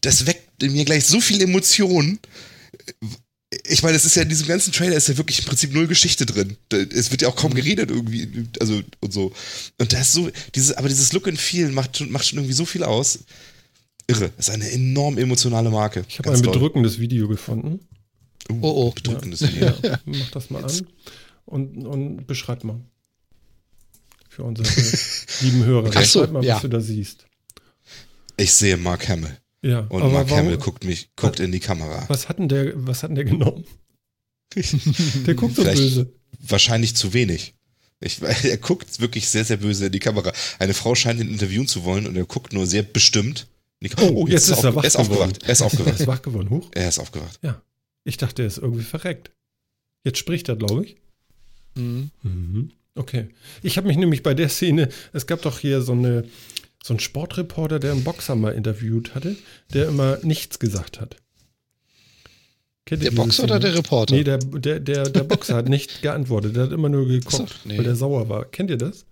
[0.00, 2.18] das weckt in mir gleich so viel Emotionen,
[3.64, 5.86] ich meine, es ist ja in diesem ganzen Trailer ist ja wirklich im Prinzip null
[5.86, 6.56] Geschichte drin.
[6.70, 7.56] Es wird ja auch kaum mhm.
[7.56, 9.32] geredet irgendwie, also und so.
[9.78, 12.64] Und da ist so, dieses, aber dieses Look and Feel macht, macht schon irgendwie so
[12.64, 13.20] viel aus.
[14.08, 14.30] Irre.
[14.36, 16.04] Das ist eine enorm emotionale Marke.
[16.08, 17.02] Ich habe ein bedrückendes toll.
[17.02, 17.80] Video gefunden.
[18.48, 18.90] Uh, oh, oh.
[18.92, 19.48] Bedrückendes ja.
[19.48, 19.74] Video.
[19.82, 20.86] Ja, mach das mal an
[21.46, 22.80] und, und beschreib mal.
[24.28, 24.68] Für unsere
[25.40, 25.90] lieben Hörer.
[25.94, 26.56] Ach so, beschreib mal, ja.
[26.56, 27.26] was du da siehst.
[28.36, 29.38] Ich sehe Mark Hamill.
[29.62, 32.04] Ja, und Mark warum, Hamill guckt mich, guckt was, in die Kamera.
[32.08, 33.64] Was hat denn der, was hat denn der genommen?
[35.26, 36.12] der guckt so böse.
[36.38, 37.54] Wahrscheinlich zu wenig.
[38.00, 40.32] Ich, er guckt wirklich sehr, sehr böse in die Kamera.
[40.58, 43.48] Eine Frau scheint ihn interviewen zu wollen und er guckt nur sehr bestimmt.
[43.98, 45.42] Oh, oh, jetzt, jetzt ist er, wach er ist aufgewacht.
[45.42, 45.88] Er ist aufgewacht.
[45.88, 46.50] Er ist wach geworden.
[46.50, 46.70] Huch.
[46.74, 47.38] Er ist aufgewacht.
[47.42, 47.62] Ja.
[48.04, 49.32] Ich dachte, er ist irgendwie verreckt.
[50.04, 50.96] Jetzt spricht er, glaube ich.
[51.74, 52.10] Mhm.
[52.22, 52.70] Mhm.
[52.94, 53.28] Okay.
[53.62, 56.24] Ich habe mich nämlich bei der Szene, es gab doch hier so eine
[56.86, 59.36] so einen Sportreporter, der einen Boxer mal interviewt hatte,
[59.72, 61.16] der immer nichts gesagt hat.
[62.84, 64.14] Kennt der Boxer oder der Reporter?
[64.14, 66.54] Nee, der, der, der, der Boxer hat nicht geantwortet.
[66.54, 67.76] Der hat immer nur geguckt, so, nee.
[67.76, 68.44] weil der sauer war.
[68.44, 69.04] Kennt ihr das?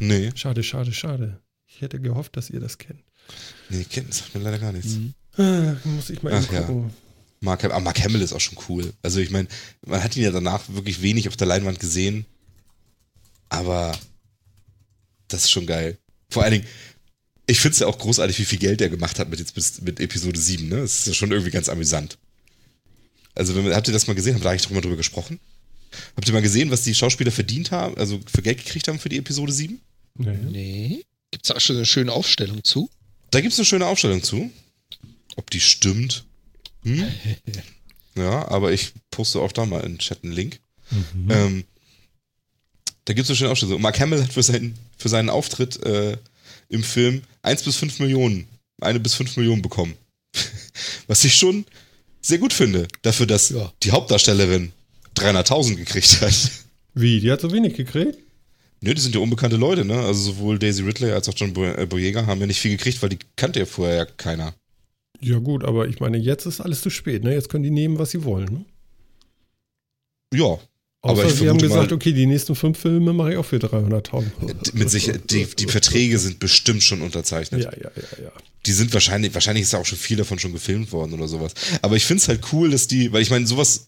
[0.00, 0.32] Nee.
[0.34, 1.38] Schade, schade, schade.
[1.68, 3.04] Ich hätte gehofft, dass ihr das kennt.
[3.68, 4.96] Nee, kennt das sagt mir leider gar nichts.
[4.96, 5.14] Mhm.
[5.36, 6.82] Ah, muss ich mal Ach, gucken.
[6.82, 6.90] Ja.
[7.38, 8.92] Mark, aber Mark Hamill ist auch schon cool.
[9.00, 9.46] Also ich meine,
[9.86, 12.26] man hat ihn ja danach wirklich wenig auf der Leinwand gesehen.
[13.48, 13.96] Aber
[15.28, 15.98] das ist schon geil.
[16.30, 16.66] Vor allen Dingen,
[17.46, 19.80] ich finde es ja auch großartig, wie viel Geld er gemacht hat mit, jetzt bis,
[19.80, 20.68] mit Episode 7.
[20.68, 20.76] Ne?
[20.76, 22.18] Das ist ja schon irgendwie ganz amüsant.
[23.34, 24.34] Also, wenn, habt ihr das mal gesehen?
[24.34, 25.40] Habt ihr eigentlich drüber gesprochen?
[26.16, 29.08] Habt ihr mal gesehen, was die Schauspieler verdient haben, also für Geld gekriegt haben für
[29.08, 29.80] die Episode 7?
[30.14, 30.38] Nee.
[30.50, 31.04] nee.
[31.30, 32.90] Gibt es da schon eine schöne Aufstellung zu?
[33.30, 34.50] Da gibt es eine schöne Aufstellung zu.
[35.36, 36.24] Ob die stimmt?
[36.84, 37.06] Hm?
[38.16, 40.60] ja, aber ich poste auch da mal in den Chat einen Link.
[40.90, 41.30] Mhm.
[41.30, 41.64] Ähm,
[43.06, 43.80] da gibt es eine schöne Aufstellung.
[43.80, 46.18] Mark Hamill hat für seinen, für seinen Auftritt äh,
[46.72, 48.48] im Film 1 bis 5 Millionen,
[48.80, 49.94] eine bis 5 Millionen bekommen.
[51.06, 51.64] Was ich schon
[52.20, 53.72] sehr gut finde, dafür, dass ja.
[53.82, 54.72] die Hauptdarstellerin
[55.16, 56.50] 300.000 gekriegt hat.
[56.94, 57.20] Wie?
[57.20, 58.18] Die hat so wenig gekriegt?
[58.80, 59.98] Nö, die sind ja unbekannte Leute, ne?
[60.00, 63.10] Also sowohl Daisy Ridley als auch John äh, Boyega haben ja nicht viel gekriegt, weil
[63.10, 64.54] die kannte ja vorher ja keiner.
[65.20, 67.32] Ja gut, aber ich meine, jetzt ist alles zu spät, ne?
[67.32, 68.64] Jetzt können die nehmen, was sie wollen, ne?
[70.34, 70.58] Ja,
[71.02, 73.56] aber ich sie haben gesagt, mal, okay, die nächsten fünf Filme mache ich auch für
[73.56, 74.24] 300.000.
[74.72, 77.64] Mit Sicherheit, die, die Verträge sind bestimmt schon unterzeichnet.
[77.64, 78.32] Ja, ja, ja, ja.
[78.66, 81.54] Die sind wahrscheinlich, wahrscheinlich ist ja auch schon viel davon schon gefilmt worden oder sowas.
[81.82, 83.86] Aber ich finde es halt cool, dass die, weil ich meine, sowas,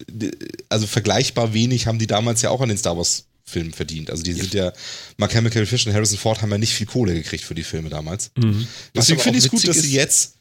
[0.69, 4.11] also vergleichbar wenig haben die damals ja auch an den Star Wars Filmen verdient.
[4.11, 4.73] Also die sind ja,
[5.17, 7.63] Mark Hamill, Carrie Fisher und Harrison Ford haben ja nicht viel Kohle gekriegt für die
[7.63, 8.31] Filme damals.
[8.37, 8.67] Mhm.
[8.97, 10.34] Deswegen finde ich es gut, dass sie jetzt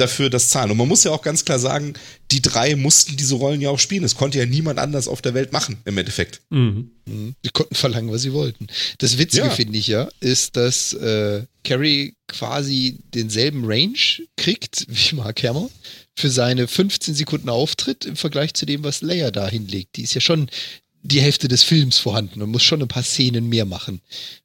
[0.00, 0.70] dafür das zahlen.
[0.70, 1.94] Und man muss ja auch ganz klar sagen,
[2.30, 4.04] die drei mussten diese Rollen ja auch spielen.
[4.04, 6.40] Es konnte ja niemand anders auf der Welt machen, im Endeffekt.
[6.50, 6.90] Mhm.
[7.06, 7.34] mhm.
[7.44, 8.66] Die konnten verlangen, was sie wollten.
[8.98, 9.50] Das Witzige, ja.
[9.50, 13.98] finde ich ja, ist, dass äh, Carrie quasi denselben Range
[14.36, 15.68] kriegt wie Mark Hammer
[16.16, 19.96] für seine 15 Sekunden Auftritt im Vergleich zu dem, was Leia da hinlegt.
[19.96, 20.50] Die ist ja schon
[21.02, 24.00] die Hälfte des Films vorhanden und muss schon ein paar Szenen mehr machen.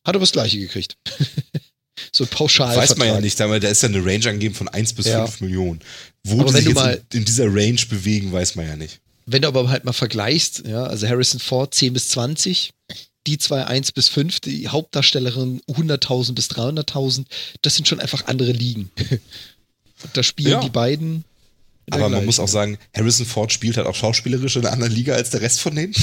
[0.06, 0.98] Hat aber das gleiche gekriegt.
[2.12, 2.76] so pauschal.
[2.76, 5.26] Weiß man ja nicht, da ist ja eine Range angegeben von 1 bis ja.
[5.26, 5.82] 5 Millionen.
[6.24, 9.00] Wo aber die sich jetzt mal, in dieser Range bewegen, weiß man ja nicht.
[9.26, 12.72] Wenn du aber halt mal vergleichst, ja, also Harrison Ford 10 bis 20,
[13.26, 17.26] die zwei 1 bis 5, die Hauptdarstellerin 100.000 bis 300.000,
[17.62, 18.92] das sind schon einfach andere Ligen.
[20.14, 20.60] da spielen ja.
[20.60, 21.24] die beiden.
[21.90, 25.16] Aber man muss auch sagen, Harrison Ford spielt halt auch schauspielerisch in einer anderen Liga
[25.16, 25.94] als der Rest von denen.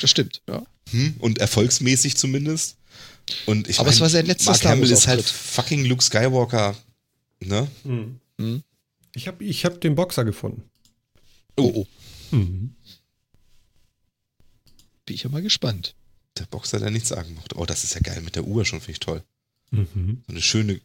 [0.00, 0.64] Das stimmt, ja.
[0.90, 2.76] Hm, und erfolgsmäßig zumindest.
[3.46, 6.76] Und ich Aber mein, es war sein letzter Mark Hamill ist halt fucking Luke Skywalker.
[7.40, 7.68] Ne?
[7.84, 8.20] Mhm.
[8.38, 8.62] Mhm.
[9.14, 10.62] Ich habe ich hab den Boxer gefunden.
[11.56, 11.86] Oh, oh.
[12.36, 12.74] Mhm.
[15.06, 15.94] Bin ich ja mal gespannt.
[16.38, 17.56] Der Boxer, der nichts sagen mochte.
[17.56, 19.22] Oh, das ist ja geil mit der Uhr schon, finde ich toll.
[19.70, 20.22] Mhm.
[20.26, 20.80] So eine schöne,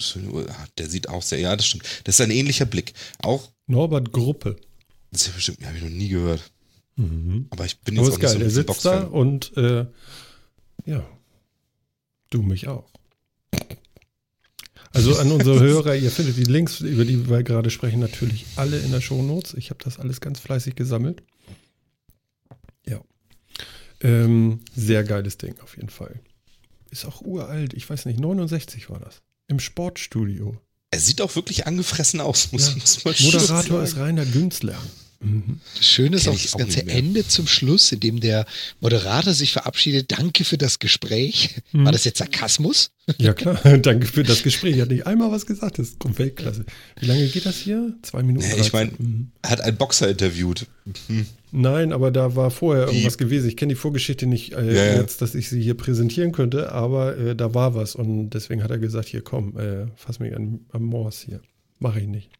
[0.00, 0.46] schöne Uhr.
[0.48, 1.84] Ah, der sieht auch sehr, ja, das stimmt.
[2.04, 2.94] Das ist ein ähnlicher Blick.
[3.18, 3.50] Auch.
[3.66, 4.56] Norbert Gruppe.
[5.10, 6.50] Das ist ja bestimmt, habe ich noch nie gehört.
[6.96, 7.46] Mhm.
[7.50, 8.32] Aber ich bin jetzt Aber auch ist nicht geil.
[8.32, 9.86] so Der sitzt da und äh,
[10.86, 11.06] ja,
[12.30, 12.90] Du mich auch.
[14.92, 18.78] Also an unsere Hörer, ihr findet die Links, über die wir gerade sprechen, natürlich alle
[18.78, 19.54] in der Shownotes.
[19.54, 21.22] Ich habe das alles ganz fleißig gesammelt.
[22.86, 23.00] Ja.
[24.00, 26.20] Ähm, sehr geiles Ding auf jeden Fall.
[26.90, 29.20] Ist auch uralt, ich weiß nicht, 69 war das.
[29.48, 30.56] Im Sportstudio.
[30.90, 32.76] Er sieht auch wirklich angefressen aus, muss, ja.
[32.76, 34.80] muss man Moderator ist Rainer Günzler.
[35.20, 35.60] Mhm.
[35.76, 38.46] Das Schöne ist auch das ganze Ende zum Schluss, in dem der
[38.80, 40.12] Moderator sich verabschiedet.
[40.12, 41.56] Danke für das Gespräch.
[41.72, 41.84] Mhm.
[41.84, 42.90] War das jetzt Sarkasmus?
[43.18, 43.56] Ja, klar.
[43.78, 44.76] Danke für das Gespräch.
[44.76, 45.78] Er hat nicht einmal was gesagt.
[45.78, 46.64] Das ist Weltklasse.
[46.98, 47.94] Wie lange geht das hier?
[48.02, 48.46] Zwei Minuten?
[48.48, 49.30] Ja, ich meine, mhm.
[49.44, 50.66] hat ein Boxer interviewt.
[51.08, 51.26] Mhm.
[51.52, 53.24] Nein, aber da war vorher irgendwas Wie?
[53.24, 53.48] gewesen.
[53.48, 57.16] Ich kenne die Vorgeschichte nicht äh, ja, jetzt, dass ich sie hier präsentieren könnte, aber
[57.16, 60.60] äh, da war was und deswegen hat er gesagt: Hier, komm, äh, fass mich an,
[60.72, 61.40] am Morse hier.
[61.78, 62.30] Mache ich nicht.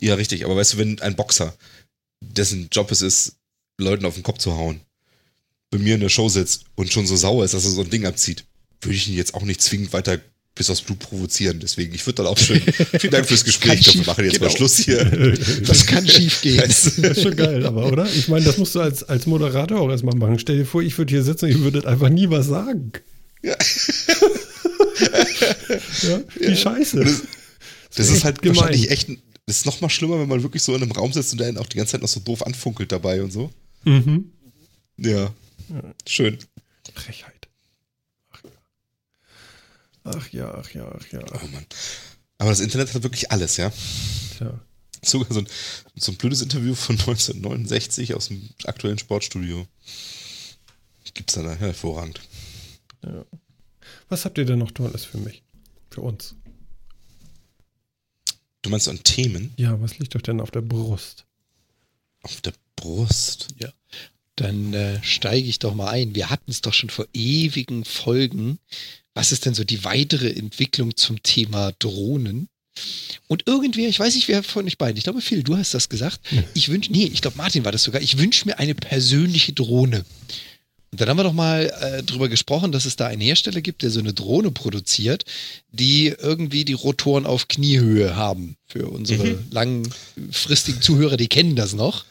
[0.00, 0.44] Ja, richtig.
[0.44, 1.54] Aber weißt du, wenn ein Boxer,
[2.20, 3.36] dessen Job es ist,
[3.78, 4.80] Leuten auf den Kopf zu hauen,
[5.70, 7.90] bei mir in der Show sitzt und schon so sauer ist, dass er so ein
[7.90, 8.44] Ding abzieht,
[8.80, 10.18] würde ich ihn jetzt auch nicht zwingend weiter
[10.58, 11.60] bis aufs Blut provozieren.
[11.60, 12.60] Deswegen, ich würde dann auch schön.
[12.98, 13.94] Vielen Dank fürs Gespräch.
[13.94, 14.46] Wir machen jetzt genau.
[14.46, 14.98] mal Schluss hier.
[15.66, 16.58] Das kann schief gehen.
[16.66, 18.06] Das ist schon geil, aber oder?
[18.06, 20.38] Ich meine, das musst du als, als Moderator auch erstmal machen.
[20.38, 22.92] Stell dir vor, ich würde hier sitzen und ich würde einfach nie was sagen.
[23.42, 23.56] Ja.
[26.02, 26.56] ja wie ja.
[26.56, 27.04] scheiße.
[27.04, 27.22] Das,
[27.94, 28.56] das, ist halt gemein.
[28.56, 31.10] wahrscheinlich echt ein, das ist noch mal schlimmer, wenn man wirklich so in einem Raum
[31.10, 33.50] sitzt und der einen auch die ganze Zeit noch so doof anfunkelt dabei und so.
[33.84, 34.30] Mhm.
[34.98, 35.32] Ja.
[36.06, 36.38] Schön.
[36.94, 37.48] Frechheit.
[38.30, 38.50] Ach ja.
[40.04, 41.20] Ach ja, ach ja, ach ja.
[41.32, 41.64] Oh Mann.
[42.36, 43.72] Aber das Internet hat wirklich alles, ja.
[44.36, 44.60] Tja.
[45.02, 45.48] Sogar so ein,
[45.96, 49.66] so ein blödes Interview von 1969 aus dem aktuellen Sportstudio.
[51.14, 52.20] Gibt's da nachher hervorragend.
[53.02, 53.24] Ja.
[54.10, 55.42] Was habt ihr denn noch Tolles für mich?
[55.90, 56.34] Für uns?
[58.62, 59.52] Du meinst an Themen?
[59.56, 61.24] Ja, was liegt doch denn auf der Brust?
[62.22, 63.48] Auf der Brust?
[63.58, 63.68] Ja.
[64.36, 66.14] Dann äh, steige ich doch mal ein.
[66.14, 68.58] Wir hatten es doch schon vor ewigen Folgen.
[69.14, 72.48] Was ist denn so die weitere Entwicklung zum Thema Drohnen?
[73.26, 75.88] Und irgendwie, ich weiß nicht, wer von euch beiden, ich glaube, Phil, du hast das
[75.88, 76.20] gesagt.
[76.54, 78.00] Ich wünsche, nee, ich glaube, Martin war das sogar.
[78.00, 80.04] Ich wünsche mir eine persönliche Drohne.
[80.90, 83.82] Und dann haben wir doch mal äh, drüber gesprochen, dass es da einen Hersteller gibt,
[83.82, 85.24] der so eine Drohne produziert,
[85.70, 88.56] die irgendwie die Rotoren auf Kniehöhe haben.
[88.66, 89.46] Für unsere mhm.
[89.50, 92.06] langfristigen Zuhörer, die kennen das noch.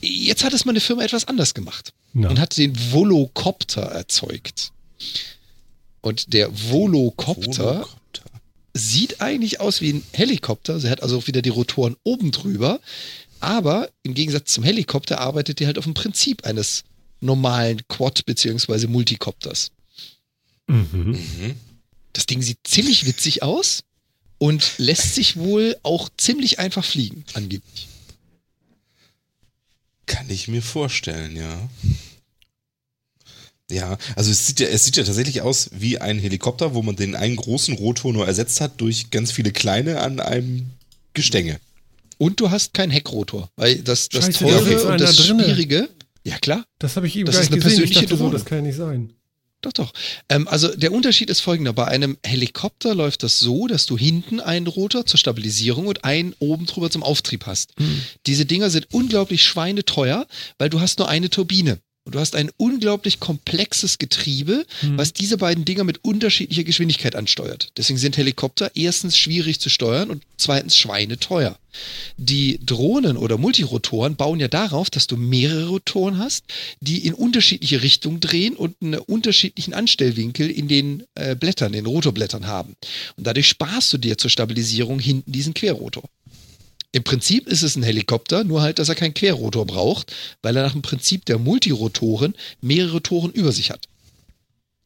[0.00, 2.28] Jetzt hat es mal eine Firma etwas anders gemacht ja.
[2.28, 4.72] und hat den Volocopter erzeugt.
[6.00, 8.30] Und der Volocopter, Volocopter,
[8.74, 10.80] sieht eigentlich aus wie ein Helikopter.
[10.80, 12.80] Sie hat also auch wieder die Rotoren oben drüber.
[13.38, 16.84] Aber im Gegensatz zum Helikopter arbeitet die halt auf dem Prinzip eines
[17.22, 18.86] normalen Quad- bzw.
[18.86, 19.70] Multicopters.
[20.66, 21.18] Mhm.
[22.12, 23.84] Das Ding sieht ziemlich witzig aus
[24.38, 27.88] und lässt sich wohl auch ziemlich einfach fliegen, angeblich.
[30.06, 31.70] Kann ich mir vorstellen, ja.
[33.70, 36.96] Ja, also es sieht ja, es sieht ja tatsächlich aus wie ein Helikopter, wo man
[36.96, 40.70] den einen großen Rotor nur ersetzt hat durch ganz viele kleine an einem
[41.14, 41.58] Gestänge.
[42.18, 45.88] Und du hast keinen Heckrotor, weil das, das Scheiße, Teure und das Schwierige,
[46.24, 46.64] ja, klar.
[46.78, 47.62] Das habe ich eben das ist eine gesehen.
[47.62, 49.12] persönliche ich dachte, so, das kann ja nicht sein.
[49.62, 49.92] Doch, doch.
[50.28, 51.72] Ähm, also der Unterschied ist folgender.
[51.72, 56.34] Bei einem Helikopter läuft das so, dass du hinten einen Rotor zur Stabilisierung und einen
[56.40, 57.72] oben drüber zum Auftrieb hast.
[57.78, 58.02] Hm.
[58.26, 60.26] Diese Dinger sind unglaublich schweineteuer,
[60.58, 61.78] weil du hast nur eine Turbine.
[62.04, 64.98] Und du hast ein unglaublich komplexes Getriebe, mhm.
[64.98, 67.68] was diese beiden Dinger mit unterschiedlicher Geschwindigkeit ansteuert.
[67.76, 71.56] Deswegen sind Helikopter erstens schwierig zu steuern und zweitens schweineteuer.
[72.16, 76.44] Die Drohnen oder Multirotoren bauen ja darauf, dass du mehrere Rotoren hast,
[76.80, 82.46] die in unterschiedliche Richtungen drehen und einen unterschiedlichen Anstellwinkel in den äh, Blättern, den Rotorblättern
[82.46, 82.74] haben.
[83.16, 86.04] Und dadurch sparst du dir zur Stabilisierung hinten diesen Querrotor.
[86.94, 90.62] Im Prinzip ist es ein Helikopter, nur halt, dass er keinen Querrotor braucht, weil er
[90.62, 93.88] nach dem Prinzip der Multirotoren mehrere Rotoren über sich hat.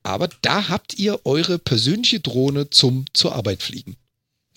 [0.05, 3.97] Aber da habt ihr eure persönliche Drohne zum zur Arbeit fliegen.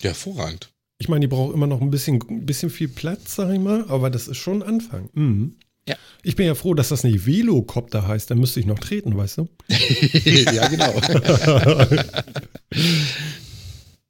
[0.00, 0.70] Ja, hervorragend.
[0.98, 3.84] Ich meine, die braucht immer noch ein bisschen, ein bisschen viel Platz, sag ich mal,
[3.88, 5.08] aber das ist schon ein Anfang.
[5.14, 5.56] Mhm.
[5.88, 5.96] Ja.
[6.22, 9.38] Ich bin ja froh, dass das nicht Velocopter heißt, dann müsste ich noch treten, weißt
[9.38, 9.48] du?
[10.24, 10.92] ja, genau.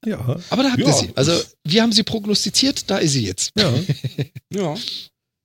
[0.04, 0.40] Ja.
[0.48, 0.86] Aber da habt ja.
[0.86, 1.12] ihr sie.
[1.14, 1.32] Also,
[1.64, 3.52] wir haben sie prognostiziert, da ist sie jetzt.
[3.56, 3.72] Ja.
[4.52, 4.76] ja.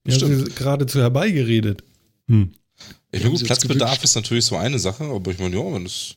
[0.08, 1.84] Ja, sie geradezu herbeigeredet.
[2.28, 2.54] Hm.
[3.12, 6.16] Ich glaube, Platzbedarf ist natürlich so eine Sache, aber ich meine, ja, wenn es,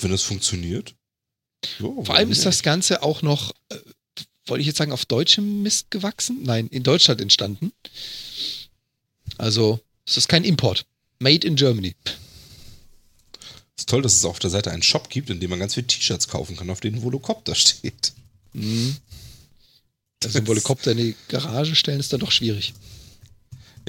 [0.00, 0.94] wenn es funktioniert.
[1.78, 3.76] Ja, Vor allem ist das Ganze auch noch, äh,
[4.46, 6.42] wollte ich jetzt sagen, auf deutschem Mist gewachsen?
[6.42, 7.72] Nein, in Deutschland entstanden.
[9.38, 10.84] Also, es ist kein Import.
[11.20, 11.94] Made in Germany
[13.82, 15.86] ist toll, dass es auf der Seite einen Shop gibt, in dem man ganz viele
[15.86, 18.12] T-Shirts kaufen kann, auf denen Volocopter steht.
[18.52, 18.96] Mhm.
[20.24, 22.74] Also ein Volocopter in die Garage stellen ist dann doch schwierig.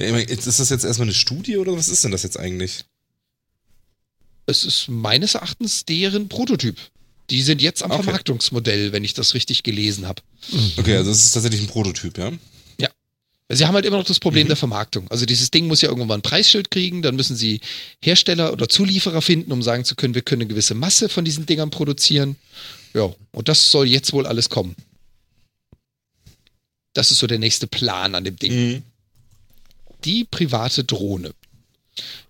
[0.00, 2.84] Ja, ist das jetzt erstmal eine Studie oder was ist denn das jetzt eigentlich?
[4.44, 6.76] Es ist meines Erachtens deren Prototyp.
[7.30, 8.02] Die sind jetzt am okay.
[8.02, 10.22] Vermarktungsmodell, wenn ich das richtig gelesen habe.
[10.76, 12.32] Okay, also es ist tatsächlich ein Prototyp, ja?
[13.50, 14.48] Sie haben halt immer noch das Problem mhm.
[14.48, 15.10] der Vermarktung.
[15.10, 17.60] Also dieses Ding muss ja irgendwann ein Preisschild kriegen, dann müssen sie
[18.00, 21.44] Hersteller oder Zulieferer finden, um sagen zu können, wir können eine gewisse Masse von diesen
[21.44, 22.36] Dingern produzieren.
[22.94, 24.74] Ja, und das soll jetzt wohl alles kommen.
[26.94, 28.52] Das ist so der nächste Plan an dem Ding.
[28.52, 28.82] Mhm.
[30.04, 31.32] Die private Drohne.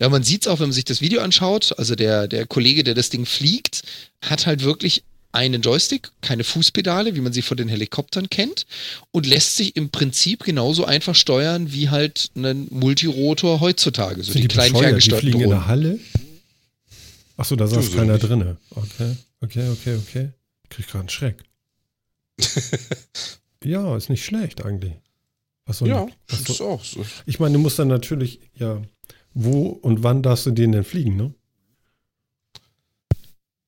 [0.00, 1.78] Ja, man sieht es auch, wenn man sich das Video anschaut.
[1.78, 3.82] Also der, der Kollege, der das Ding fliegt,
[4.20, 5.04] hat halt wirklich
[5.34, 8.66] einen Joystick, keine Fußpedale, wie man sie von den Helikoptern kennt,
[9.10, 14.22] und lässt sich im Prinzip genauso einfach steuern wie halt ein Multirotor heutzutage.
[14.22, 15.58] So die, die kleinen ferngesteuerten die fliegen Drohnen.
[15.58, 15.98] in der Halle?
[17.36, 18.28] Achso, da saß keiner nicht.
[18.28, 18.56] drinne.
[18.70, 20.28] Okay, okay, okay, okay.
[20.62, 21.42] Ich krieg gerade einen Schreck.
[23.64, 24.94] ja, ist nicht schlecht eigentlich.
[25.66, 27.04] Was so ja, was ist auch so.
[27.26, 28.82] Ich meine, du musst dann natürlich, ja,
[29.32, 31.34] wo und wann darfst du den denn fliegen, ne?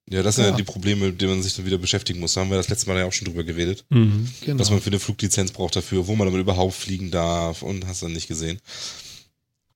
[0.09, 0.53] Ja, das sind ja.
[0.53, 2.35] die Probleme, mit denen man sich dann wieder beschäftigen muss.
[2.35, 3.85] Da haben wir das letzte Mal ja auch schon drüber geredet.
[3.89, 4.59] Mhm, genau.
[4.59, 8.03] Dass man für eine Fluglizenz braucht dafür, wo man damit überhaupt fliegen darf und hast
[8.03, 8.61] dann nicht gesehen.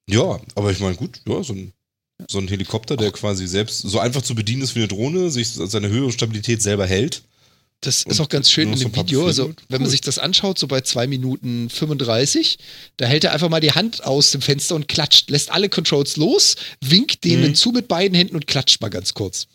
[0.08, 1.72] Ja, aber ich meine, gut, ja, so ein,
[2.28, 5.48] so ein Helikopter, der quasi selbst so einfach zu bedienen ist wie eine Drohne, sich
[5.50, 7.22] seine Höhe und Stabilität selber hält.
[7.80, 9.26] Das ist auch ganz schön in dem Video.
[9.26, 12.58] Also, wenn man sich das anschaut, so bei 2 Minuten 35,
[12.98, 16.18] da hält er einfach mal die Hand aus dem Fenster und klatscht, lässt alle Controls
[16.18, 17.54] los, winkt denen mhm.
[17.54, 19.48] zu mit beiden Händen und klatscht mal ganz kurz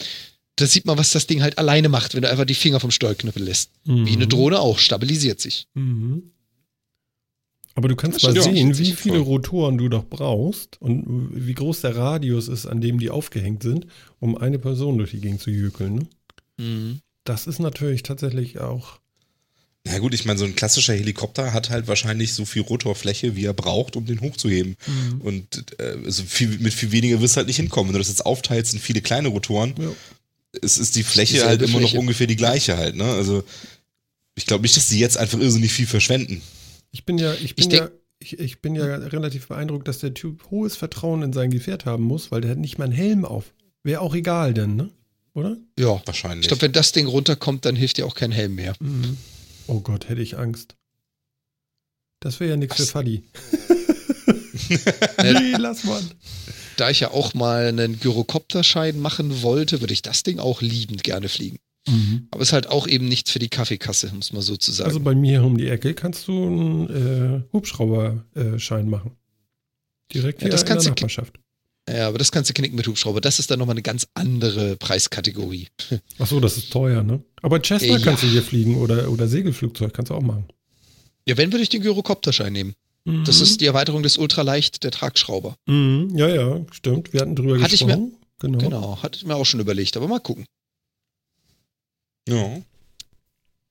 [0.55, 2.91] da sieht man, was das Ding halt alleine macht, wenn du einfach die Finger vom
[2.91, 3.71] Steuerknüppel lässt.
[3.85, 4.05] Mhm.
[4.05, 5.67] Wie eine Drohne auch, stabilisiert sich.
[5.73, 6.31] Mhm.
[7.77, 11.97] Aber du kannst mal sehen, wie viele Rotoren du doch brauchst und wie groß der
[11.97, 13.85] Radius ist, an dem die aufgehängt sind,
[14.19, 15.95] um eine Person durch die Gegend zu jükeln.
[15.95, 16.07] Ne?
[16.57, 16.99] Mhm.
[17.25, 18.99] Das ist natürlich tatsächlich auch.
[19.83, 23.45] Na gut, ich meine, so ein klassischer Helikopter hat halt wahrscheinlich so viel Rotorfläche, wie
[23.45, 24.77] er braucht, um den hochzuheben.
[24.87, 25.21] Mhm.
[25.21, 27.89] Und äh, also viel, mit viel weniger wirst du halt nicht hinkommen.
[27.89, 29.89] Wenn du das jetzt aufteilst in viele kleine Rotoren, ja.
[30.61, 31.95] Es ist die Fläche ist halt immer Fläche.
[31.95, 32.95] noch ungefähr die gleiche halt.
[32.95, 33.05] Ne?
[33.05, 33.43] Also
[34.35, 36.41] ich glaube nicht, dass die jetzt einfach irrsinnig viel verschwenden.
[36.91, 40.13] Ich bin ja, ich bin ich ja, ich, ich, bin ja relativ beeindruckt, dass der
[40.13, 43.25] Typ hohes Vertrauen in sein Gefährt haben muss, weil der hat nicht mal einen Helm
[43.25, 43.53] auf.
[43.83, 44.89] Wäre auch egal denn, ne?
[45.33, 45.57] Oder?
[45.77, 46.45] Ja, wahrscheinlich.
[46.45, 48.73] Ich glaube, wenn das Ding runterkommt, dann hilft dir auch kein Helm mehr.
[48.79, 49.17] Mhm.
[49.67, 50.75] Oh Gott, hätte ich Angst.
[52.21, 53.23] Das wäre ja nichts für Fadi.
[55.21, 56.01] nee, lass mal.
[56.77, 61.03] Da ich ja auch mal einen Gyrokopterschein machen wollte, würde ich das Ding auch liebend
[61.03, 61.57] gerne fliegen.
[61.87, 62.27] Mhm.
[62.31, 64.89] Aber es ist halt auch eben nichts für die Kaffeekasse, muss man so zu sagen.
[64.89, 69.11] Also bei mir um die Ecke kannst du einen äh, Hubschrauberschein machen.
[70.13, 71.39] Direkt ja, das in der Nachbarschaft.
[71.87, 73.21] Ja, aber das kannst du knicken mit Hubschrauber.
[73.21, 75.67] Das ist dann nochmal eine ganz andere Preiskategorie.
[76.17, 77.23] Ach so, das ist teuer, ne?
[77.43, 80.45] Aber Cessna äh, kannst du hier fliegen oder, oder Segelflugzeug kannst du auch machen.
[81.27, 82.75] Ja, wenn würde ich den Gyrokopterschein nehmen.
[83.05, 83.23] Mhm.
[83.23, 85.55] Das ist die Erweiterung des Ultraleicht der Tragschrauber.
[85.67, 86.11] Mhm.
[86.15, 87.13] Ja, ja, stimmt.
[87.13, 88.17] Wir hatten drüber hatte gesprochen.
[88.37, 88.57] Ich mir, genau.
[88.57, 90.45] genau, hatte ich mir auch schon überlegt, aber mal gucken.
[92.27, 92.61] Ja.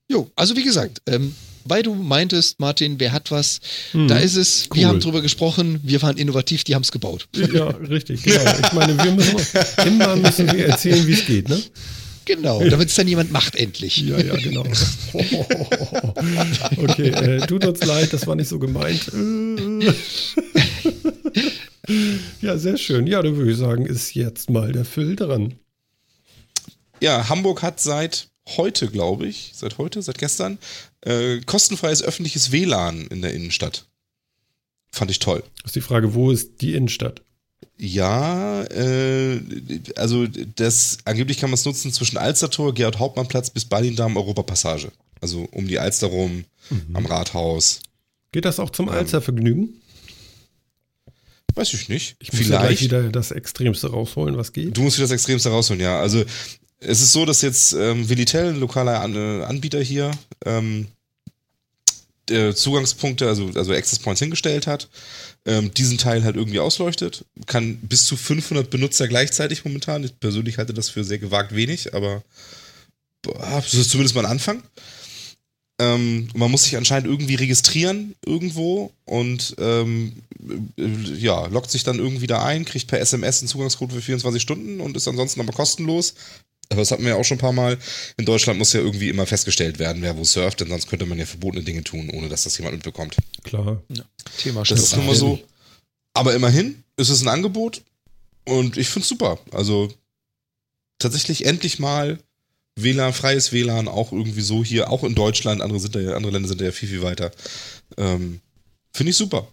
[0.08, 1.34] Jo, also wie gesagt, ähm,
[1.64, 3.60] weil du meintest, Martin, wer hat was,
[3.92, 4.76] hm, da ist es, cool.
[4.76, 7.26] wir haben drüber gesprochen, wir waren innovativ, die haben es gebaut.
[7.34, 8.52] Ja, richtig, genau.
[8.62, 9.38] Ich meine, wir müssen
[9.86, 11.60] immer müssen wir erzählen, wie es geht, ne?
[12.24, 13.98] Genau, damit es dann jemand macht endlich.
[13.98, 14.64] Ja, ja, genau.
[16.76, 19.10] Okay, äh, tut uns leid, das war nicht so gemeint.
[22.40, 23.06] ja, sehr schön.
[23.06, 25.54] Ja, da würde ich sagen, ist jetzt mal der Füll dran.
[27.00, 30.58] Ja, Hamburg hat seit heute, glaube ich, seit heute, seit gestern,
[31.02, 33.86] äh, kostenfreies öffentliches WLAN in der Innenstadt.
[34.90, 35.42] Fand ich toll.
[35.62, 37.22] Das ist die Frage, wo ist die Innenstadt?
[37.76, 39.40] Ja, äh,
[39.96, 44.92] also das angeblich kann man es nutzen zwischen Alstertor, Gerhard Hauptmannplatz bis Berlin-Damm Europapassage.
[45.20, 46.96] Also um die Alster rum, mhm.
[46.96, 47.80] am Rathaus.
[48.32, 49.80] Geht das auch zum ähm, Alstervergnügen?
[51.54, 52.16] Weiß ich nicht.
[52.18, 52.60] Ich muss Vielleicht.
[52.60, 54.76] Ja gleich wieder das Extremste rausholen, was geht.
[54.76, 56.00] Du musst wieder das Extremste rausholen, ja.
[56.00, 56.24] Also
[56.80, 60.10] es ist so, dass jetzt ähm, Vilitel, ein lokaler An äh, Anbieter hier,
[60.44, 60.88] ähm,
[62.26, 64.88] Zugangspunkte, also, also Access Points hingestellt hat,
[65.46, 67.24] ähm, diesen Teil halt irgendwie ausleuchtet.
[67.46, 70.04] Kann bis zu 500 Benutzer gleichzeitig momentan.
[70.04, 72.22] Ich persönlich halte das für sehr gewagt wenig, aber
[73.22, 74.62] boah, das ist zumindest mal ein Anfang.
[75.80, 80.12] Ähm, man muss sich anscheinend irgendwie registrieren irgendwo und ähm,
[80.78, 84.40] äh, ja, loggt sich dann irgendwie da ein, kriegt per SMS einen Zugangscode für 24
[84.40, 86.14] Stunden und ist ansonsten aber kostenlos.
[86.70, 87.78] Aber das hatten wir ja auch schon ein paar Mal.
[88.16, 91.18] In Deutschland muss ja irgendwie immer festgestellt werden, wer wo surft, denn sonst könnte man
[91.18, 93.16] ja verbotene Dinge tun, ohne dass das jemand mitbekommt.
[93.42, 93.82] Klar.
[93.88, 94.04] Ja.
[94.38, 95.40] Thema Das ist nun mal so.
[96.14, 97.82] Aber immerhin ist es ein Angebot
[98.44, 99.38] und ich finde es super.
[99.52, 99.92] Also
[100.98, 102.18] tatsächlich endlich mal
[102.76, 106.32] WLAN, freies WLAN, auch irgendwie so hier, auch in Deutschland, andere, sind da ja, andere
[106.32, 107.30] Länder sind da ja viel, viel weiter.
[107.96, 108.40] Ähm,
[108.92, 109.48] finde ich super.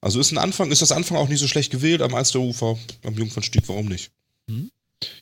[0.00, 3.14] Also ist ein Anfang, ist das Anfang auch nicht so schlecht gewählt am Alsterufer, am
[3.14, 4.10] Jungfernstieg, warum nicht?
[4.46, 4.70] Mhm.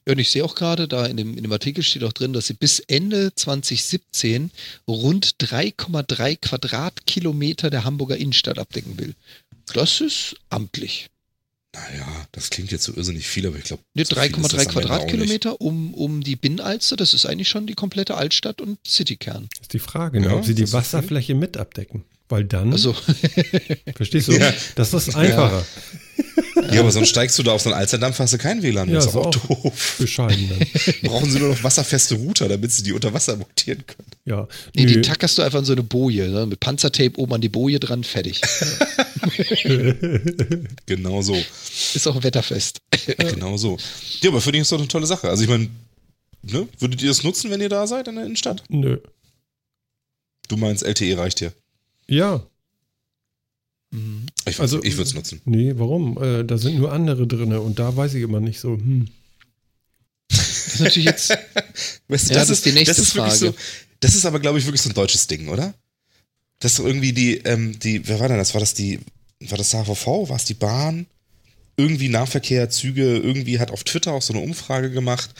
[0.06, 2.32] Ja, und ich sehe auch gerade, da in dem, in dem Artikel steht auch drin,
[2.32, 4.50] dass sie bis Ende 2017
[4.86, 9.14] rund 3,3 Quadratkilometer der Hamburger Innenstadt abdecken will.
[9.72, 11.09] Das ist amtlich.
[11.74, 13.82] Naja, das klingt jetzt so irrsinnig viel, aber ich glaube.
[13.94, 18.78] Ne, 3,3 Quadratkilometer um, um die Binnenalster, das ist eigentlich schon die komplette Altstadt und
[18.86, 19.48] Citykern.
[19.60, 22.05] Ist die Frage, ne, ja, ob sie die Wasserfläche mit abdecken.
[22.28, 22.72] Weil dann.
[22.72, 22.94] Also.
[23.96, 24.32] verstehst du?
[24.32, 24.52] Ja.
[24.74, 25.64] Das ist einfacher.
[26.56, 26.74] Ja.
[26.74, 26.80] ja.
[26.80, 28.88] aber sonst steigst du da auf so einen Alsterdampf, hast du kein WLAN.
[28.88, 29.96] Ja, das ist auch, auch doof.
[29.98, 30.94] Bescheiden dann.
[31.02, 34.09] Brauchen sie nur noch wasserfeste Router, damit sie die unter Wasser montieren können.
[34.26, 34.46] Ja.
[34.74, 36.44] Nee, die tackerst du einfach in so eine Boje, ne?
[36.44, 38.42] mit Panzertape oben an die Boje dran, fertig.
[40.86, 41.34] genau so.
[41.94, 42.82] Ist auch wetterfest.
[43.16, 43.78] genau so.
[44.20, 45.30] Ja, aber für dich ist doch eine tolle Sache.
[45.30, 45.70] Also ich meine,
[46.42, 46.68] ne?
[46.78, 48.64] würdet ihr das nutzen, wenn ihr da seid in der Innenstadt?
[48.68, 48.98] Nö.
[50.48, 51.52] Du meinst, LTE reicht dir?
[52.09, 52.47] Ja.
[53.90, 54.26] Mhm.
[54.47, 55.40] Ich, also, ich würde es nutzen.
[55.44, 56.22] Nee, warum?
[56.22, 59.09] Äh, da sind nur andere drin und da weiß ich immer nicht so, hm.
[60.28, 61.30] Das ist natürlich jetzt.
[62.09, 63.35] weißt du, ja, das, ist die nächste das ist Frage.
[63.35, 63.55] So,
[64.01, 65.74] das ist aber, glaube ich, wirklich so ein deutsches Ding, oder?
[66.59, 68.52] Das ist irgendwie die, ähm, die, wer war denn das?
[68.55, 69.01] War das die,
[69.40, 70.28] war das HVV?
[70.28, 71.06] War es die Bahn?
[71.76, 75.30] Irgendwie Nahverkehr, Züge, irgendwie hat auf Twitter auch so eine Umfrage gemacht.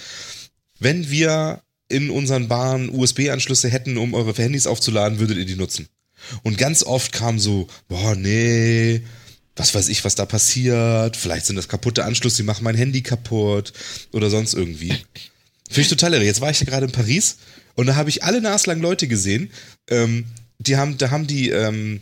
[0.78, 5.89] Wenn wir in unseren Bahnen USB-Anschlüsse hätten, um eure Handys aufzuladen, würdet ihr die nutzen?
[6.43, 9.03] Und ganz oft kam so, boah, nee,
[9.57, 11.16] was weiß ich, was da passiert.
[11.16, 13.73] Vielleicht sind das kaputte Anschlüsse, die machen mein Handy kaputt
[14.12, 14.95] oder sonst irgendwie.
[15.69, 16.24] Finde ich total irre.
[16.24, 17.39] Jetzt war ich ja gerade in Paris
[17.74, 19.51] und da habe ich alle naslang Leute gesehen.
[19.89, 20.27] Ähm,
[20.59, 22.01] die haben, da haben die, ähm,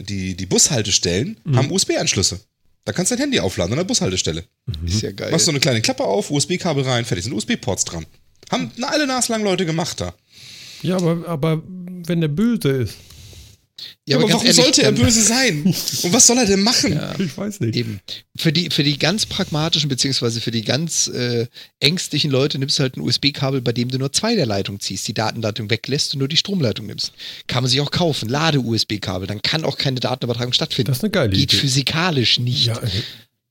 [0.00, 1.56] die, die Bushaltestellen mhm.
[1.56, 2.40] haben USB-Anschlüsse.
[2.84, 4.44] Da kannst du dein Handy aufladen an der Bushaltestelle.
[4.66, 4.86] Mhm.
[4.86, 5.30] Ist ja geil.
[5.30, 8.04] Machst so eine kleine Klappe auf, USB-Kabel rein, fertig, sind USB-Ports dran.
[8.50, 10.14] Haben alle naslang Leute gemacht da.
[10.82, 12.96] Ja, aber, aber wenn der böse ist.
[14.06, 15.64] Ja, aber, aber warum ehrlich, sollte er böse sein?
[16.02, 16.92] Und was soll er denn machen?
[16.92, 17.74] Ja, ich weiß nicht.
[17.74, 18.00] Eben.
[18.36, 21.46] Für die, für die ganz pragmatischen, beziehungsweise für die ganz äh,
[21.80, 25.08] ängstlichen Leute nimmst du halt ein USB-Kabel, bei dem du nur zwei der Leitungen ziehst,
[25.08, 27.12] die Datenleitung weglässt und nur die Stromleitung nimmst.
[27.46, 28.28] Kann man sich auch kaufen.
[28.28, 30.90] Lade-USB-Kabel, dann kann auch keine Datenübertragung stattfinden.
[30.90, 31.56] Das ist eine geile Geht Idee.
[31.56, 32.66] physikalisch nicht.
[32.66, 32.80] Ja,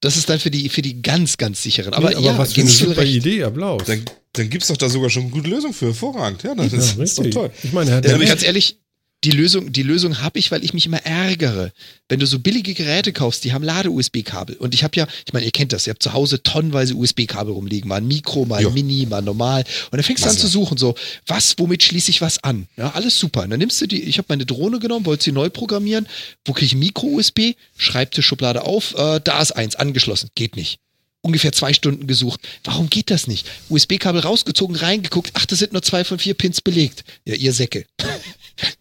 [0.04, 1.94] das ist dann für die, für die ganz, ganz sicheren.
[1.94, 3.16] Aber, nee, aber ja, was für eine super recht.
[3.16, 3.84] Idee, Applaus.
[3.86, 6.44] Dann, dann gibt es doch da sogar schon eine gute Lösung für, hervorragend.
[6.44, 7.52] Ja, das ja, ist, ist, doch toll.
[7.64, 8.80] Ich meine, Herr ja, ganz ehrlich,
[9.24, 11.72] die Lösung, die Lösung habe ich, weil ich mich immer ärgere.
[12.10, 14.58] Wenn du so billige Geräte kaufst, die haben Lade-USB-Kabel.
[14.58, 17.54] Und ich habe ja, ich meine, ihr kennt das, ihr habt zu Hause tonnenweise USB-Kabel
[17.54, 19.64] rumliegen, mal ein Mikro, mal ein Mini, mal normal.
[19.86, 20.96] Und dann fängst du an zu suchen, so,
[21.26, 22.68] was, womit schließe ich was an?
[22.76, 23.44] Ja, alles super.
[23.44, 26.08] Und dann nimmst du die, ich habe meine Drohne genommen, wollte sie neu programmieren.
[26.46, 27.56] Wo kriege ich ein Micro-USB?
[27.78, 30.30] Schreibtischschublade auf, äh, da ist eins, angeschlossen.
[30.36, 30.80] Geht nicht
[31.24, 32.42] ungefähr zwei Stunden gesucht.
[32.66, 33.50] Warum geht das nicht?
[33.70, 35.32] USB-Kabel rausgezogen, reingeguckt.
[35.36, 37.06] Ach, das sind nur zwei von vier Pins belegt.
[37.24, 37.86] Ja, ihr Säcke.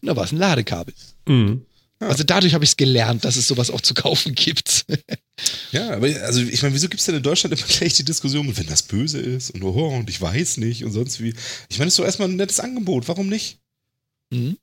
[0.03, 0.95] da war es ein Ladekabel.
[1.27, 1.63] Mhm.
[2.01, 2.09] Ja.
[2.09, 4.87] Also dadurch habe ich es gelernt, dass es sowas auch zu kaufen gibt.
[5.71, 8.57] ja, aber also ich meine, wieso gibt es denn in Deutschland immer gleich die Diskussion,
[8.57, 11.33] wenn das böse ist und oh, und ich weiß nicht und sonst wie.
[11.69, 13.59] Ich meine, das ist doch erstmal ein nettes Angebot, warum nicht?
[14.31, 14.57] Mhm.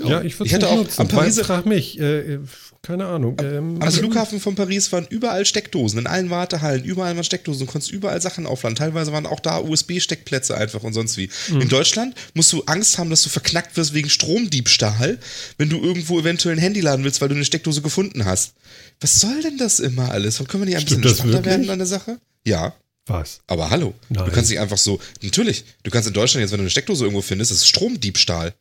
[0.00, 1.00] Ja, ja, ich würde es auch nutzen.
[1.00, 2.40] Am Pariser, frag mich, äh,
[2.82, 3.36] keine Ahnung.
[3.40, 7.72] Ähm, am Flughafen von Paris waren überall Steckdosen, in allen Wartehallen, überall waren Steckdosen, du
[7.72, 8.74] konntest überall Sachen aufladen.
[8.74, 11.30] Teilweise waren auch da USB-Steckplätze einfach und sonst wie.
[11.48, 11.62] Mhm.
[11.62, 15.18] In Deutschland musst du Angst haben, dass du verknackt wirst wegen Stromdiebstahl,
[15.58, 18.54] wenn du irgendwo eventuell ein Handy laden willst, weil du eine Steckdose gefunden hast.
[19.00, 20.38] Was soll denn das immer alles?
[20.38, 22.18] Können wir nicht ein bisschen entspannter werden an der Sache?
[22.44, 22.74] Ja.
[23.06, 23.40] Was?
[23.46, 24.24] Aber hallo, Nein.
[24.24, 27.04] du kannst nicht einfach so, natürlich, du kannst in Deutschland jetzt, wenn du eine Steckdose
[27.04, 28.54] irgendwo findest, das ist Stromdiebstahl.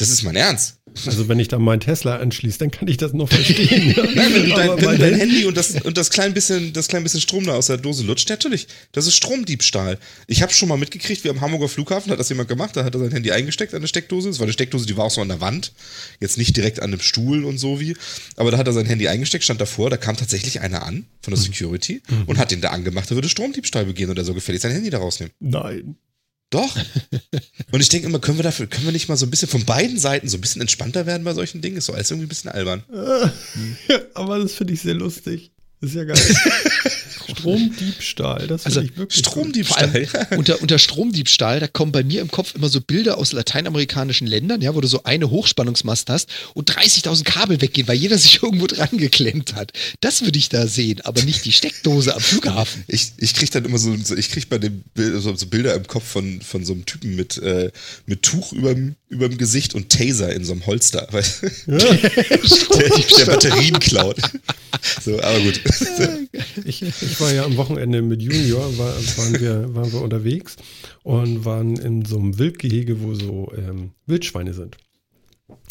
[0.00, 0.78] Das ist mein Ernst.
[1.06, 3.94] Also wenn ich da meinen Tesla anschließe, dann kann ich das noch verstehen.
[4.14, 7.02] Nein, wenn du dein, wenn dein Handy und das, und das klein bisschen, das klein
[7.02, 8.66] bisschen Strom da aus der Dose lutscht, natürlich.
[8.92, 9.98] Das ist Stromdiebstahl.
[10.26, 12.94] Ich habe schon mal mitgekriegt, wie am Hamburger Flughafen hat das jemand gemacht, da hat
[12.94, 14.30] er sein Handy eingesteckt an der Steckdose.
[14.30, 15.74] Es war eine Steckdose, die war auch so an der Wand.
[16.18, 17.94] Jetzt nicht direkt an einem Stuhl und so wie.
[18.36, 21.34] Aber da hat er sein Handy eingesteckt, stand davor, da kam tatsächlich einer an von
[21.34, 21.44] der mhm.
[21.44, 22.22] Security mhm.
[22.24, 24.88] und hat den da angemacht, er würde Stromdiebstahl begehen und er soll gefällig sein Handy
[24.88, 25.32] da rausnehmen.
[25.40, 25.96] Nein.
[26.50, 26.76] Doch.
[27.72, 29.64] Und ich denke immer, können wir dafür, können wir nicht mal so ein bisschen von
[29.64, 31.76] beiden Seiten so ein bisschen entspannter werden bei solchen Dingen?
[31.76, 32.82] Ist so alles irgendwie ein bisschen albern.
[34.14, 35.52] aber das finde ich sehr lustig.
[35.80, 36.18] Das ist ja geil.
[37.30, 40.08] Stromdiebstahl, das also ich wirklich Stromdiebstahl.
[40.36, 44.60] unter, unter Stromdiebstahl, da kommen bei mir im Kopf immer so Bilder aus lateinamerikanischen Ländern,
[44.60, 48.66] ja, wo du so eine Hochspannungsmast hast und 30.000 Kabel weggehen, weil jeder sich irgendwo
[48.66, 49.72] dran geklemmt hat.
[50.00, 52.84] Das würde ich da sehen, aber nicht die Steckdose am Flughafen.
[52.88, 56.04] Ich, ich kriege dann immer so, ich kriege bei dem so, so, Bilder im Kopf
[56.04, 57.70] von, von so einem Typen mit, äh,
[58.06, 61.20] mit Tuch überm, überm Gesicht und Taser in so einem Holster, ja.
[61.66, 61.98] der,
[63.18, 64.16] der Batterien klaut.
[65.02, 65.60] So, aber gut.
[66.64, 70.56] Ich, ich war ja am Wochenende mit Junior, war, waren, wir, waren wir unterwegs
[71.02, 74.76] und waren in so einem Wildgehege, wo so ähm, Wildschweine sind.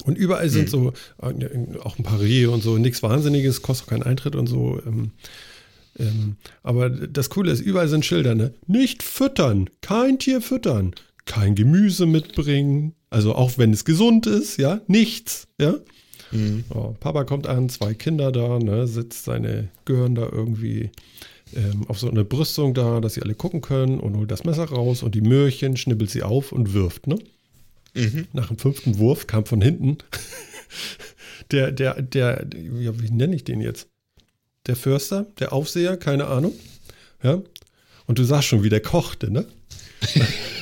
[0.03, 0.67] Und überall sind hm.
[0.69, 4.47] so, äh, auch ein paar Rehe und so, nichts Wahnsinniges, kostet auch keinen Eintritt und
[4.47, 4.81] so.
[4.85, 5.11] Ähm,
[5.97, 8.53] ähm, aber das Coole ist, überall sind Schilder, ne?
[8.67, 10.93] Nicht füttern, kein Tier füttern,
[11.25, 15.75] kein Gemüse mitbringen, also auch wenn es gesund ist, ja, nichts, ja.
[16.31, 16.63] Mhm.
[16.69, 20.91] Oh, Papa kommt an, zwei Kinder da, ne, sitzt seine Gehirn da irgendwie
[21.55, 24.65] ähm, auf so eine Brüstung da, dass sie alle gucken können und holt das Messer
[24.65, 27.17] raus und die Möhrchen schnibbelt sie auf und wirft, ne?
[27.95, 28.27] Mhm.
[28.33, 29.97] Nach dem fünften Wurf kam von hinten
[31.51, 32.45] der, der, der,
[32.79, 33.87] ja, wie nenne ich den jetzt?
[34.67, 36.53] Der Förster, der Aufseher, keine Ahnung.
[37.23, 37.41] Ja.
[38.05, 39.45] Und du sagst schon, wie der kochte, ne?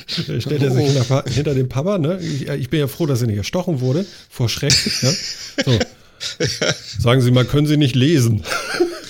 [0.06, 0.90] Stellt er sich oh.
[0.90, 2.18] hinter, hinter dem Papa, ne?
[2.20, 4.74] Ich, ich, bin ja froh, dass er nicht erstochen wurde, vor Schreck.
[5.02, 5.12] Ja?
[5.64, 5.78] So.
[6.98, 8.42] Sagen Sie mal, können Sie nicht lesen?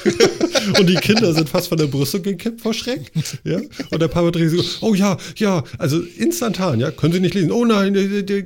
[0.79, 3.13] und die Kinder sind fast von der Brüstung gekippt vor Schreck.
[3.45, 3.61] Ja?
[3.91, 7.53] Und der Papa dreht sich, oh ja, ja, also instantan, ja, können Sie nicht lesen.
[7.53, 7.95] Oh nein,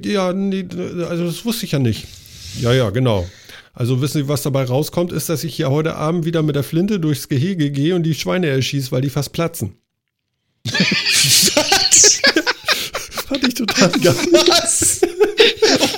[0.05, 0.67] ja, nee,
[1.09, 2.07] also das wusste ich ja nicht.
[2.61, 3.29] Ja, ja, genau.
[3.75, 6.63] Also wissen Sie, was dabei rauskommt, ist, dass ich hier heute Abend wieder mit der
[6.63, 9.77] Flinte durchs Gehege gehe und die Schweine erschieße, weil die fast platzen.
[13.29, 14.15] Fand ich total geil.
[14.47, 15.01] Was?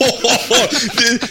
[0.00, 0.30] Oh,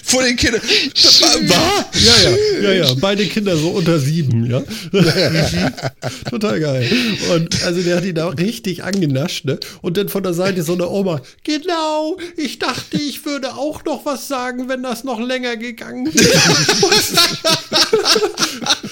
[0.04, 0.62] vor den Kindern.
[0.62, 1.90] War?
[1.94, 2.94] Ja, ja, ja, ja.
[3.00, 4.62] Beide Kinder so unter sieben, ja.
[6.30, 6.90] total geil.
[7.34, 9.60] Und also der hat ihn da richtig angenascht, ne?
[9.82, 11.22] Und dann von der Seite so eine Oma.
[11.44, 16.42] Genau, ich dachte, ich würde auch noch was sagen, wenn das noch länger gegangen wäre.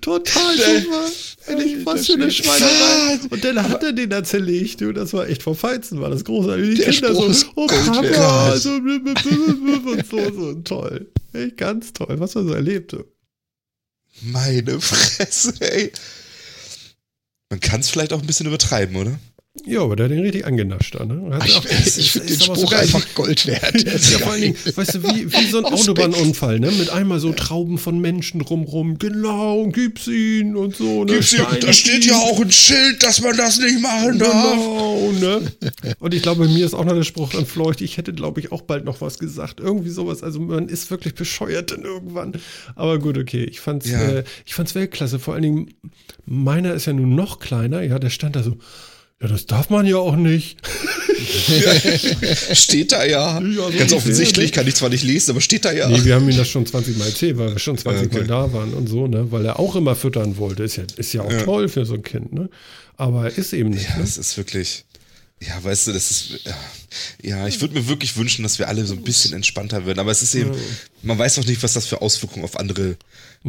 [0.00, 1.10] Total super.
[1.46, 3.18] Ehrlich, was für eine Schweinerei.
[3.30, 6.24] Und dann hat er den da zerlegt, du, das war echt vom Feinsten, war das
[6.24, 6.78] großartig.
[6.78, 11.10] Die Kinder so, oh Papa, so, und so, so, toll.
[11.32, 12.96] Echt ganz toll, was man so erlebt.
[14.22, 15.92] Meine Fresse, ey.
[17.48, 19.18] Man kann es vielleicht auch ein bisschen übertreiben, oder?
[19.66, 21.36] Ja, aber der hat den richtig angenascht da, ne?
[21.44, 23.82] ich, auch, ich, ich finde den Spruch so einfach Gold wert.
[23.82, 26.70] ja, vor allen Dingen, weißt du, wie, wie so ein Autobahnunfall, ne?
[26.70, 28.98] Mit einmal so Trauben von Menschen drumrum.
[28.98, 31.14] Genau, gib's ihn und so, ne?
[31.14, 34.52] Gib's ihm, da steht ja auch ein Schild, dass man das nicht machen darf.
[34.52, 35.52] Genau, ne?
[35.98, 37.80] Und ich glaube, mir ist auch noch der Spruch entfleucht.
[37.80, 39.58] Ich hätte, glaube ich, auch bald noch was gesagt.
[39.58, 40.22] Irgendwie sowas.
[40.22, 42.34] Also man ist wirklich bescheuert dann irgendwann.
[42.76, 43.42] Aber gut, okay.
[43.44, 44.00] Ich fand's, ja.
[44.00, 45.18] äh, ich fand's Weltklasse.
[45.18, 45.74] Vor allen Dingen,
[46.24, 47.82] meiner ist ja nun noch kleiner.
[47.82, 48.56] Ja, der stand da so
[49.22, 50.58] ja, das darf man ja auch nicht.
[52.52, 53.38] steht da ja.
[53.38, 55.88] ja so Ganz offensichtlich, kann ich zwar nicht lesen, aber steht da ja.
[55.88, 58.18] Nee, wir haben ihm das schon 20 Mal erzählt, weil wir schon 20 okay.
[58.20, 59.30] Mal da waren und so, ne?
[59.30, 60.62] Weil er auch immer füttern wollte.
[60.62, 61.42] Ist ja, ist ja auch ja.
[61.42, 62.48] toll für so ein Kind, ne?
[62.96, 63.88] Aber er ist eben nicht.
[63.90, 64.02] Ja, ne?
[64.02, 64.84] das ist wirklich.
[65.42, 66.40] Ja, weißt du, das ist.
[67.22, 69.98] Ja, ich würde mir wirklich wünschen, dass wir alle so ein bisschen entspannter werden.
[69.98, 70.52] Aber es ist eben,
[71.02, 72.96] man weiß noch nicht, was das für Auswirkungen auf andere,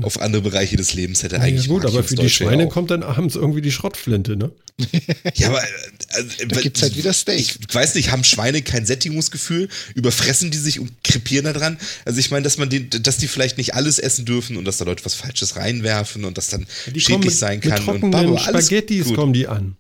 [0.02, 1.42] auf andere Bereiche des Lebens hätte.
[1.42, 4.52] Eigentlich ja, gut, aber für die Schweine kommt dann abends irgendwie die Schrottflinte, ne?
[5.36, 7.58] ja, aber äh, da gibt's halt wieder Steak.
[7.68, 9.68] Ich weiß nicht, haben Schweine kein Sättigungsgefühl?
[9.94, 11.78] Überfressen die sich und krepieren da dran?
[12.06, 14.78] Also ich meine, dass man den, dass die vielleicht nicht alles essen dürfen und dass
[14.78, 17.86] da Leute was Falsches reinwerfen und das dann die schädlich mit, sein kann.
[17.86, 19.76] Mit und Babo, Spaghettis kommen die an.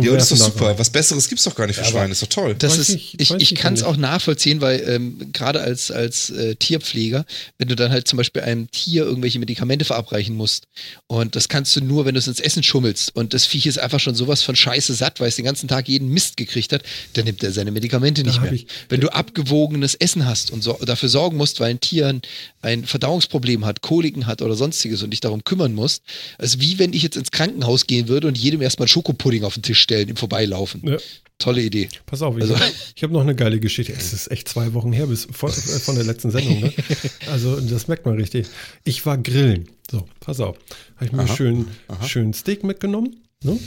[0.00, 0.78] Ja, das ist doch super.
[0.78, 2.12] Was Besseres gibt es doch gar nicht für ja, Schweine.
[2.12, 2.54] Ist doch toll.
[2.58, 6.56] Das ist, ich ich, ich kann es auch nachvollziehen, weil ähm, gerade als, als äh,
[6.56, 7.24] Tierpfleger,
[7.58, 10.68] wenn du dann halt zum Beispiel einem Tier irgendwelche Medikamente verabreichen musst
[11.06, 13.78] und das kannst du nur, wenn du es ins Essen schummelst und das Viech ist
[13.78, 16.82] einfach schon sowas von Scheiße satt, weil es den ganzen Tag jeden Mist gekriegt hat,
[17.12, 18.52] dann nimmt er seine Medikamente nicht mehr.
[18.88, 22.22] wenn du abgewogenes Essen hast und so, dafür sorgen musst, weil ein Tier ein,
[22.62, 26.02] ein Verdauungsproblem hat, Koliken hat oder sonstiges und dich darum kümmern musst,
[26.38, 29.62] also wie wenn ich jetzt ins Krankenhaus gehen würde und jedem erstmal Schokopudding auf den
[29.62, 30.82] Tisch stellen im Vorbeilaufen.
[30.84, 30.98] Ja.
[31.38, 31.88] Tolle Idee.
[32.06, 32.72] Pass auf, ich also, habe
[33.02, 33.92] hab noch eine geile Geschichte.
[33.92, 36.60] Es ist echt zwei Wochen her bis von, äh, von der letzten Sendung.
[36.60, 36.72] Ne?
[37.30, 38.46] Also das merkt man richtig.
[38.84, 39.68] Ich war grillen.
[39.90, 40.56] So, pass auf.
[40.96, 42.06] Habe ich mir aha, schön, aha.
[42.06, 43.16] schön Steak mitgenommen.
[43.42, 43.58] Ne?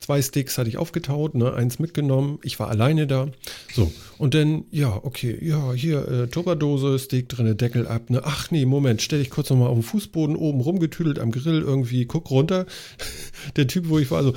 [0.00, 1.52] Zwei Steaks hatte ich aufgetaut, ne?
[1.52, 2.38] eins mitgenommen.
[2.42, 3.28] Ich war alleine da.
[3.74, 8.08] So, und dann, ja, okay, ja, hier, äh, Tupperdose, Steak drin, Deckel ab.
[8.08, 8.22] Ne?
[8.24, 12.06] Ach nee, Moment, stell dich kurz nochmal auf den Fußboden oben rumgetüdelt am Grill irgendwie,
[12.06, 12.66] guck runter.
[13.56, 14.34] der Typ, wo ich war, so,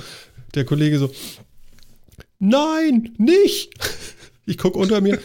[0.54, 1.10] der Kollege so,
[2.38, 3.72] nein, nicht.
[4.44, 5.20] Ich gucke unter mir,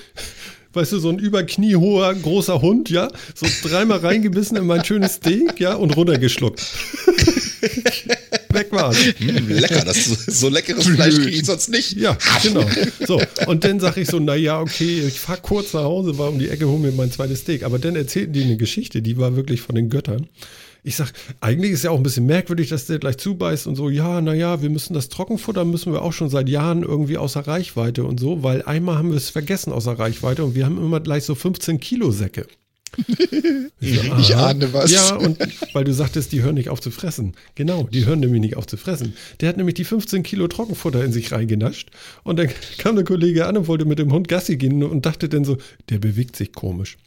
[0.74, 5.60] weißt du, so ein überkniehoher großer Hund, ja, so dreimal reingebissen in mein schönes Steak,
[5.60, 6.62] ja, und runtergeschluckt.
[8.49, 9.20] Weg war es.
[9.20, 11.94] Mm, lecker, das so leckeres Fleisch kriege ich sonst nicht.
[11.94, 12.66] Ja, genau.
[13.06, 16.40] So, und dann sage ich so, naja, okay, ich fahre kurz nach Hause, war um
[16.40, 17.64] die Ecke, hol mir mein zweites Steak.
[17.64, 20.28] Aber dann erzählten die eine Geschichte, die war wirklich von den Göttern.
[20.88, 21.12] Ich sag,
[21.42, 24.62] eigentlich ist ja auch ein bisschen merkwürdig, dass der gleich zubeißt und so, ja, naja,
[24.62, 28.42] wir müssen das Trockenfutter, müssen wir auch schon seit Jahren irgendwie außer Reichweite und so,
[28.42, 31.82] weil einmal haben wir es vergessen außer Reichweite und wir haben immer gleich so 15
[31.82, 32.48] Kilo Säcke.
[33.82, 34.90] ich, so, ich ahne was.
[34.90, 35.38] Ja, und
[35.74, 37.34] weil du sagtest, die hören nicht auf zu fressen.
[37.56, 39.14] Genau, die hören nämlich nicht auf zu fressen.
[39.42, 41.90] Der hat nämlich die 15 Kilo Trockenfutter in sich reingenascht.
[42.24, 42.48] Und dann
[42.78, 45.58] kam der Kollege an und wollte mit dem Hund Gassi gehen und dachte dann so,
[45.90, 46.98] der bewegt sich komisch.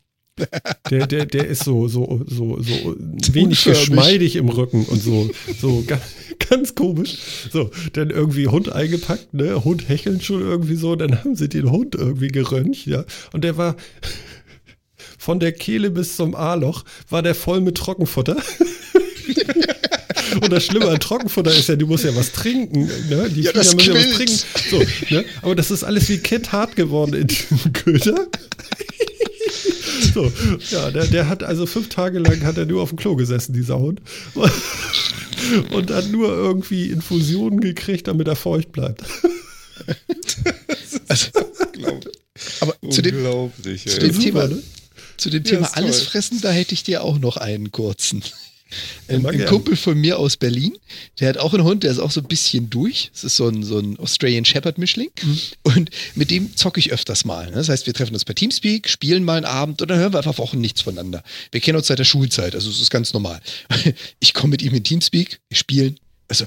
[0.90, 2.96] Der, der, der ist so, so, so, so
[3.32, 5.30] wenig geschmeidig im Rücken und so,
[5.60, 6.02] so ganz,
[6.48, 7.18] ganz komisch.
[7.52, 9.64] So, dann irgendwie Hund eingepackt, ne?
[9.64, 13.04] Hund hecheln schon irgendwie so, dann haben sie den Hund irgendwie geröntgt, ja.
[13.32, 13.76] Und der war
[15.18, 18.36] von der Kehle bis zum A-Loch, war der voll mit Trockenfutter.
[20.40, 22.88] Und das Schlimme an Trockenfutter ist ja, du musst ja was trinken.
[23.08, 23.28] Ne?
[23.30, 24.38] Die ja, müssen ja was trinken.
[24.70, 25.24] So, ne?
[25.42, 28.28] Aber das ist alles wie Kit hart geworden in diesem Köder.
[30.14, 30.32] So,
[30.70, 33.52] ja, der, der hat also fünf Tage lang hat er nur auf dem Klo gesessen,
[33.52, 34.00] dieser Hund.
[35.72, 39.02] Und hat nur irgendwie Infusionen gekriegt, damit er feucht bleibt.
[41.08, 41.28] Also,
[42.60, 43.14] aber zu dem,
[43.62, 44.62] zu dem Thema, ne?
[45.16, 48.22] zu dem Thema alles fressen, da hätte ich dir auch noch einen kurzen.
[49.08, 50.76] Ein, ein Kumpel von mir aus Berlin,
[51.18, 53.10] der hat auch einen Hund, der ist auch so ein bisschen durch.
[53.12, 55.10] Das ist so ein, so ein Australian Shepherd Mischling.
[55.22, 55.40] Mhm.
[55.62, 57.46] Und mit dem zocke ich öfters mal.
[57.46, 57.56] Ne?
[57.56, 60.18] Das heißt, wir treffen uns per Teamspeak, spielen mal einen Abend und dann hören wir
[60.18, 61.22] einfach Wochen nichts voneinander.
[61.50, 63.40] Wir kennen uns seit der Schulzeit, also es ist ganz normal.
[64.20, 65.98] Ich komme mit ihm in Teamspeak, wir spielen.
[66.28, 66.46] Also,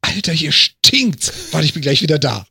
[0.00, 1.32] Alter, hier stinkt's.
[1.50, 2.46] Warte, ich bin gleich wieder da.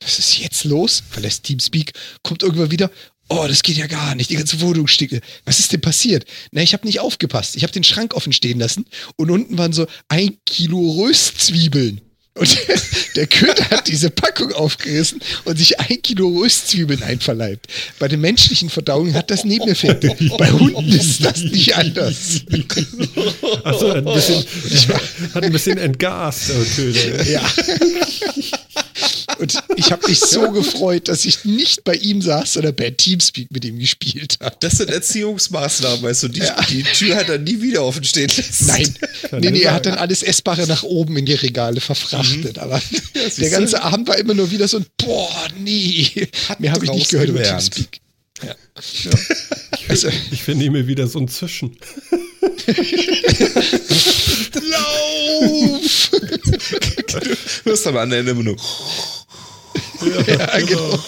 [0.00, 1.02] Was ist jetzt los?
[1.10, 2.90] Verlässt Teamspeak, kommt irgendwann wieder
[3.28, 5.20] oh, das geht ja gar nicht, die ganze Wohnung stinkt.
[5.44, 6.24] Was ist denn passiert?
[6.52, 7.56] Na, ich habe nicht aufgepasst.
[7.56, 8.86] Ich habe den Schrank offen stehen lassen
[9.16, 12.00] und unten waren so ein Kilo Röstzwiebeln.
[12.36, 12.58] Und
[13.16, 17.66] der Köter hat diese Packung aufgerissen und sich ein Kilo Röstzwiebeln einverleibt.
[17.98, 20.14] Bei den menschlichen Verdauungen hat das Nebeneffekte.
[20.36, 22.42] Bei Hunden ist das nicht anders.
[23.64, 24.44] Also ein bisschen,
[25.34, 26.50] hat ein bisschen entgast.
[26.50, 27.42] Okay, ja.
[29.38, 33.50] Und ich habe mich so gefreut, dass ich nicht bei ihm saß, sondern bei Teamspeak
[33.50, 34.56] mit ihm gespielt habe.
[34.60, 36.28] Das sind Erziehungsmaßnahmen, weißt du.
[36.28, 36.56] Die, ja.
[36.70, 38.66] die Tür hat er nie wieder offen stehen lassen.
[38.66, 38.94] Nein,
[39.40, 42.56] nee, nee, er hat dann alles Essbare nach oben in die Regale verfrachtet.
[42.56, 42.62] Mhm.
[42.62, 42.80] Aber
[43.14, 46.28] ja, der ganze Abend war immer nur wieder so ein Boah, nee.
[46.48, 47.48] Hat Mir habe ich nicht gehört gelernt.
[47.48, 48.00] über Teamspeak.
[48.42, 48.48] Ja.
[48.48, 49.10] ja.
[49.78, 51.76] Ich, also, ich finde immer wieder so ein Zwischen.
[54.62, 56.10] Lauf!
[57.64, 58.56] du hast am anderen Ende immer nur.
[60.26, 60.98] Ja, ja genau.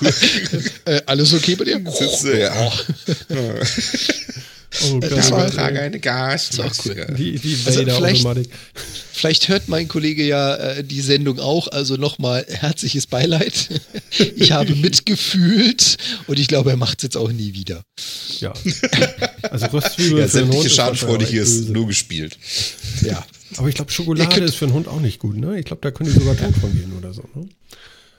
[0.00, 0.64] genau.
[0.84, 1.82] äh, alles okay bei dir?
[1.90, 2.72] Sitze, ja.
[4.82, 7.06] Oh, das war Frage eine Gasmaske.
[7.08, 7.16] Cool.
[7.16, 8.26] Die, die also vielleicht,
[9.12, 13.68] vielleicht hört mein Kollege ja äh, die Sendung auch, also nochmal herzliches Beileid.
[14.36, 15.96] ich habe mitgefühlt
[16.26, 17.84] und ich glaube, er macht es jetzt auch nie wieder.
[18.40, 18.52] Ja.
[19.42, 22.38] Also Röstzwiebeln ja, sämtliche Schadenfreude hier ist nur gespielt.
[23.02, 23.24] Ja.
[23.56, 25.58] Aber ich glaube, Schokolade ist für einen Hund auch nicht gut, ne?
[25.58, 27.48] Ich glaube, da können die sogar tot von gehen oder so, ne?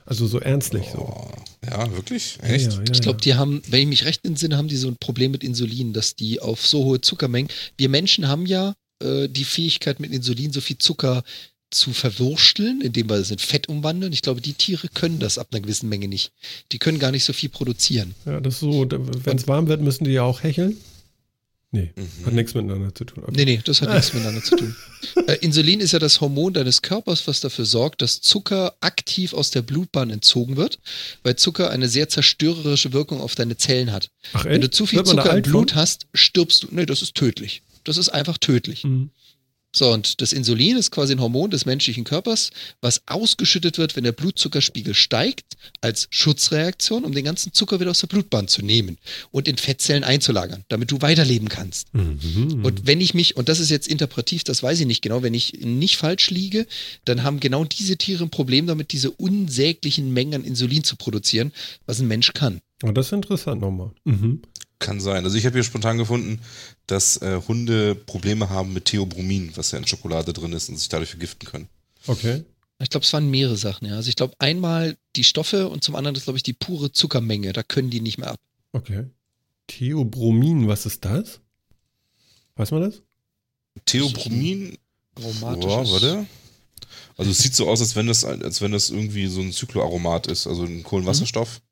[0.06, 1.28] Also so ernstlich oh,
[1.64, 1.68] so.
[1.68, 2.38] Ja, wirklich?
[2.42, 2.72] Echt?
[2.72, 4.96] Ja, ja, ich glaube, die haben, wenn ich mich recht entsinne, haben die so ein
[4.96, 7.50] Problem mit Insulin, dass die auf so hohe Zuckermengen.
[7.76, 11.24] Wir Menschen haben ja äh, die Fähigkeit, mit Insulin so viel Zucker
[11.70, 14.12] zu verwursteln, indem wir es in Fett umwandeln.
[14.12, 16.30] Ich glaube, die Tiere können das ab einer gewissen Menge nicht.
[16.70, 18.14] Die können gar nicht so viel produzieren.
[18.24, 20.76] Ja, das ist so, wenn es warm wird, müssen die ja auch hecheln.
[21.72, 22.26] Nee, mhm.
[22.26, 23.24] hat nichts miteinander zu tun.
[23.24, 23.32] Okay.
[23.36, 24.76] Nee, nee, das hat nichts miteinander zu tun.
[25.26, 29.50] Äh, Insulin ist ja das Hormon deines Körpers, was dafür sorgt, dass Zucker aktiv aus
[29.50, 30.78] der Blutbahn entzogen wird,
[31.22, 34.10] weil Zucker eine sehr zerstörerische Wirkung auf deine Zellen hat.
[34.32, 35.80] Ach, Wenn du zu viel Zucker im Blut von?
[35.80, 36.68] hast, stirbst du.
[36.70, 37.62] Nee, das ist tödlich.
[37.84, 38.84] Das ist einfach tödlich.
[38.84, 39.10] Mhm.
[39.78, 42.50] So, und das Insulin ist quasi ein Hormon des menschlichen Körpers,
[42.80, 48.00] was ausgeschüttet wird, wenn der Blutzuckerspiegel steigt, als Schutzreaktion, um den ganzen Zucker wieder aus
[48.00, 48.96] der Blutbahn zu nehmen
[49.32, 51.92] und in Fettzellen einzulagern, damit du weiterleben kannst.
[51.92, 52.64] Mhm.
[52.64, 55.34] Und wenn ich mich, und das ist jetzt interpretiv, das weiß ich nicht genau, wenn
[55.34, 56.66] ich nicht falsch liege,
[57.04, 61.52] dann haben genau diese Tiere ein Problem damit, diese unsäglichen Mengen an Insulin zu produzieren,
[61.84, 62.62] was ein Mensch kann.
[62.82, 63.90] Oh, das ist interessant nochmal.
[64.04, 64.40] Mhm.
[64.78, 65.24] Kann sein.
[65.24, 66.40] Also ich habe hier spontan gefunden,
[66.86, 70.88] dass äh, Hunde Probleme haben mit Theobromin, was ja in Schokolade drin ist und sich
[70.88, 71.68] dadurch vergiften können.
[72.06, 72.44] Okay.
[72.78, 73.94] Ich glaube, es waren mehrere Sachen, ja.
[73.94, 77.54] Also ich glaube, einmal die Stoffe und zum anderen ist, glaube ich, die pure Zuckermenge.
[77.54, 78.40] Da können die nicht mehr ab.
[78.72, 79.04] Okay.
[79.66, 81.40] Theobromin, was ist das?
[82.56, 83.02] Weiß man das?
[83.86, 84.76] Theobromin.
[85.14, 85.64] Aromatisch.
[85.64, 86.26] Ja, warte.
[87.16, 90.26] Also es sieht so aus, als wenn das, als wenn das irgendwie so ein Zykloaromat
[90.26, 91.62] ist, also ein Kohlenwasserstoff.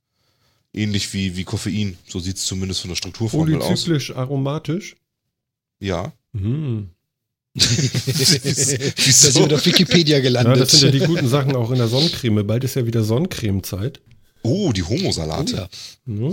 [0.74, 1.96] Ähnlich wie, wie Koffein.
[2.09, 3.66] So sieht es zumindest von der Strukturformel aus.
[3.66, 4.96] Polyzyklisch aromatisch?
[5.78, 6.12] Ja.
[6.32, 6.90] Mhm.
[7.55, 9.30] Wieso?
[9.30, 10.56] sind wir auf Wikipedia gelandet.
[10.56, 12.44] Ja, das sind ja die guten Sachen auch in der Sonnencreme.
[12.44, 14.01] Bald ist ja wieder Sonnencremezeit.
[14.42, 15.68] Oh, die Homosalate.
[16.06, 16.30] Oh, ja.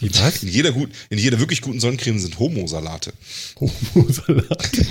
[0.00, 0.42] Die was?
[0.42, 3.12] In jeder, gut, in jeder wirklich guten Sonnencreme sind Homosalate.
[3.58, 4.86] Homosalate.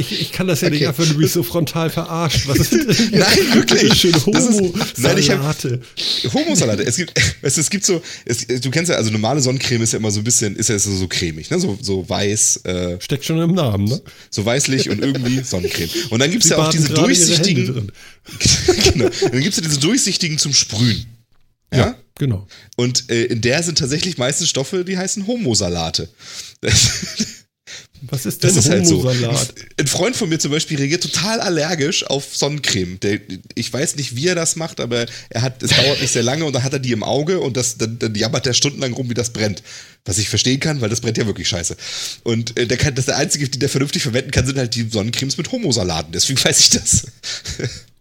[0.00, 0.76] Ich, ich, kann das ja okay.
[0.76, 2.46] nicht einfach nur so frontal verarscht.
[2.48, 2.72] Was ist
[3.12, 3.94] Nein, wirklich.
[3.94, 5.80] Schön Homo ist, nein, ich Salate.
[6.32, 6.82] Homo-Salate.
[6.82, 7.12] Es gibt,
[7.42, 10.20] es, es gibt so, es, du kennst ja, also normale Sonnencreme ist ja immer so
[10.20, 11.58] ein bisschen, ist ja so, so cremig, ne?
[11.58, 12.64] So, so weiß.
[12.64, 14.00] Äh, Steckt schon im Namen, ne?
[14.30, 15.90] So weißlich und irgendwie Sonnencreme.
[16.10, 17.66] Und dann gibt es ja auch diese durchsichtigen.
[18.92, 19.10] genau.
[19.20, 21.06] Dann gibt es ja diese durchsichtigen zum Sprühen.
[21.72, 22.46] Ja, ja genau.
[22.76, 26.08] Und äh, in der sind tatsächlich meistens Stoffe, die heißen Homosalate.
[28.10, 29.06] Was ist denn das ist halt so.
[29.08, 33.00] Ein Freund von mir zum Beispiel reagiert total allergisch auf Sonnencreme.
[33.00, 33.20] Der,
[33.54, 36.44] ich weiß nicht, wie er das macht, aber er hat, es dauert nicht sehr lange
[36.44, 39.10] und dann hat er die im Auge und das, dann, dann jammert er stundenlang rum,
[39.10, 39.62] wie das brennt.
[40.04, 41.76] Was ich verstehen kann, weil das brennt ja wirklich scheiße.
[42.22, 44.74] Und äh, der kann, das ist der einzige, die der vernünftig verwenden kann, sind halt
[44.74, 46.12] die Sonnencremes mit Homosalaten.
[46.12, 47.06] Deswegen weiß ich das.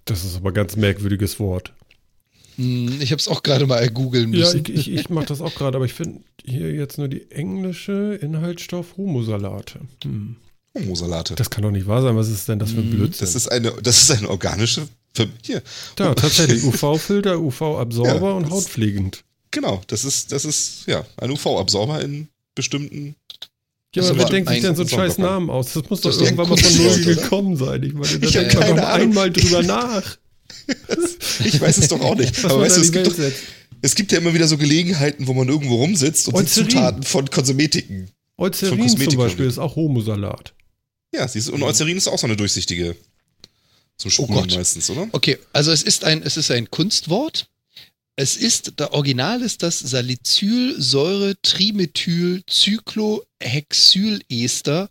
[0.06, 1.74] das ist aber ein ganz merkwürdiges Wort.
[2.58, 4.64] Hm, ich habe es auch gerade mal googeln müssen.
[4.66, 7.30] Ja, ich, ich, ich mache das auch gerade, aber ich finde hier jetzt nur die
[7.32, 9.82] englische Inhaltsstoff Homosalate.
[10.04, 10.38] Hm.
[10.76, 11.36] Homosalate.
[11.36, 12.16] Das kann doch nicht wahr sein.
[12.16, 13.26] Was ist denn das für ein hm, Blödsinn?
[13.26, 14.88] Das ist eine, das ist eine organische.
[15.44, 15.62] Hier.
[15.98, 16.64] Ja, tatsächlich.
[16.64, 19.24] UV-Filter, UV-Absorber ja, und hautpflegend.
[19.52, 23.16] Genau, das ist, das ist ja ein UV-Absorber in bestimmten
[23.96, 25.72] ja, aber wer denkt sich denn so einen scheiß Namen aus?
[25.72, 27.82] Das muss doch das irgendwann mal von Null gekommen sein.
[27.82, 30.18] Ich meine, da denkt man doch einmal drüber nach.
[31.44, 32.44] ich weiß es doch auch nicht.
[32.46, 33.16] Aber weißt du, es gibt, doch,
[33.82, 36.68] es gibt ja immer wieder so Gelegenheiten, wo man irgendwo rumsitzt und Eucerin.
[36.68, 38.10] die Zutaten von Kosmetiken.
[38.38, 40.54] Eucerin von zum Beispiel ist auch Homosalat.
[41.14, 42.96] Ja, siehst du, und Eucerin ist auch so eine durchsichtige.
[43.98, 45.08] Zum Schubladen oh meistens, oder?
[45.14, 47.48] Okay, also es ist ein, es ist ein Kunstwort.
[48.18, 54.90] Es ist, der Original ist das Salicylsäure Trimethyl Cyclohexylester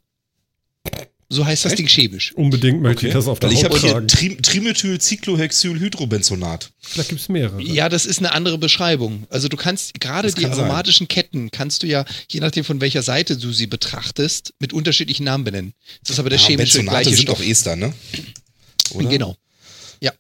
[1.34, 1.80] So heißt das Echt?
[1.80, 2.32] Ding chemisch.
[2.34, 3.08] Unbedingt möchte okay.
[3.08, 6.70] ich das auf der Haut Ich habe hier Trimethylcyclohexylhydrobenzonat.
[6.80, 7.60] Vielleicht gibt es mehrere.
[7.60, 9.26] Ja, das ist eine andere Beschreibung.
[9.30, 11.08] Also du kannst, gerade die aromatischen sein.
[11.08, 15.42] Ketten kannst du ja, je nachdem von welcher Seite du sie betrachtest, mit unterschiedlichen Namen
[15.42, 15.74] benennen.
[16.04, 17.40] Das ist aber der ja, chemische Benzonate gleiche sind Stoff.
[17.40, 17.92] auch Ester, ne?
[18.90, 19.08] Oder?
[19.08, 19.36] Genau.
[20.00, 20.12] Ja.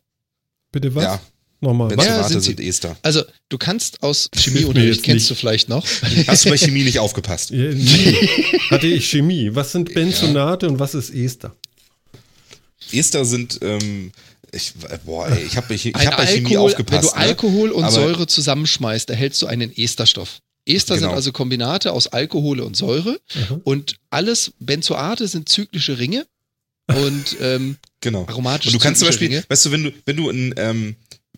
[0.72, 1.04] Bitte was?
[1.04, 1.20] Ja.
[1.64, 1.88] Nochmal.
[1.88, 2.96] Benzonate ja, sind, sind Ester.
[3.02, 5.86] Also du kannst aus Chemieunterricht, kennst du vielleicht noch.
[6.26, 7.50] Hast du bei Chemie nicht aufgepasst?
[7.50, 8.28] Ja, nee.
[8.70, 9.50] Hatte ich Chemie.
[9.54, 10.72] Was sind Benzonate ja.
[10.72, 11.56] und was ist Ester?
[12.92, 14.12] Ester sind, ähm,
[14.52, 14.74] ich,
[15.06, 17.02] boah, ey, ich habe ich, ich hab bei Chemie aufgepasst.
[17.02, 17.28] Wenn du ne?
[17.28, 20.40] Alkohol und Säure zusammenschmeißt, erhältst du einen Esterstoff.
[20.66, 21.08] Ester genau.
[21.08, 23.60] sind also Kombinate aus Alkohol und Säure mhm.
[23.64, 26.26] und alles Benzoate sind zyklische Ringe
[26.88, 28.26] und ähm, genau.
[28.26, 29.44] aromatische und du kannst zum Beispiel, Ringe.
[29.48, 30.96] weißt du, wenn du wenn du ein ähm,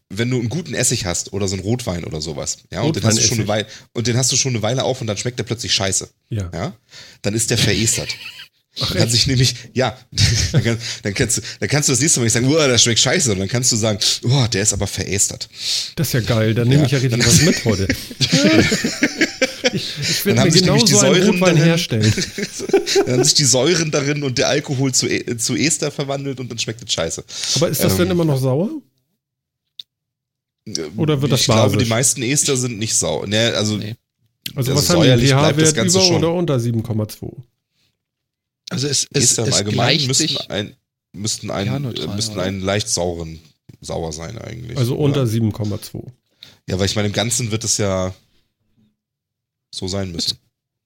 [0.09, 3.05] wenn du einen guten Essig hast oder so einen Rotwein oder sowas, ja, und den
[3.05, 5.17] hast du schon eine Weile und den hast du schon eine Weile auf und dann
[5.17, 6.09] schmeckt der plötzlich scheiße.
[6.31, 6.51] Ja.
[6.53, 6.77] ja
[7.23, 8.09] dann ist der verestert.
[8.79, 9.97] Ach, dann kann sich nämlich, ja,
[10.53, 12.83] dann, kann, dann, kannst du, dann kannst du das nächste Mal nicht sagen, oh, das
[12.83, 15.49] schmeckt scheiße, und dann kannst du sagen, oh, der ist aber verästert.
[15.97, 17.89] Das ist ja geil, dann nehme ja, ich ja richtig was mit heute.
[19.73, 22.13] ich, ich will mir genau so Säuren darin, herstellen.
[23.07, 26.51] dann haben sich die Säuren darin und der Alkohol zu, e, zu Ester verwandelt und
[26.51, 27.25] dann schmeckt es scheiße.
[27.57, 28.69] Aber ist das ähm, denn immer noch sauer?
[30.97, 31.71] Oder wird das Ich basisch?
[31.71, 33.27] glaube, die meisten Ester sind nicht sauer.
[33.27, 33.95] Nee, also, nee.
[34.55, 36.17] also, also was haben die pH-Wert über schon.
[36.17, 37.33] oder unter 7,2?
[38.71, 40.77] Also es, es, Ester im Allgemeinen müssten ein,
[41.13, 41.83] müssten, ein,
[42.17, 43.39] müssten einen leicht sauren
[43.81, 44.77] sauer sein eigentlich.
[44.77, 46.05] Also unter 7,2.
[46.69, 48.15] Ja, weil ich meine, im Ganzen wird es ja
[49.73, 50.39] so sein müssen.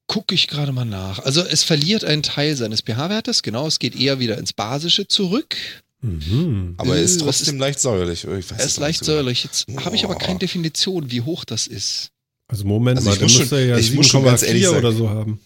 [0.06, 1.20] Gucke ich gerade mal nach.
[1.20, 5.56] Also es verliert einen Teil seines pH-Wertes, genau, es geht eher wieder ins Basische zurück.
[6.02, 6.74] Mhm.
[6.78, 8.24] Aber er ist äh, trotzdem ist, leicht säuerlich.
[8.24, 9.44] er ist leicht säuerlich.
[9.44, 12.10] Jetzt habe ich aber keine Definition, wie hoch das ist.
[12.48, 15.40] Also Moment also mal, dann müsste er ja 7,4 oder so haben.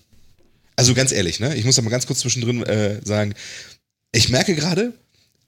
[0.77, 1.55] Also ganz ehrlich, ne?
[1.57, 3.35] Ich muss aber ganz kurz zwischendrin äh, sagen,
[4.13, 4.93] ich merke gerade,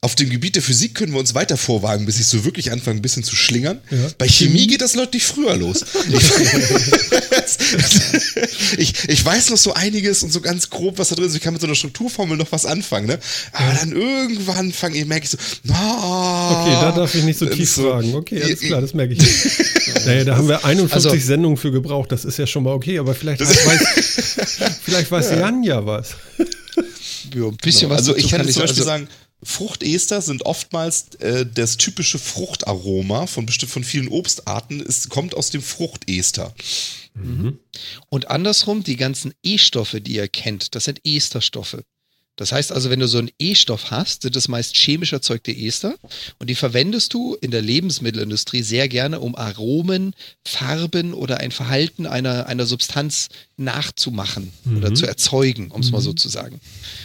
[0.07, 3.01] auf dem Gebiet der Physik können wir uns weiter vorwagen, bis ich so wirklich anfange,
[3.01, 3.81] ein bisschen zu schlingern.
[3.91, 3.99] Ja.
[4.19, 5.85] Bei Chemie geht das deutlich früher los.
[8.78, 11.35] ich, ich weiß noch so einiges und so ganz grob, was da drin ist.
[11.35, 13.19] Ich kann mit so einer Strukturformel noch was anfangen, ne?
[13.51, 17.47] Aber dann irgendwann fange ich, merke ich so, no, Okay, da darf ich nicht so
[17.47, 18.15] tief so, fragen.
[18.15, 19.19] Okay, alles klar, das merke ich.
[20.07, 22.12] naja, da haben wir 51 also, Sendungen für gebraucht.
[22.12, 25.41] Das ist ja schon mal okay, aber vielleicht weiß, vielleicht weiß ja.
[25.41, 26.15] Jan ja was.
[27.35, 27.95] Ja, ein bisschen genau.
[27.95, 28.07] was.
[28.07, 29.09] Also ich kann, kann zum Beispiel also, sagen,
[29.43, 34.81] Fruchtester sind oftmals äh, das typische Fruchtaroma von bestimmt von vielen Obstarten.
[34.81, 36.55] Es kommt aus dem Fruchtester.
[37.15, 37.59] Mhm.
[38.09, 41.79] Und andersrum, die ganzen E-Stoffe, die ihr kennt, das sind Esterstoffe.
[42.37, 45.97] Das heißt also, wenn du so einen E-Stoff hast, sind das meist chemisch erzeugte Ester
[46.39, 50.15] und die verwendest du in der Lebensmittelindustrie sehr gerne, um Aromen,
[50.47, 54.77] Farben oder ein Verhalten einer, einer Substanz nachzumachen mhm.
[54.77, 55.93] oder zu erzeugen, um es mhm.
[55.93, 56.19] mal so mhm.
[56.19, 56.61] zu sagen.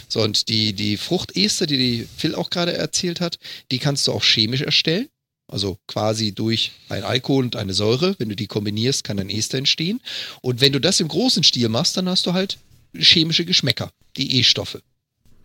[0.08, 3.38] So, und die, die Fruchtester, die die Phil auch gerade erzählt hat,
[3.70, 5.08] die kannst du auch chemisch erstellen.
[5.48, 8.14] Also quasi durch ein Alkohol und eine Säure.
[8.18, 10.00] Wenn du die kombinierst, kann ein Ester entstehen.
[10.40, 12.58] Und wenn du das im großen Stil machst, dann hast du halt
[12.96, 14.82] chemische Geschmäcker, die E-Stoffe.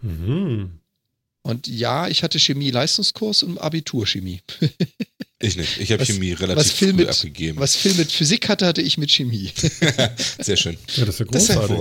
[0.01, 0.79] Mhm.
[1.47, 4.41] Und ja, ich hatte Chemie-Leistungskurs und Abiturchemie.
[5.39, 5.79] ich nicht.
[5.79, 7.59] Ich habe Chemie relativ was früh mit, abgegeben.
[7.59, 9.51] Was Phil mit Physik hatte, hatte ich mit Chemie.
[10.39, 10.77] Sehr schön.
[10.97, 11.77] Ja, das ist ja großartig.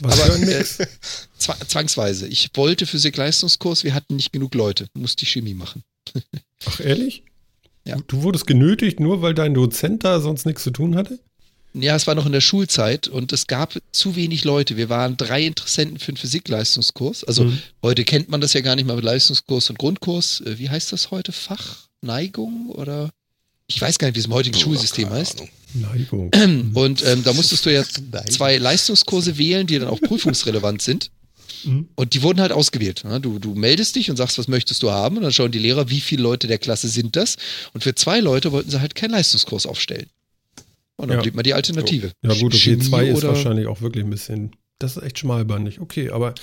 [0.00, 0.64] Das Aber äh,
[1.66, 2.28] zwangsweise.
[2.28, 4.86] Ich wollte Physik-Leistungskurs, wir hatten nicht genug Leute.
[4.94, 5.84] Musste ich Chemie machen.
[6.64, 7.24] Ach, ehrlich?
[7.84, 7.98] Ja.
[8.06, 11.18] Du wurdest genötigt, nur weil dein Dozent da sonst nichts zu tun hatte?
[11.72, 14.76] Ja, es war noch in der Schulzeit und es gab zu wenig Leute.
[14.76, 17.22] Wir waren drei Interessenten für einen Physikleistungskurs.
[17.24, 17.62] Also mhm.
[17.82, 20.40] heute kennt man das ja gar nicht mal mit Leistungskurs und Grundkurs.
[20.40, 21.32] Äh, wie heißt das heute?
[21.32, 21.88] Fach?
[22.00, 23.10] Neigung oder?
[23.68, 25.44] Ich weiß gar nicht, wie es im heutigen oh, Schulsystem heißt.
[25.74, 26.30] Neigung.
[26.74, 27.84] Und ähm, da musstest du ja
[28.30, 31.10] zwei Leistungskurse wählen, die dann auch prüfungsrelevant sind.
[31.64, 31.88] Mhm.
[31.94, 33.04] Und die wurden halt ausgewählt.
[33.22, 35.18] Du, du meldest dich und sagst, was möchtest du haben?
[35.18, 37.36] Und dann schauen die Lehrer, wie viele Leute der Klasse sind das.
[37.72, 40.08] Und für zwei Leute wollten sie halt keinen Leistungskurs aufstellen.
[41.00, 41.22] Und dann ja.
[41.22, 42.12] blieb mal die Alternative.
[42.22, 45.80] Ja gut, okay, Chemie 2 ist wahrscheinlich auch wirklich ein bisschen, das ist echt schmalbandig.
[45.80, 46.34] Okay, aber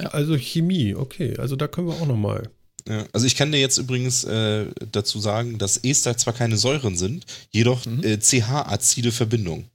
[0.00, 0.08] ja.
[0.08, 2.48] also Chemie, okay, also da können wir auch nochmal.
[2.88, 6.96] Ja, also ich kann dir jetzt übrigens äh, dazu sagen, dass Ester zwar keine Säuren
[6.96, 8.02] sind, jedoch mhm.
[8.02, 9.66] äh, CH-azide Verbindungen.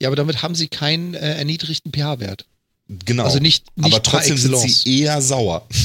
[0.00, 2.46] Ja, aber damit haben sie keinen äh, erniedrigten pH-Wert.
[2.86, 3.24] Genau.
[3.24, 5.66] Also nicht, nicht aber trotzdem sind sie eher sauer.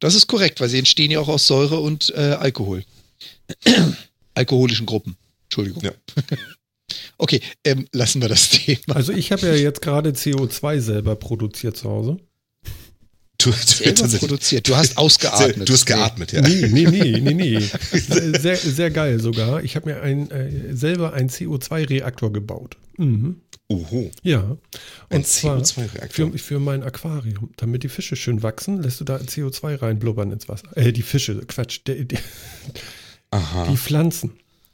[0.00, 2.84] Das ist korrekt, weil sie entstehen ja auch aus Säure und äh, Alkohol.
[4.34, 5.16] Alkoholischen Gruppen.
[5.44, 5.84] Entschuldigung.
[5.84, 5.92] Ja.
[7.18, 8.96] Okay, ähm, lassen wir das Thema.
[8.96, 12.16] Also ich habe ja jetzt gerade CO2 selber produziert zu Hause.
[13.38, 14.68] Du, du, produziert.
[14.68, 15.68] Du hast ausgeatmet.
[15.68, 16.42] Du hast geatmet, ja.
[16.42, 17.58] Nee, nee, nee, nee, nee.
[18.38, 19.64] Sehr, sehr geil sogar.
[19.64, 22.76] Ich habe mir ein, äh, selber einen CO2-Reaktor gebaut.
[22.98, 23.40] Mhm.
[23.68, 24.10] Oho.
[24.22, 24.42] Ja.
[24.42, 24.60] Und
[25.10, 27.50] Ein zwar für, für mein Aquarium.
[27.56, 30.76] Damit die Fische schön wachsen, lässt du da CO2 reinblubbern ins Wasser.
[30.76, 31.80] Äh, die Fische, Quatsch.
[31.86, 32.18] Die, die,
[33.70, 34.32] die Pflanzen.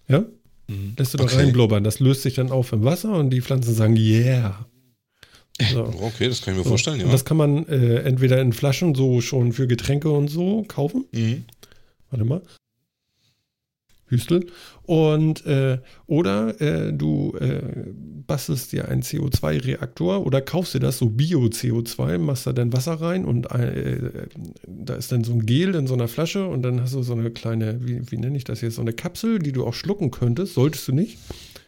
[0.08, 0.26] Ja?
[0.68, 0.94] Mhm.
[0.96, 1.36] Lässt du da okay.
[1.36, 1.82] reinblubbern.
[1.84, 4.66] Das löst sich dann auf im Wasser und die Pflanzen sagen, yeah.
[5.72, 5.84] So.
[6.02, 6.68] Okay, das kann ich mir so.
[6.68, 7.06] vorstellen, ja.
[7.06, 11.06] Und das kann man äh, entweder in Flaschen so schon für Getränke und so kaufen.
[11.12, 11.44] Mhm.
[12.10, 12.42] Warte mal.
[14.08, 14.46] Hüstel.
[14.82, 17.60] Und äh, oder äh, du äh,
[18.26, 23.24] bastelst dir einen CO2-Reaktor oder kaufst dir das so Bio-CO2, machst da dann Wasser rein
[23.24, 24.26] und äh,
[24.66, 27.12] da ist dann so ein Gel in so einer Flasche und dann hast du so
[27.12, 30.10] eine kleine, wie, wie nenne ich das jetzt, so eine Kapsel, die du auch schlucken
[30.10, 31.18] könntest, solltest du nicht.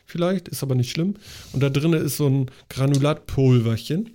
[0.06, 1.14] Vielleicht, ist aber nicht schlimm.
[1.52, 4.10] Und da drin ist so ein Granulatpulverchen.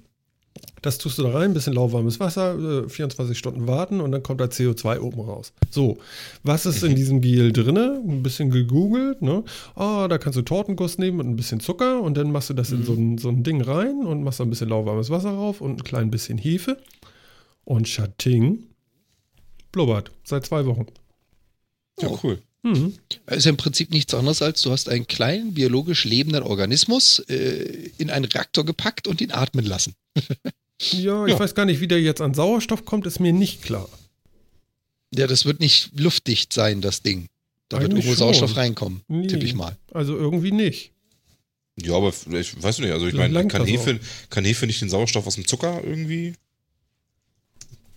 [0.81, 4.21] Das tust du da rein, ein bisschen lauwarmes Wasser, 24 äh, Stunden warten und dann
[4.21, 5.51] kommt da CO2 oben raus.
[5.71, 5.97] So,
[6.43, 6.95] was ist in mhm.
[6.95, 7.75] diesem Gel drin?
[7.77, 9.43] Ein bisschen gegoogelt, ne?
[9.75, 12.71] Oh, da kannst du Tortenguss nehmen und ein bisschen Zucker und dann machst du das
[12.71, 15.59] in so ein, so ein Ding rein und machst da ein bisschen lauwarmes Wasser rauf
[15.59, 16.77] und ein klein bisschen Hefe.
[17.63, 18.67] Und Schatting
[19.71, 20.85] blubbert seit zwei Wochen.
[21.99, 22.39] Ja, cool.
[22.65, 22.97] Mhm.
[23.27, 27.91] Ist ja im Prinzip nichts anderes als du hast einen kleinen biologisch lebenden Organismus äh,
[27.99, 29.93] in einen Reaktor gepackt und ihn atmen lassen.
[30.91, 31.39] Ja, ich ja.
[31.39, 33.87] weiß gar nicht, wie der jetzt an Sauerstoff kommt, ist mir nicht klar.
[35.13, 37.29] Ja, das wird nicht luftdicht sein, das Ding.
[37.69, 38.17] Da Eigentlich wird irgendwo schon.
[38.17, 39.77] Sauerstoff reinkommen, nee, tippe ich mal.
[39.93, 40.91] Also irgendwie nicht.
[41.81, 45.25] Ja, aber ich weiß nicht, also ich meine, kann Hefe, kann Hefe nicht den Sauerstoff
[45.25, 46.33] aus dem Zucker irgendwie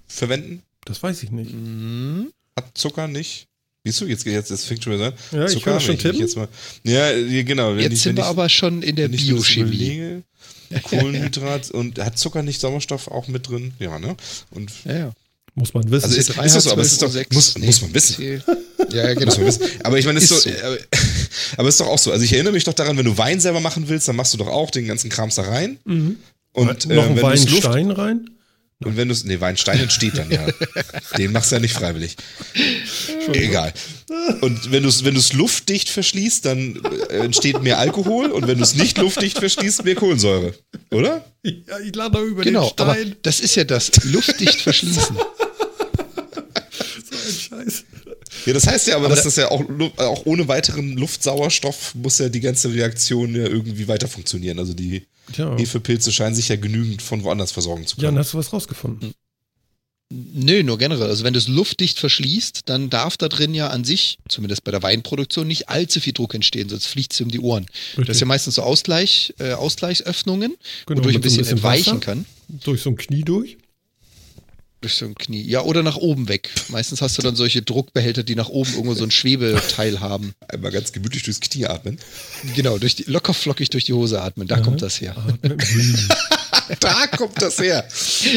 [0.07, 0.63] verwenden?
[0.85, 1.53] Das weiß ich nicht.
[1.53, 2.33] Mhm.
[2.57, 3.49] Hat Zucker nicht?
[3.89, 5.13] Siehst du, jetzt, jetzt, jetzt fängt schon wieder an.
[5.33, 6.21] Ja, Zucker, ich schon tippen.
[6.21, 6.49] Jetzt mal,
[6.85, 7.11] ja,
[7.43, 7.75] genau.
[7.75, 10.23] jetzt sind wir aber schon in der Biochemie.
[10.83, 13.73] Kohlenhydrat und hat Zucker nicht Sauerstoff auch mit drin?
[13.79, 14.15] Ja, ne?
[14.51, 15.13] Und ja, ja.
[15.55, 16.05] Muss man wissen.
[16.05, 18.43] Also ist, ist das so, aber es ist doch, 6, muss, nee, muss man wissen.
[18.93, 19.27] Ja, genau.
[19.27, 19.63] Muss man wissen.
[19.83, 20.57] Aber ich meine, ist, ist so, so.
[21.57, 22.13] aber ist doch auch so.
[22.13, 24.39] Also ich erinnere mich doch daran, wenn du Wein selber machen willst, dann machst du
[24.39, 25.79] doch auch den ganzen Krams da rein.
[25.85, 26.17] Mhm.
[26.53, 28.31] Und noch äh, einen Weinstein rein?
[28.85, 30.47] Und wenn du es, nee, Weinstein entsteht dann ja.
[31.17, 32.17] Den machst du ja nicht freiwillig.
[33.33, 33.73] Egal.
[34.41, 36.81] Und wenn du es wenn luftdicht verschließt, dann
[37.11, 40.55] äh, entsteht mehr Alkohol und wenn du es nicht luftdicht verschließt, mehr Kohlensäure.
[40.93, 41.25] Oder?
[41.43, 42.89] Ja, ich lade über genau, den Stein.
[42.89, 43.91] Aber das ist ja das.
[44.05, 45.17] Luftdicht verschließen.
[47.11, 47.85] so ein Scheiß.
[48.49, 49.63] Ja, das heißt ja aber, aber dass das ja auch,
[49.99, 54.59] auch ohne weiteren Luftsauerstoff muss ja die ganze Reaktion ja irgendwie weiter funktionieren.
[54.59, 55.03] Also die
[55.35, 55.55] Tja.
[55.59, 58.05] Hefepilze scheinen sich ja genügend von woanders versorgen zu können.
[58.05, 59.13] Ja, dann hast du was rausgefunden.
[60.11, 61.11] Nö, nur generell.
[61.11, 64.71] Also wenn du es luftdicht verschließt, dann darf da drin ja an sich, zumindest bei
[64.71, 67.67] der Weinproduktion, nicht allzu viel Druck entstehen, sonst fliegt es um die Ohren.
[67.91, 68.07] Richtig.
[68.07, 70.57] Das ist ja meistens so Ausgleich, äh, Ausgleichsöffnungen,
[70.87, 72.25] genau, wodurch ein bisschen, ein bisschen entweichen Wasser, kann.
[72.49, 73.59] Durch so ein Knie durch?
[74.81, 75.43] Durch so ein Knie.
[75.43, 76.51] Ja, oder nach oben weg.
[76.69, 80.35] Meistens hast du dann solche Druckbehälter, die nach oben irgendwo so ein Schwebeteil haben.
[80.47, 81.99] Einmal ganz gemütlich durchs Knie atmen.
[82.55, 84.47] Genau, durch die, locker flockig durch die Hose atmen.
[84.47, 84.63] Da ja.
[84.63, 85.17] kommt das her.
[86.81, 87.89] da kommt das her.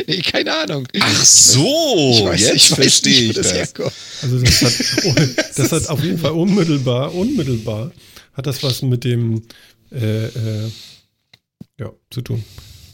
[0.07, 0.88] Nee, keine Ahnung.
[0.99, 3.53] Ach so, ich weiß, jetzt ich verstehe ich das.
[3.53, 3.93] Herkommt.
[4.23, 7.91] Also das hat, das hat auf jeden Fall unmittelbar, unmittelbar
[8.34, 9.43] hat das was mit dem
[9.91, 10.72] äh, äh,
[11.80, 12.43] ja, zu tun.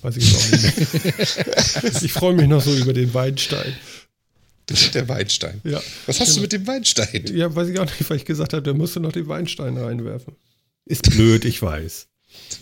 [0.07, 2.01] Weiß ich jetzt auch nicht mehr.
[2.01, 3.75] ich freue mich noch so über den Weinstein.
[4.67, 5.59] Das ist der Weinstein.
[5.65, 5.81] Ja.
[6.05, 6.35] Was hast genau.
[6.35, 7.25] du mit dem Weinstein?
[7.33, 10.35] Ja, weiß ich auch nicht, weil ich gesagt habe, der musste noch den Weinstein reinwerfen.
[10.85, 12.07] Ist blöd, ich weiß.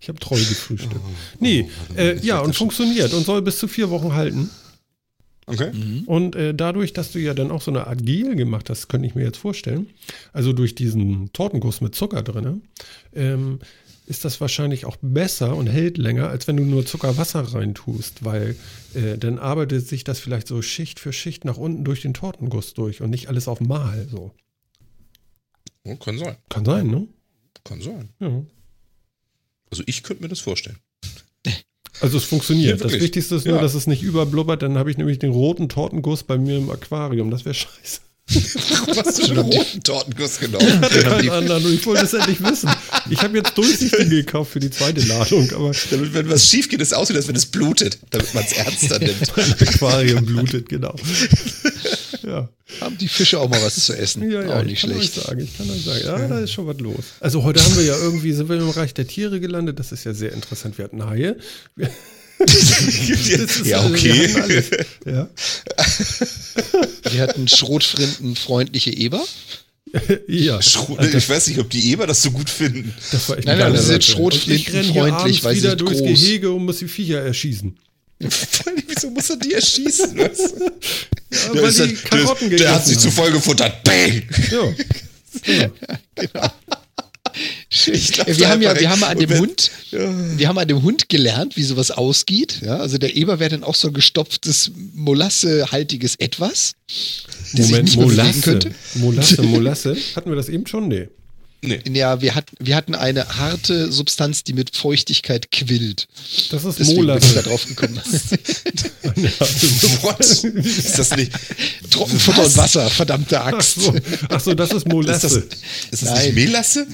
[0.00, 0.96] ich habe treu gefrühstückt.
[0.96, 4.50] Oh, nee, oh, äh, ja, und funktioniert und soll bis zu vier Wochen halten.
[5.46, 5.72] Okay.
[5.72, 6.02] Mhm.
[6.06, 9.06] Und äh, dadurch, dass du ja dann auch so eine Art Gel gemacht hast, könnte
[9.06, 9.90] ich mir jetzt vorstellen,
[10.32, 12.62] also durch diesen Tortenguss mit Zucker drin,
[13.14, 13.60] ähm,
[14.06, 18.56] ist das wahrscheinlich auch besser und hält länger, als wenn du nur Zuckerwasser reintust, weil
[18.94, 22.74] äh, dann arbeitet sich das vielleicht so Schicht für Schicht nach unten durch den Tortenguss
[22.74, 24.32] durch und nicht alles auf Mal so.
[25.84, 26.36] Ja, kann sein.
[26.48, 27.08] Kann sein, ne?
[27.64, 28.10] Kann sein.
[28.20, 28.44] Ja.
[29.70, 30.78] Also ich könnte mir das vorstellen.
[32.00, 32.80] Also es funktioniert.
[32.80, 33.62] Ja, das Wichtigste ist nur, ja.
[33.62, 37.30] dass es nicht überblubbert, dann habe ich nämlich den roten Tortenguss bei mir im Aquarium.
[37.30, 38.00] Das wäre scheiße.
[38.96, 40.80] Hast du schon einen roten Tortenguss genommen?
[40.80, 41.74] Keinen anderen.
[41.74, 42.70] Ich wollte es endlich wissen.
[43.10, 45.50] Ich habe jetzt durchsichtige gekauft für die zweite Ladung.
[45.52, 48.44] Aber damit, wenn was schief geht, ist es aussieht, als wenn es blutet, damit man
[48.44, 49.38] es ernster nimmt.
[49.60, 50.94] Aquarium blutet, genau.
[52.22, 52.48] Ja.
[52.80, 54.30] Haben die Fische auch mal was zu essen?
[54.30, 55.14] Ja, ja, auch nicht ich schlecht.
[55.14, 57.04] Kann euch sagen, ich kann euch sagen, ja, da ist schon was los.
[57.18, 59.80] Also heute haben wir ja irgendwie, sind wir im Bereich der Tiere gelandet.
[59.80, 60.78] Das ist ja sehr interessant.
[60.78, 61.36] Wir hatten Haie.
[61.74, 61.90] Wir
[63.64, 64.34] ja, okay.
[65.04, 65.28] Wir, ja.
[67.12, 69.24] Wir hatten schrotfrintenfreundliche Eber.
[70.26, 70.60] ja.
[70.62, 72.94] Schrot, also ich weiß nicht, ob die Eber das so gut finden.
[73.10, 76.08] Das war echt nein, nein, das sind schrotflintenfreundlich, weil sie wieder durchs groß.
[76.08, 77.78] Gehege und muss die Viecher erschießen.
[78.18, 80.16] Wieso muss er die erschießen?
[80.16, 80.28] ja,
[81.54, 83.82] der, weil die Karotten der, der hat sich zu voll gefuttert.
[83.82, 84.22] Bang!
[84.50, 85.52] Ja.
[85.52, 85.70] ja.
[86.14, 86.52] genau.
[87.70, 90.38] wir haben ja, wir haben an dem wenn, Hund, ja.
[90.38, 92.60] wir haben an dem Hund gelernt, wie sowas ausgeht.
[92.62, 96.74] Ja, also der Eber wäre dann auch so ein gestopftes Molassehaltiges Etwas.
[97.52, 98.58] Moment, Molasse.
[98.94, 99.96] Molasse, Molasse.
[100.16, 100.88] Hatten wir das eben schon?
[100.88, 101.08] Nee.
[101.64, 101.80] Nee.
[101.92, 106.08] Ja, wir, hat, wir hatten eine harte Substanz, die mit Feuchtigkeit quillt.
[106.50, 107.20] Das ist Deswegen Molas.
[107.20, 107.94] Bin ich da drauf gekommen.
[110.02, 110.20] What?
[110.20, 111.30] Ist das nicht?
[111.90, 113.78] Trockenfutter und Wasser, verdammte Axt.
[113.78, 113.94] Ach so,
[114.28, 115.26] Ach so das ist Molasse.
[115.28, 115.44] Ist das,
[115.92, 116.88] ist das nicht Melasse?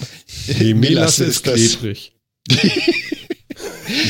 [0.59, 2.13] Nee, Melasse ist klebrig.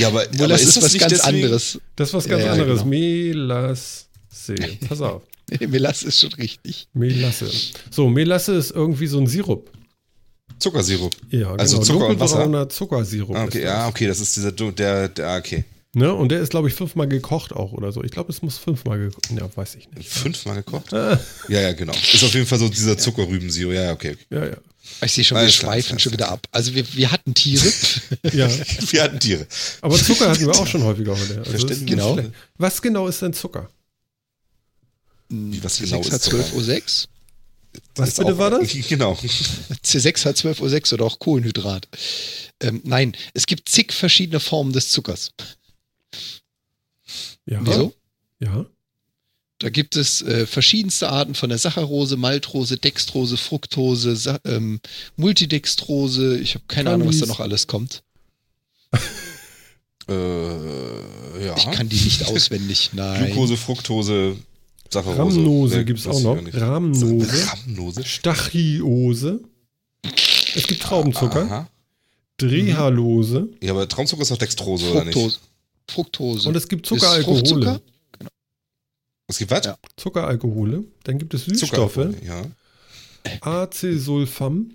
[0.00, 1.36] ja, aber, Molasse aber ist, ist was ganz deswegen?
[1.36, 1.78] anderes.
[1.94, 2.78] Das ist was ganz ja, anderes.
[2.78, 2.90] Genau.
[2.90, 4.06] Melasse.
[4.88, 5.22] Pass auf.
[5.68, 6.88] Melasse ist schon richtig.
[6.94, 7.48] Melasse.
[7.90, 9.70] So, Melasse ist irgendwie so ein Sirup.
[10.58, 11.14] Zuckersirup.
[11.30, 11.86] Ja, also genau.
[11.86, 12.68] Zucker und Wasser.
[12.68, 13.36] Zuckersirup.
[13.36, 15.64] Ah, okay, ja, okay, das ist dieser, der, der, okay.
[15.94, 16.12] Ne?
[16.12, 18.04] Und der ist, glaube ich, fünfmal gekocht auch oder so.
[18.04, 19.30] Ich glaube, es muss fünfmal gekocht.
[19.30, 20.08] Ja, weiß ich nicht.
[20.08, 20.92] Fünfmal gekocht?
[20.92, 21.18] Ah.
[21.48, 21.92] Ja, ja, genau.
[21.92, 23.72] Ist auf jeden Fall so dieser Zuckerrübensirup.
[23.72, 24.16] Ja, ja, okay.
[24.30, 24.56] Ja, ja.
[25.02, 26.46] Ich sehe schon, wir schweifen schon wieder ab.
[26.50, 27.66] Also wir, wir hatten Tiere.
[28.32, 28.48] ja.
[28.90, 29.46] Wir hatten Tiere.
[29.80, 31.42] Aber Zucker hatten wir auch schon häufiger heute.
[31.46, 32.18] Also genau.
[32.56, 33.68] Was genau ist denn Zucker?
[35.28, 37.08] Wie, was genau ist 12 Uhr 6?
[37.96, 38.72] Was bitte auch, war das?
[38.88, 39.12] Genau.
[39.12, 41.88] C6 hat 12 oder auch Kohlenhydrat.
[42.60, 45.32] Ähm, nein, es gibt zig verschiedene Formen des Zuckers.
[47.46, 47.60] Ja.
[47.62, 47.94] Wieso?
[48.40, 48.66] Ja.
[49.60, 54.80] Da gibt es äh, verschiedenste Arten von der Saccharose, Maltrose, Dextrose, Fructose, Sa ähm,
[55.16, 56.38] Multidextrose.
[56.38, 58.04] Ich habe keine Ahnung, was da noch alles kommt.
[60.08, 61.56] äh, ja.
[61.56, 63.26] Ich kann die nicht auswendig, nein.
[63.26, 64.36] Glucose, Fructose,
[64.90, 65.38] Saccharose.
[65.38, 66.38] Ramnose gibt es auch noch.
[66.52, 67.46] Ramnose.
[67.46, 68.04] Ramnose.
[68.04, 69.40] Stachiose.
[70.54, 71.42] Es gibt Traubenzucker.
[71.42, 71.68] Aha.
[72.38, 73.48] Drehalose.
[73.60, 75.10] Ja, aber Traubenzucker ist doch Dextrose, Fructose.
[75.10, 75.40] oder nicht?
[75.90, 76.48] Fructose.
[76.48, 77.80] Und es gibt Zuckeralkohole.
[78.18, 78.30] Genau.
[79.26, 79.64] Es gibt was?
[79.64, 79.76] Ja.
[79.96, 80.84] Zuckeralkohole.
[81.04, 82.08] Dann gibt es Süßstoffe.
[82.24, 82.44] Ja.
[83.40, 84.70] Acesulfam.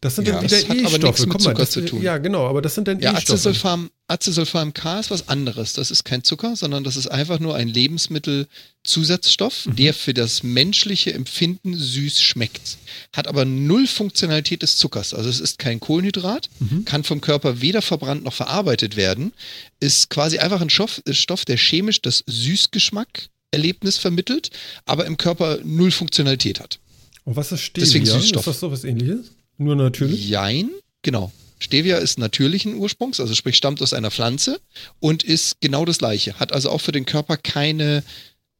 [0.00, 1.26] Das sind ja, dann wieder E-Stoffe.
[1.26, 2.02] Guck mal, das, zu tun.
[2.02, 3.34] Ja, genau, aber das sind dann ja, E-Stoffe.
[3.34, 5.72] Acesulfam, Acesulfam K ist was anderes.
[5.72, 9.76] Das ist kein Zucker, sondern das ist einfach nur ein Lebensmittelzusatzstoff, mhm.
[9.76, 12.78] der für das menschliche Empfinden süß schmeckt.
[13.12, 15.12] Hat aber null Funktionalität des Zuckers.
[15.12, 16.84] Also es ist kein Kohlenhydrat, mhm.
[16.84, 19.32] kann vom Körper weder verbrannt noch verarbeitet werden,
[19.80, 24.50] ist quasi einfach ein Stoff, Stoff der chemisch das Süßgeschmack-Erlebnis vermittelt,
[24.84, 26.78] aber im Körper null Funktionalität hat.
[27.24, 27.86] Und was ist Stevia?
[27.86, 28.42] Deswegen Süßstoff.
[28.42, 29.32] Ist das so was ähnliches?
[29.58, 30.28] Nur natürlich?
[30.28, 30.70] Jein,
[31.02, 31.32] genau.
[31.58, 34.60] Stevia ist natürlichen Ursprungs, also sprich stammt aus einer Pflanze
[35.00, 36.34] und ist genau das gleiche.
[36.34, 38.02] Hat also auch für den Körper keine,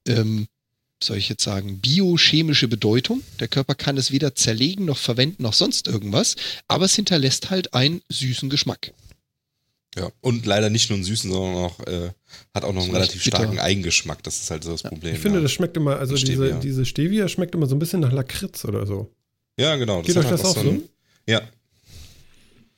[0.06, 0.46] ähm,
[1.02, 3.22] soll ich jetzt sagen, biochemische Bedeutung.
[3.38, 6.36] Der Körper kann es weder zerlegen noch verwenden noch sonst irgendwas,
[6.68, 8.92] aber es hinterlässt halt einen süßen Geschmack.
[9.96, 12.10] Ja, und leider nicht nur einen süßen, sondern auch, äh,
[12.54, 13.62] hat auch noch einen relativ starken bitter.
[13.62, 14.22] Eigengeschmack.
[14.22, 14.90] Das ist halt so das ja.
[14.90, 15.14] Problem.
[15.14, 15.42] Ich finde, ja.
[15.42, 16.48] das schmeckt immer, also Stevia.
[16.48, 19.10] Diese, diese Stevia schmeckt immer so ein bisschen nach Lakritz oder so.
[19.58, 20.02] Ja, genau.
[20.02, 20.68] Geht euch das auch so?
[20.68, 20.82] Ein,
[21.26, 21.40] ja.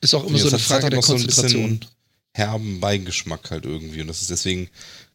[0.01, 1.79] Ist auch immer ja, so eine Frage der Konzentration.
[1.81, 1.89] So
[2.33, 4.01] herben Beigeschmack halt irgendwie.
[4.01, 4.69] Und das ist deswegen,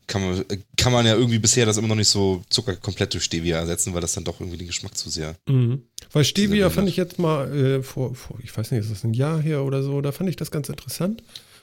[0.06, 0.44] kann man,
[0.76, 3.94] kann man ja irgendwie bisher das immer noch nicht so Zucker komplett durch Stevia ersetzen,
[3.94, 5.36] weil das dann doch irgendwie den Geschmack zu sehr.
[5.48, 5.82] Mhm.
[6.12, 9.14] Weil Stevia fand ich jetzt mal äh, vor, vor, ich weiß nicht, ist das ein
[9.14, 11.22] Jahr her oder so, da fand ich das ganz interessant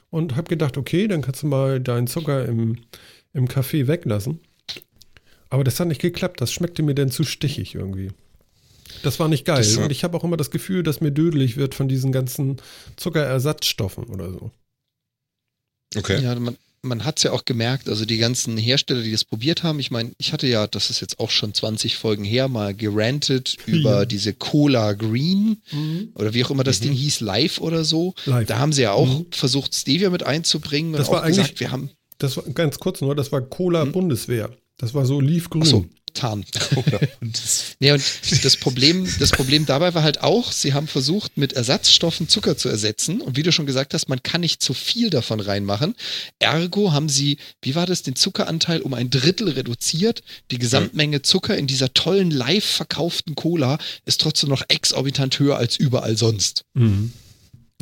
[0.10, 2.78] und habe gedacht, okay, dann kannst du mal deinen Zucker im,
[3.34, 4.40] im Kaffee weglassen.
[5.50, 8.12] Aber das hat nicht geklappt, das schmeckte mir dann zu stichig irgendwie.
[9.04, 9.58] Das war nicht geil.
[9.58, 12.58] Das, und ich habe auch immer das Gefühl, dass mir dödelig wird von diesen ganzen
[12.96, 14.52] Zuckerersatzstoffen oder so.
[15.96, 16.22] Okay.
[16.22, 19.64] Ja, man, man hat es ja auch gemerkt, also die ganzen Hersteller, die das probiert
[19.64, 22.74] haben, ich meine, ich hatte ja, das ist jetzt auch schon 20 Folgen her, mal
[22.74, 24.06] gerantet über ja.
[24.06, 26.12] diese Cola Green mhm.
[26.16, 26.86] oder wie auch immer das mhm.
[26.86, 28.16] Ding hieß, live oder so.
[28.26, 28.48] Live.
[28.48, 29.28] Da haben sie ja auch mhm.
[29.32, 31.92] versucht, Stevia mit einzubringen das und war auch gesagt, wir haben.
[32.18, 33.92] Das war ganz kurz nur, das war Cola hm?
[33.92, 34.52] Bundeswehr.
[34.78, 35.62] Das war so liefgrün.
[35.64, 36.46] Ach so, Tarn.
[37.80, 38.04] ja, und
[38.44, 42.70] das Problem, das Problem dabei war halt auch, sie haben versucht, mit Ersatzstoffen Zucker zu
[42.70, 43.22] ersetzen.
[43.22, 45.96] Und wie du schon gesagt hast, man kann nicht zu viel davon reinmachen.
[46.40, 50.24] Ergo haben sie, wie war das, den Zuckeranteil um ein Drittel reduziert.
[50.52, 55.78] Die Gesamtmenge Zucker in dieser tollen live verkauften Cola ist trotzdem noch exorbitant höher als
[55.78, 56.66] überall sonst.
[56.74, 57.14] Mhm.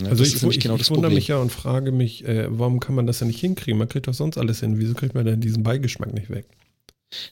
[0.02, 2.96] Ja, also ich, ich, genau ich wundere mich ja und frage mich, äh, warum kann
[2.96, 3.78] man das ja nicht hinkriegen?
[3.78, 4.80] Man kriegt doch sonst alles hin.
[4.80, 6.46] Wieso kriegt man denn diesen Beigeschmack nicht weg?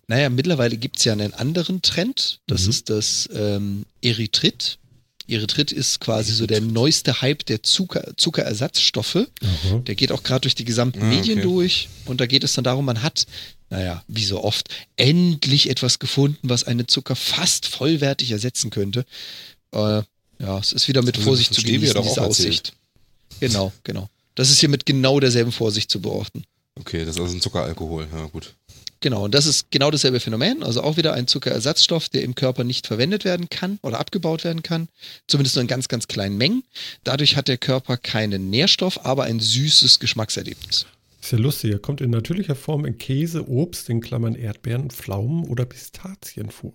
[0.08, 2.40] Naja, mittlerweile gibt es ja einen anderen Trend.
[2.48, 2.70] Das mhm.
[2.70, 4.80] ist das ähm, Erythrit.
[5.28, 9.28] Erythrit ist quasi so der neueste Hype der Zucker, Zuckerersatzstoffe.
[9.42, 9.84] Mhm.
[9.86, 11.48] Der geht auch gerade durch die gesamten ah, Medien okay.
[11.48, 11.90] durch.
[12.06, 13.26] Und da geht es dann darum, man hat,
[13.70, 19.06] naja, wie so oft, endlich etwas gefunden, was einen Zucker fast vollwertig ersetzen könnte.
[19.74, 20.02] Äh,
[20.40, 22.74] ja, es ist wieder mit Vorsicht zu genießen, diese Aussicht.
[23.40, 24.10] Genau, genau.
[24.36, 26.44] Das ist hier mit genau derselben Vorsicht zu beobachten.
[26.80, 28.54] Okay, das ist also ein Zuckeralkohol, ja gut.
[29.00, 32.64] Genau, und das ist genau dasselbe Phänomen, also auch wieder ein Zuckerersatzstoff, der im Körper
[32.64, 34.88] nicht verwendet werden kann oder abgebaut werden kann,
[35.28, 36.64] zumindest nur in ganz, ganz kleinen Mengen.
[37.04, 40.88] Dadurch hat der Körper keinen Nährstoff, aber ein süßes Geschmackserlebnis.
[41.22, 45.44] Ist ja lustig, er kommt in natürlicher Form in Käse, Obst, in Klammern Erdbeeren, Pflaumen
[45.46, 46.74] oder Pistazien vor.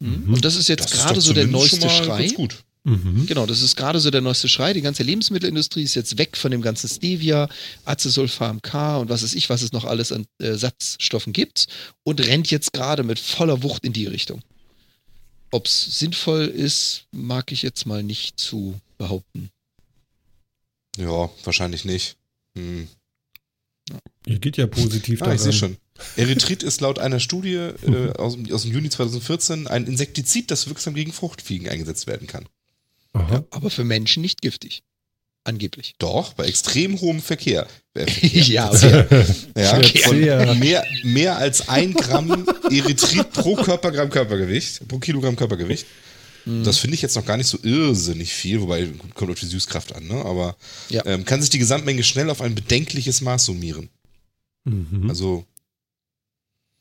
[0.00, 0.34] Mhm.
[0.34, 2.28] Und das ist jetzt das gerade ist so der neueste Schrei.
[2.28, 2.64] Gut.
[2.84, 3.26] Mhm.
[3.26, 4.72] Genau, das ist gerade so der neueste Schrei.
[4.72, 7.48] Die ganze Lebensmittelindustrie ist jetzt weg von dem ganzen Stevia,
[7.84, 11.66] Acesulfam K und was weiß ich, was es noch alles an äh, Satzstoffen gibt
[12.04, 14.42] und rennt jetzt gerade mit voller Wucht in die Richtung.
[15.50, 19.50] Ob es sinnvoll ist, mag ich jetzt mal nicht zu behaupten.
[20.96, 22.16] Ja, wahrscheinlich nicht.
[22.56, 22.88] Hm.
[24.26, 25.36] Ihr geht ja positiv ah, daran.
[25.36, 25.76] Ich sehe schon.
[26.16, 30.94] Erythrit ist laut einer Studie äh, aus, aus, dem Juni 2014 ein Insektizid, das wirksam
[30.94, 32.46] gegen Fruchtfliegen eingesetzt werden kann.
[33.14, 34.82] Ja, aber für Menschen nicht giftig.
[35.42, 35.94] Angeblich.
[35.98, 37.66] Doch, bei extrem hohem Verkehr.
[37.96, 38.50] Verkehr.
[39.56, 40.24] ja, okay.
[40.24, 45.86] ja, von mehr, mehr als ein Gramm Erythrit pro Körpergramm Körpergewicht, pro Kilogramm Körpergewicht.
[46.44, 46.64] Mhm.
[46.64, 49.94] Das finde ich jetzt noch gar nicht so irrsinnig viel, wobei kommt auf die Süßkraft
[49.94, 50.24] an, ne?
[50.24, 50.56] aber
[50.88, 51.04] ja.
[51.06, 53.88] ähm, kann sich die Gesamtmenge schnell auf ein bedenkliches Maß summieren.
[54.64, 55.08] Mhm.
[55.08, 55.46] Also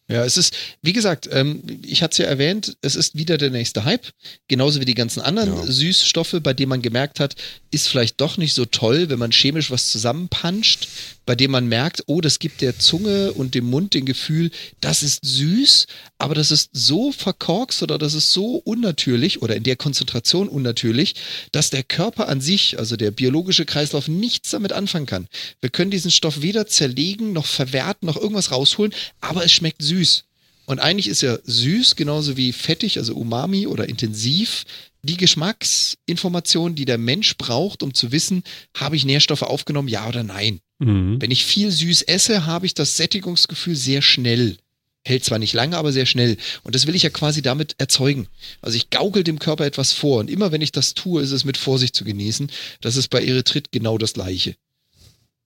[0.10, 3.52] ja, es ist, wie gesagt, ähm, ich hatte es ja erwähnt, es ist wieder der
[3.52, 4.08] nächste Hype,
[4.48, 5.72] genauso wie die ganzen anderen ja.
[5.72, 7.36] Süßstoffe, bei denen man gemerkt hat,
[7.70, 10.88] ist vielleicht doch nicht so toll, wenn man chemisch was zusammenpanscht,
[11.30, 14.50] bei dem man merkt, oh, das gibt der Zunge und dem Mund den Gefühl,
[14.82, 15.86] das ist süß,
[16.18, 21.14] aber das ist so verkorkst oder das ist so unnatürlich oder in der Konzentration unnatürlich,
[21.52, 25.28] dass der Körper an sich, also der biologische Kreislauf, nichts damit anfangen kann.
[25.62, 30.24] Wir können diesen Stoff weder zerlegen, noch verwerten, noch irgendwas rausholen, aber es schmeckt süß.
[30.66, 34.66] Und eigentlich ist ja süß genauso wie fettig, also Umami oder intensiv,
[35.04, 38.44] die Geschmacksinformation, die der Mensch braucht, um zu wissen,
[38.76, 40.60] habe ich Nährstoffe aufgenommen, ja oder nein.
[40.80, 41.22] Mhm.
[41.22, 44.58] Wenn ich viel süß esse, habe ich das Sättigungsgefühl sehr schnell.
[45.06, 46.38] Hält zwar nicht lange, aber sehr schnell.
[46.64, 48.28] Und das will ich ja quasi damit erzeugen.
[48.62, 50.20] Also ich gaukel dem Körper etwas vor.
[50.20, 52.52] Und immer wenn ich das tue, ist es mit Vorsicht zu genießen.
[52.82, 54.56] Das ist bei Erythrit genau das Gleiche.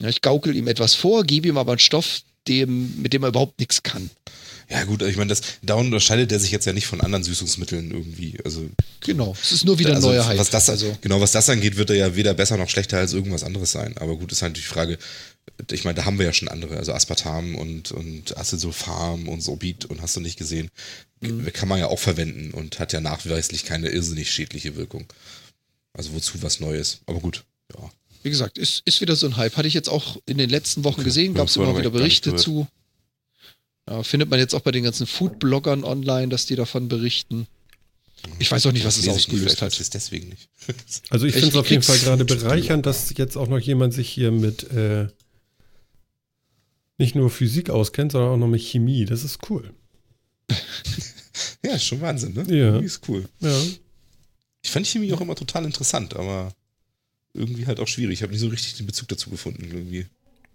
[0.02, 3.30] Ja, ich gaukel ihm etwas vor, gebe ihm aber einen Stoff, dem, mit dem er
[3.30, 4.10] überhaupt nichts kann.
[4.74, 7.92] Ja, gut, ich meine, das, da unterscheidet er sich jetzt ja nicht von anderen Süßungsmitteln
[7.92, 8.40] irgendwie.
[8.44, 8.68] Also,
[9.02, 10.40] genau, es ist nur wieder also, neuer Hype.
[10.40, 10.98] Was das, also.
[11.02, 13.96] Genau, was das angeht, wird er ja weder besser noch schlechter als irgendwas anderes sein.
[13.98, 14.98] Aber gut, ist halt die Frage,
[15.72, 19.86] ich meine, da haben wir ja schon andere, also Aspartam und, und Acesulfam und Sorbit
[19.86, 20.72] und hast du nicht gesehen.
[21.22, 21.54] Mhm.
[21.54, 25.06] Kann man ja auch verwenden und hat ja nachweislich keine irrsinnig schädliche Wirkung.
[25.94, 27.02] Also wozu was Neues.
[27.06, 27.44] Aber gut,
[27.78, 27.92] ja.
[28.24, 29.56] Wie gesagt, ist, ist wieder so ein Hype.
[29.56, 32.68] Hatte ich jetzt auch in den letzten Wochen gesehen, gab es immer wieder Berichte zu.
[33.90, 37.48] Ja, findet man jetzt auch bei den ganzen Food-Bloggern online, dass die davon berichten.
[38.40, 39.78] Ich weiß auch nicht, was es ausgelöst hat.
[39.78, 40.50] Ist deswegen nicht.
[41.10, 44.10] Also ich finde es auf jeden Fall gerade bereichernd, dass jetzt auch noch jemand sich
[44.10, 45.08] hier mit äh,
[46.98, 49.06] nicht nur Physik auskennt, sondern auch noch mit Chemie.
[49.06, 49.74] Das ist cool.
[51.66, 52.46] ja, ist schon Wahnsinn, ne?
[52.48, 52.72] Ja.
[52.72, 53.28] Chemie ist cool.
[53.42, 53.62] Ja.
[54.62, 56.54] Ich fand Chemie auch immer total interessant, aber
[57.34, 58.14] irgendwie halt auch schwierig.
[58.14, 60.06] Ich habe nicht so richtig den Bezug dazu gefunden, irgendwie.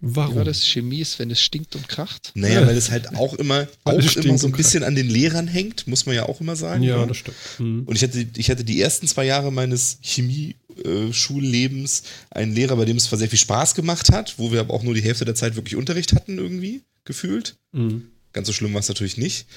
[0.01, 0.33] Warum?
[0.33, 2.31] Wie war das Chemie ist, wenn es stinkt und kracht?
[2.33, 5.87] Naja, weil es halt auch immer, auch immer so ein bisschen an den Lehrern hängt,
[5.87, 6.83] muss man ja auch immer sagen.
[6.83, 7.01] Ja, ja.
[7.01, 7.07] Ne?
[7.07, 7.35] das stimmt.
[7.57, 7.83] Mhm.
[7.83, 12.95] Und ich hatte, ich hatte die ersten zwei Jahre meines Chemie-Schullebens einen Lehrer, bei dem
[12.95, 15.35] es zwar sehr viel Spaß gemacht hat, wo wir aber auch nur die Hälfte der
[15.35, 17.57] Zeit wirklich Unterricht hatten, irgendwie, gefühlt.
[17.73, 18.07] Mhm.
[18.31, 19.47] Ganz so schlimm war es natürlich nicht.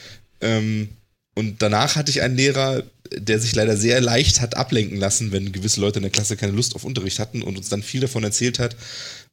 [0.41, 0.89] Ähm,
[1.35, 5.53] und danach hatte ich einen Lehrer, der sich leider sehr leicht hat ablenken lassen, wenn
[5.53, 8.25] gewisse Leute in der Klasse keine Lust auf Unterricht hatten und uns dann viel davon
[8.25, 8.77] erzählt hat,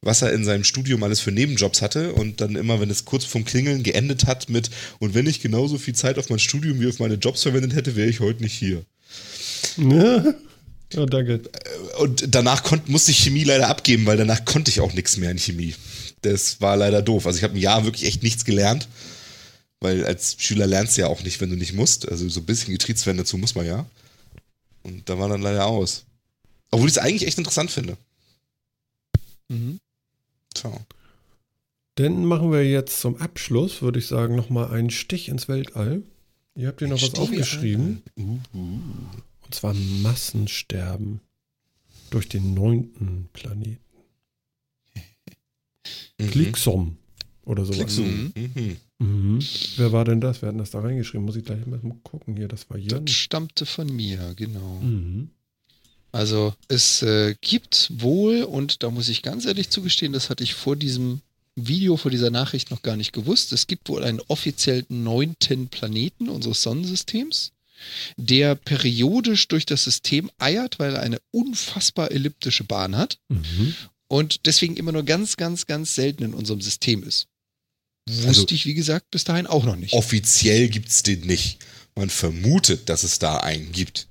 [0.02, 3.24] was er in seinem Studium alles für Nebenjobs hatte und dann immer, wenn es kurz
[3.24, 6.88] vorm Klingeln geendet hat mit und wenn ich genauso viel Zeit auf mein Studium wie
[6.88, 8.84] auf meine Jobs verwendet hätte, wäre ich heute nicht hier.
[9.76, 10.34] Ja.
[10.96, 11.42] Oh, danke.
[11.98, 15.30] Und danach konnt, musste ich Chemie leider abgeben, weil danach konnte ich auch nichts mehr
[15.30, 15.74] in Chemie.
[16.22, 17.26] Das war leider doof.
[17.26, 18.88] Also ich habe ein Jahr wirklich echt nichts gelernt.
[19.80, 22.08] Weil als Schüler lernst du ja auch nicht, wenn du nicht musst.
[22.08, 23.86] Also so ein bisschen getriezt werden dazu muss man ja.
[24.82, 26.04] Und da war dann leider aus.
[26.70, 27.96] Obwohl ich es eigentlich echt interessant finde.
[29.48, 29.78] Mhm.
[30.56, 30.72] So.
[31.96, 36.02] Dann machen wir jetzt zum Abschluss, würde ich sagen, nochmal einen Stich ins Weltall.
[36.54, 38.02] Ihr habt hier noch was aufgeschrieben.
[38.16, 38.38] Uh.
[38.52, 41.20] Und zwar Massensterben
[42.10, 43.78] durch den neunten Planeten.
[46.18, 46.30] Mhm.
[46.30, 46.96] Klicksom
[47.44, 47.78] oder sowas.
[47.78, 48.32] Klicksom.
[48.34, 48.76] Mhm.
[48.98, 49.38] Mhm.
[49.76, 50.42] Wer war denn das?
[50.42, 51.24] Wir hatten das da reingeschrieben.
[51.24, 52.48] Muss ich gleich mal gucken hier.
[52.48, 53.06] Das war Jan.
[53.06, 54.80] Das stammte von mir, genau.
[54.80, 55.30] Mhm.
[56.12, 60.54] Also es äh, gibt wohl, und da muss ich ganz ehrlich zugestehen, das hatte ich
[60.54, 61.20] vor diesem
[61.54, 66.28] Video, vor dieser Nachricht noch gar nicht gewusst, es gibt wohl einen offiziell neunten Planeten
[66.28, 67.52] unseres Sonnensystems,
[68.16, 73.74] der periodisch durch das System eiert, weil er eine unfassbar elliptische Bahn hat mhm.
[74.08, 77.26] und deswegen immer nur ganz, ganz, ganz selten in unserem System ist.
[78.08, 79.92] Wusste also, ich, wie gesagt, bis dahin auch noch nicht.
[79.92, 81.58] Offiziell gibt es den nicht.
[81.94, 84.08] Man vermutet, dass es da einen gibt.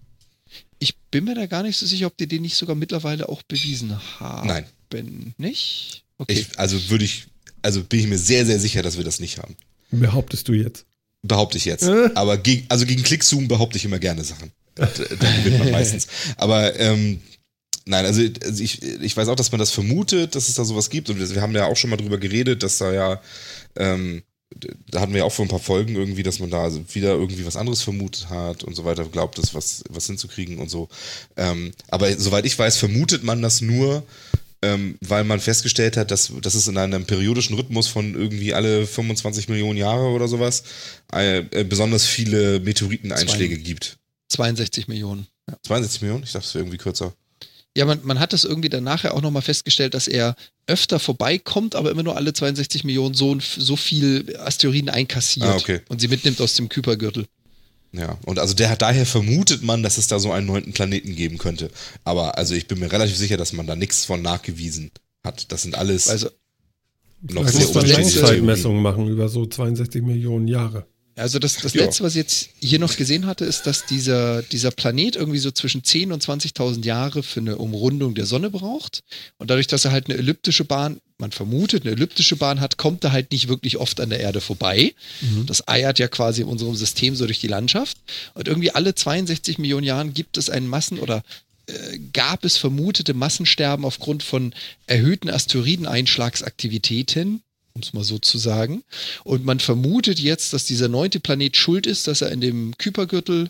[0.80, 3.44] Ich bin mir da gar nicht so sicher, ob die den nicht sogar mittlerweile auch
[3.44, 4.48] bewiesen haben.
[4.48, 4.66] Nein.
[5.38, 6.04] Nicht?
[6.18, 6.34] Okay.
[6.34, 7.28] Ich, also würde ich,
[7.62, 9.56] also bin ich mir sehr, sehr sicher, dass wir das nicht haben.
[9.92, 10.86] Behauptest du jetzt?
[11.22, 11.84] Behaupte ich jetzt.
[11.84, 12.10] Äh?
[12.16, 14.52] Aber gegen, also gegen Clickzoom behaupte ich immer gerne Sachen.
[14.76, 16.08] da gewinnt man meistens.
[16.38, 17.20] Aber ähm,
[17.86, 20.90] nein, also, also ich, ich weiß auch, dass man das vermutet, dass es da sowas
[20.90, 21.10] gibt.
[21.10, 23.22] Und wir haben ja auch schon mal drüber geredet, dass da ja
[23.76, 24.24] ähm,
[24.56, 27.46] da hatten wir ja auch vor ein paar Folgen irgendwie, dass man da wieder irgendwie
[27.46, 30.90] was anderes vermutet hat und so weiter, glaubt, das was, was hinzukriegen und so.
[31.38, 34.04] Ähm, aber soweit ich weiß, vermutet man das nur,
[34.62, 38.86] ähm, weil man festgestellt hat, dass, dass es in einem periodischen Rhythmus von irgendwie alle
[38.86, 40.64] 25 Millionen Jahre oder sowas
[41.14, 43.98] äh, äh, besonders viele Meteoriteneinschläge gibt.
[44.30, 45.28] 62 Millionen.
[45.48, 45.58] Ja.
[45.64, 46.24] 62 Millionen?
[46.24, 47.14] Ich dachte, es wäre irgendwie kürzer.
[47.78, 50.36] Ja, man, man hat das irgendwie dann nachher auch nochmal festgestellt, dass er
[50.68, 55.82] öfter vorbeikommt, aber immer nur alle 62 Millionen so, so viel Asteroiden einkassiert ah, okay.
[55.88, 57.26] und sie mitnimmt aus dem Kuipergürtel.
[57.92, 61.38] Ja, und also der, daher vermutet man, dass es da so einen neunten Planeten geben
[61.38, 61.72] könnte.
[62.04, 64.92] Aber also ich bin mir relativ sicher, dass man da nichts von nachgewiesen
[65.24, 65.52] hat.
[65.52, 66.30] Das sind alles also,
[67.22, 70.86] noch sehr unterschiedliche Zeitmessungen machen über so 62 Millionen Jahre.
[71.20, 71.84] Also das, das ja.
[71.84, 75.52] Letzte, was ich jetzt hier noch gesehen hatte, ist, dass dieser, dieser Planet irgendwie so
[75.52, 79.02] zwischen 10.000 und 20.000 Jahre für eine Umrundung der Sonne braucht.
[79.38, 83.04] Und dadurch, dass er halt eine elliptische Bahn, man vermutet, eine elliptische Bahn hat, kommt
[83.04, 84.94] er halt nicht wirklich oft an der Erde vorbei.
[85.20, 85.46] Mhm.
[85.46, 87.98] Das eiert ja quasi in unserem System so durch die Landschaft.
[88.34, 91.22] Und irgendwie alle 62 Millionen Jahren gibt es einen Massen- oder
[91.68, 94.54] äh, gab es vermutete Massensterben aufgrund von
[94.88, 97.42] erhöhten Asteroideneinschlagsaktivitäten
[97.80, 98.84] um es mal so zu sagen.
[99.24, 103.50] Und man vermutet jetzt, dass dieser neunte Planet schuld ist, dass er in dem Kypergürtel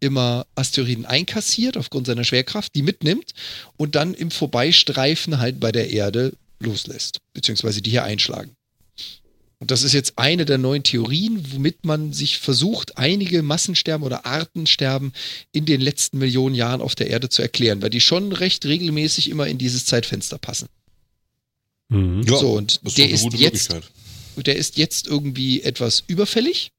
[0.00, 3.32] immer Asteroiden einkassiert aufgrund seiner Schwerkraft, die mitnimmt
[3.76, 8.52] und dann im Vorbeistreifen halt bei der Erde loslässt, beziehungsweise die hier einschlagen.
[9.58, 14.24] Und das ist jetzt eine der neuen Theorien, womit man sich versucht, einige Massensterben oder
[14.24, 15.12] Artensterben
[15.52, 19.28] in den letzten Millionen Jahren auf der Erde zu erklären, weil die schon recht regelmäßig
[19.28, 20.68] immer in dieses Zeitfenster passen.
[21.90, 22.22] Mhm.
[22.22, 23.76] Ja, so, und der ist jetzt,
[24.36, 26.72] der ist jetzt irgendwie etwas überfällig.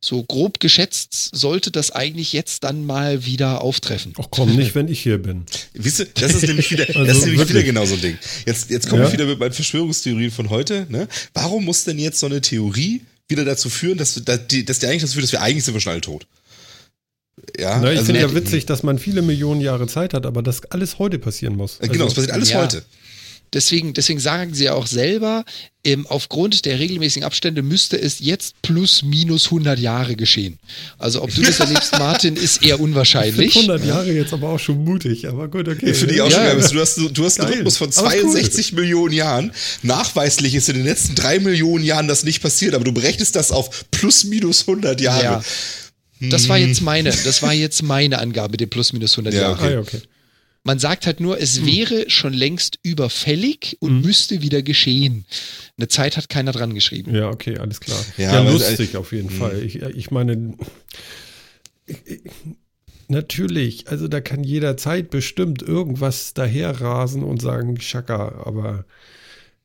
[0.00, 4.12] So grob geschätzt sollte das eigentlich jetzt dann mal wieder auftreffen.
[4.18, 5.44] Ach komm, nicht, wenn ich hier bin.
[5.74, 8.18] Wisst ihr, das ist nämlich wieder, also das ist nämlich wieder genau so ein Ding.
[8.44, 9.08] Jetzt, jetzt komme ja?
[9.08, 10.86] ich wieder mit meinen Verschwörungstheorien von heute.
[10.90, 11.08] Ne?
[11.34, 14.86] Warum muss denn jetzt so eine Theorie wieder dazu führen, dass, dass, die, dass die
[14.86, 16.26] eigentlich dazu führt, dass wir eigentlich sind wir schon alle tot?
[17.58, 20.42] Ja, Na, ich also finde ja witzig, dass man viele Millionen Jahre Zeit hat, aber
[20.42, 21.78] das alles heute passieren muss.
[21.80, 22.62] Genau, also, es passiert alles ja.
[22.62, 22.84] heute.
[23.56, 25.42] Deswegen, deswegen sagen sie ja auch selber,
[25.82, 30.58] ähm, aufgrund der regelmäßigen Abstände müsste es jetzt plus minus 100 Jahre geschehen.
[30.98, 33.56] Also ob du das erlebst, Martin, ist eher unwahrscheinlich.
[33.56, 35.94] 100 Jahre jetzt aber auch schon mutig, aber gut, okay.
[35.94, 36.70] Finde ich auch ja, schon geil.
[36.70, 38.80] Du hast, du hast einen Rhythmus von 62 cool.
[38.82, 39.52] Millionen Jahren.
[39.82, 43.52] Nachweislich ist in den letzten drei Millionen Jahren das nicht passiert, aber du berechnest das
[43.52, 45.24] auf plus minus 100 Jahre.
[45.24, 45.42] Ja.
[46.28, 49.54] Das war jetzt meine, das war jetzt meine Angabe, den plus minus 100 ja, Jahre.
[49.54, 49.76] Okay.
[49.76, 50.02] Ah, okay.
[50.66, 51.66] Man sagt halt nur, es hm.
[51.66, 54.00] wäre schon längst überfällig und hm.
[54.00, 55.24] müsste wieder geschehen.
[55.78, 57.14] Eine Zeit hat keiner dran geschrieben.
[57.14, 58.04] Ja, okay, alles klar.
[58.16, 59.36] Ja, ja lustig äh, auf jeden hm.
[59.36, 59.62] Fall.
[59.62, 60.54] Ich, ich meine,
[61.86, 62.18] ich,
[63.06, 68.86] natürlich, also da kann jederzeit bestimmt irgendwas daherrasen und sagen, Schaka, aber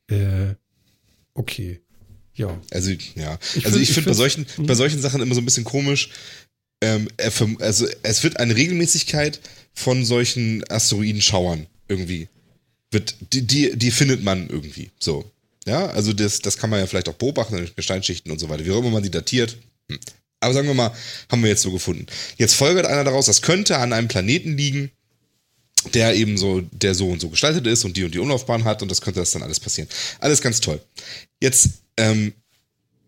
[0.06, 0.54] äh,
[1.34, 1.80] okay.
[2.34, 2.60] Ja.
[2.70, 3.40] Also, ja.
[3.56, 4.74] Ich also find, ich finde bei solchen, bei hm.
[4.76, 6.10] solchen Sachen immer so ein bisschen komisch.
[6.80, 7.08] Ähm,
[7.58, 9.40] also es wird eine Regelmäßigkeit
[9.74, 12.28] von solchen Asteroidenschauern irgendwie.
[12.90, 14.90] Wird, die, die, die findet man irgendwie.
[14.98, 15.30] So.
[15.66, 18.64] Ja, also das, das kann man ja vielleicht auch beobachten in Gesteinsschichten und so weiter.
[18.64, 19.56] Wie auch immer man die datiert.
[19.88, 19.98] Hm.
[20.40, 20.92] Aber sagen wir mal,
[21.30, 22.06] haben wir jetzt so gefunden.
[22.36, 24.90] Jetzt folgert einer daraus, das könnte an einem Planeten liegen,
[25.94, 28.82] der eben so, der so und so gestaltet ist und die und die Umlaufbahn hat
[28.82, 29.88] und das könnte das dann alles passieren.
[30.18, 30.80] Alles ganz toll.
[31.40, 32.32] Jetzt ähm,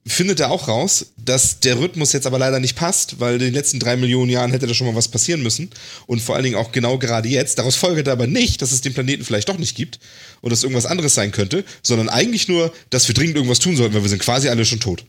[0.06, 3.54] findet er auch raus, dass der Rhythmus jetzt aber leider nicht passt, weil in den
[3.54, 5.70] letzten drei Millionen Jahren hätte da schon mal was passieren müssen.
[6.06, 7.58] Und vor allen Dingen auch genau gerade jetzt.
[7.58, 9.98] Daraus folgt aber nicht, dass es den Planeten vielleicht doch nicht gibt
[10.42, 13.94] und dass irgendwas anderes sein könnte, sondern eigentlich nur, dass wir dringend irgendwas tun sollten,
[13.94, 15.04] weil wir sind quasi alle schon tot.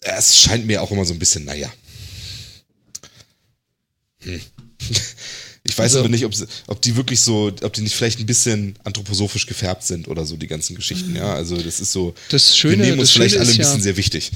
[0.00, 1.72] Es scheint mir auch immer so ein bisschen, naja.
[4.22, 4.40] Hm.
[5.68, 6.32] Ich weiß also, aber nicht, ob,
[6.66, 10.36] ob die wirklich so, ob die nicht vielleicht ein bisschen anthroposophisch gefärbt sind oder so,
[10.36, 11.34] die ganzen Geschichten, ja.
[11.34, 13.96] Also das ist so, das Schöne, wir nehmen uns vielleicht alle ein bisschen ja, sehr
[13.96, 14.30] wichtig.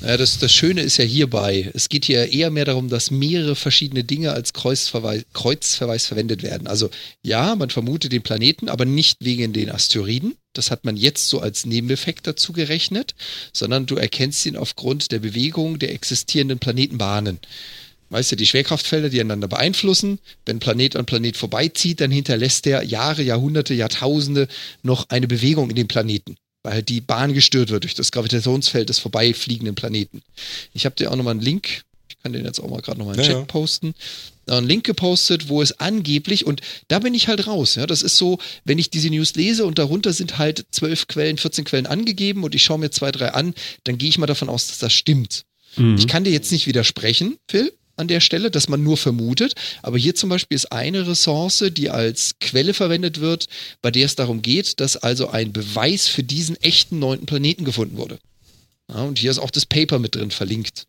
[0.00, 3.56] Ja, das, das Schöne ist ja hierbei, es geht hier eher mehr darum, dass mehrere
[3.56, 6.66] verschiedene Dinge als Kreuzverweis, Kreuzverweis verwendet werden.
[6.66, 6.90] Also
[7.22, 10.34] ja, man vermutet den Planeten, aber nicht wegen den Asteroiden.
[10.52, 13.14] Das hat man jetzt so als Nebeneffekt dazu gerechnet,
[13.52, 17.40] sondern du erkennst ihn aufgrund der Bewegung der existierenden Planetenbahnen.
[18.14, 20.20] Weißt du, die Schwerkraftfelder, die einander beeinflussen.
[20.46, 24.46] Wenn Planet an Planet vorbeizieht, dann hinterlässt der Jahre, Jahrhunderte, Jahrtausende
[24.84, 26.36] noch eine Bewegung in dem Planeten.
[26.62, 30.22] weil halt die Bahn gestört wird durch das Gravitationsfeld des vorbeifliegenden Planeten.
[30.74, 33.16] Ich habe dir auch nochmal einen Link, ich kann den jetzt auch mal gerade nochmal
[33.16, 33.46] in den ja, Chat ja.
[33.46, 33.94] posten,
[34.46, 38.16] einen Link gepostet, wo es angeblich, und da bin ich halt raus, ja, das ist
[38.16, 42.44] so, wenn ich diese News lese und darunter sind halt zwölf Quellen, 14 Quellen angegeben
[42.44, 44.92] und ich schaue mir zwei, drei an, dann gehe ich mal davon aus, dass das
[44.92, 45.44] stimmt.
[45.76, 45.96] Mhm.
[45.98, 49.54] Ich kann dir jetzt nicht widersprechen, Phil, an der Stelle, dass man nur vermutet.
[49.82, 53.48] Aber hier zum Beispiel ist eine Ressource, die als Quelle verwendet wird,
[53.82, 57.96] bei der es darum geht, dass also ein Beweis für diesen echten neunten Planeten gefunden
[57.96, 58.18] wurde.
[58.88, 60.86] Ja, und hier ist auch das Paper mit drin verlinkt.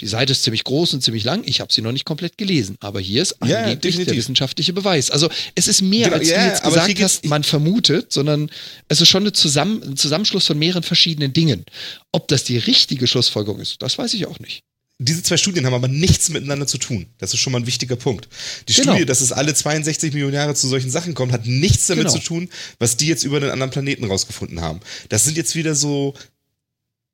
[0.00, 1.42] Die Seite ist ziemlich groß und ziemlich lang.
[1.46, 5.10] Ich habe sie noch nicht komplett gelesen, aber hier ist angeblich ja, der wissenschaftliche Beweis.
[5.10, 8.50] Also es ist mehr, genau, als ja, du jetzt gesagt hast, man vermutet, sondern
[8.88, 11.64] es ist schon eine Zusammen ein Zusammenschluss von mehreren verschiedenen Dingen.
[12.12, 14.62] Ob das die richtige Schlussfolgerung ist, das weiß ich auch nicht
[14.98, 17.06] diese zwei Studien haben aber nichts miteinander zu tun.
[17.18, 18.28] Das ist schon mal ein wichtiger Punkt.
[18.68, 18.92] Die genau.
[18.92, 22.18] Studie, dass es alle 62 Millionen Jahre zu solchen Sachen kommt, hat nichts damit genau.
[22.18, 22.48] zu tun,
[22.78, 24.80] was die jetzt über den anderen Planeten rausgefunden haben.
[25.10, 26.14] Das sind jetzt wieder so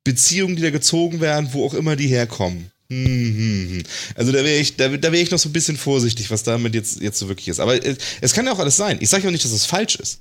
[0.05, 2.71] Beziehungen, die da gezogen werden, wo auch immer die herkommen.
[2.89, 3.83] Hm, hm, hm.
[4.15, 6.75] Also da wäre ich, da, da wäre ich noch so ein bisschen vorsichtig, was damit
[6.75, 7.59] jetzt, jetzt so wirklich ist.
[7.59, 8.97] Aber es, es kann ja auch alles sein.
[9.01, 10.19] Ich sage ja auch nicht, dass es falsch ist.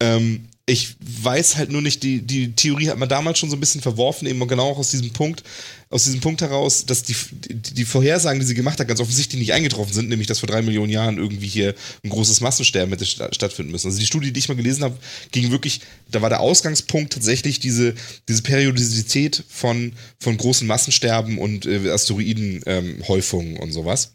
[0.00, 3.60] Ähm, ich weiß halt nur nicht, die, die Theorie hat man damals schon so ein
[3.60, 5.42] bisschen verworfen, eben genau auch aus diesem Punkt,
[5.90, 9.52] aus diesem Punkt heraus, dass die, die, Vorhersagen, die sie gemacht hat, ganz offensichtlich nicht
[9.52, 13.72] eingetroffen sind, nämlich dass vor drei Millionen Jahren irgendwie hier ein großes Massensterben hätte stattfinden
[13.72, 13.88] müssen.
[13.88, 14.96] Also die Studie, die ich mal gelesen habe,
[15.32, 17.94] ging wirklich, da war der Ausgangspunkt tatsächlich diese,
[18.26, 24.14] diese Periodizität von, von großen Massensterben und äh, Asteroidenhäufungen ähm, und sowas.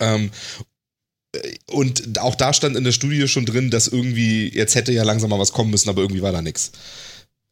[0.00, 0.30] Ähm,
[1.66, 5.30] und auch da stand in der Studie schon drin, dass irgendwie, jetzt hätte ja langsam
[5.30, 6.72] mal was kommen müssen, aber irgendwie war da nichts.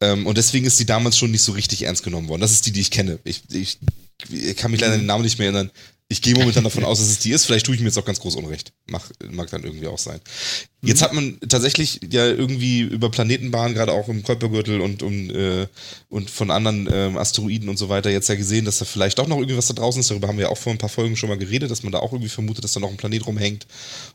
[0.01, 2.41] Ähm, und deswegen ist die damals schon nicht so richtig ernst genommen worden.
[2.41, 3.19] Das ist die, die ich kenne.
[3.23, 3.79] Ich, ich,
[4.29, 5.71] ich kann mich leider den Namen nicht mehr erinnern.
[6.09, 7.45] Ich gehe momentan davon aus, dass es die ist.
[7.45, 8.73] Vielleicht tue ich mir jetzt auch ganz groß Unrecht.
[8.87, 10.19] Mach, mag dann irgendwie auch sein.
[10.85, 15.67] Jetzt hat man tatsächlich ja irgendwie über Planetenbahnen, gerade auch im Kuipergürtel und, um, äh,
[16.09, 19.27] und von anderen äh, Asteroiden und so weiter, jetzt ja gesehen, dass da vielleicht doch
[19.27, 20.11] noch irgendwas da draußen ist.
[20.11, 21.99] Darüber haben wir ja auch vor ein paar Folgen schon mal geredet, dass man da
[21.99, 23.65] auch irgendwie vermutet, dass da noch ein Planet rumhängt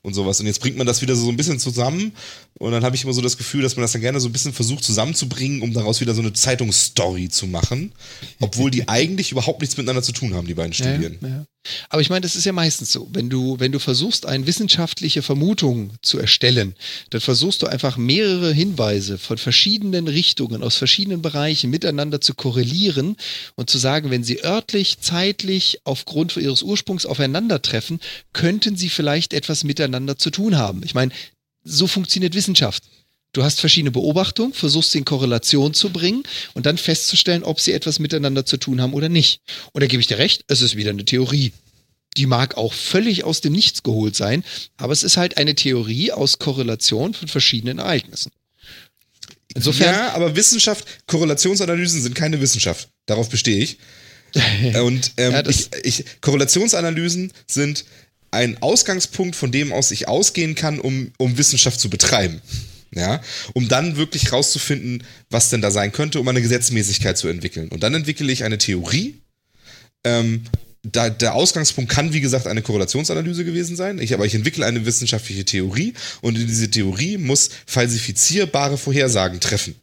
[0.02, 0.40] und sowas.
[0.40, 2.12] Und jetzt bringt man das wieder so ein bisschen zusammen.
[2.58, 4.32] Und dann habe ich immer so das Gefühl, dass man das dann gerne so ein
[4.32, 7.92] bisschen versucht zusammenzubringen, um daraus wieder so eine Zeitungsstory zu machen.
[8.40, 11.18] Obwohl die eigentlich überhaupt nichts miteinander zu tun haben, die beiden Studien.
[11.22, 11.46] Ja, ja.
[11.88, 13.08] Aber ich meine, das ist ja meistens so.
[13.12, 16.57] Wenn du, wenn du versuchst, eine wissenschaftliche Vermutung zu erstellen,
[17.10, 23.16] dann versuchst du einfach mehrere Hinweise von verschiedenen Richtungen, aus verschiedenen Bereichen miteinander zu korrelieren
[23.56, 28.00] und zu sagen, wenn sie örtlich, zeitlich, aufgrund ihres Ursprungs aufeinandertreffen,
[28.32, 30.82] könnten sie vielleicht etwas miteinander zu tun haben.
[30.84, 31.12] Ich meine,
[31.64, 32.84] so funktioniert Wissenschaft.
[33.32, 36.22] Du hast verschiedene Beobachtungen, versuchst sie in Korrelation zu bringen
[36.54, 39.42] und dann festzustellen, ob sie etwas miteinander zu tun haben oder nicht.
[39.72, 41.52] Und da gebe ich dir recht, es ist wieder eine Theorie.
[42.16, 44.44] Die mag auch völlig aus dem Nichts geholt sein,
[44.76, 48.32] aber es ist halt eine Theorie aus Korrelation von verschiedenen Ereignissen.
[49.54, 49.94] Insofern.
[49.94, 52.88] Ja, aber Wissenschaft, Korrelationsanalysen sind keine Wissenschaft.
[53.06, 53.78] Darauf bestehe ich.
[54.82, 57.84] Und ähm, ja, ich, ich, Korrelationsanalysen sind
[58.30, 62.42] ein Ausgangspunkt, von dem aus ich ausgehen kann, um, um Wissenschaft zu betreiben
[62.94, 63.20] ja,
[63.54, 67.68] um dann wirklich rauszufinden, was denn da sein könnte, um eine Gesetzmäßigkeit zu entwickeln.
[67.68, 69.20] Und dann entwickle ich eine Theorie.
[70.04, 70.44] Ähm,
[70.82, 73.98] da, der Ausgangspunkt kann, wie gesagt, eine Korrelationsanalyse gewesen sein.
[73.98, 79.74] Ich, aber ich entwickle eine wissenschaftliche Theorie und in diese Theorie muss falsifizierbare Vorhersagen treffen,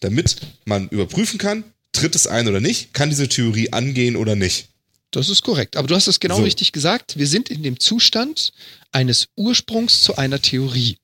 [0.00, 4.68] damit man überprüfen kann, tritt es ein oder nicht, kann diese Theorie angehen oder nicht.
[5.10, 5.76] Das ist korrekt.
[5.76, 6.42] Aber du hast es genau so.
[6.42, 7.18] richtig gesagt.
[7.18, 8.52] Wir sind in dem Zustand
[8.92, 10.96] eines Ursprungs zu einer Theorie.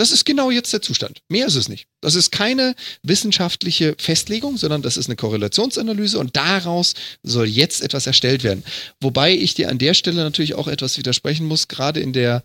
[0.00, 1.20] Das ist genau jetzt der Zustand.
[1.28, 1.86] Mehr ist es nicht.
[2.00, 8.06] Das ist keine wissenschaftliche Festlegung, sondern das ist eine Korrelationsanalyse und daraus soll jetzt etwas
[8.06, 8.64] erstellt werden.
[9.02, 12.42] Wobei ich dir an der Stelle natürlich auch etwas widersprechen muss, gerade in der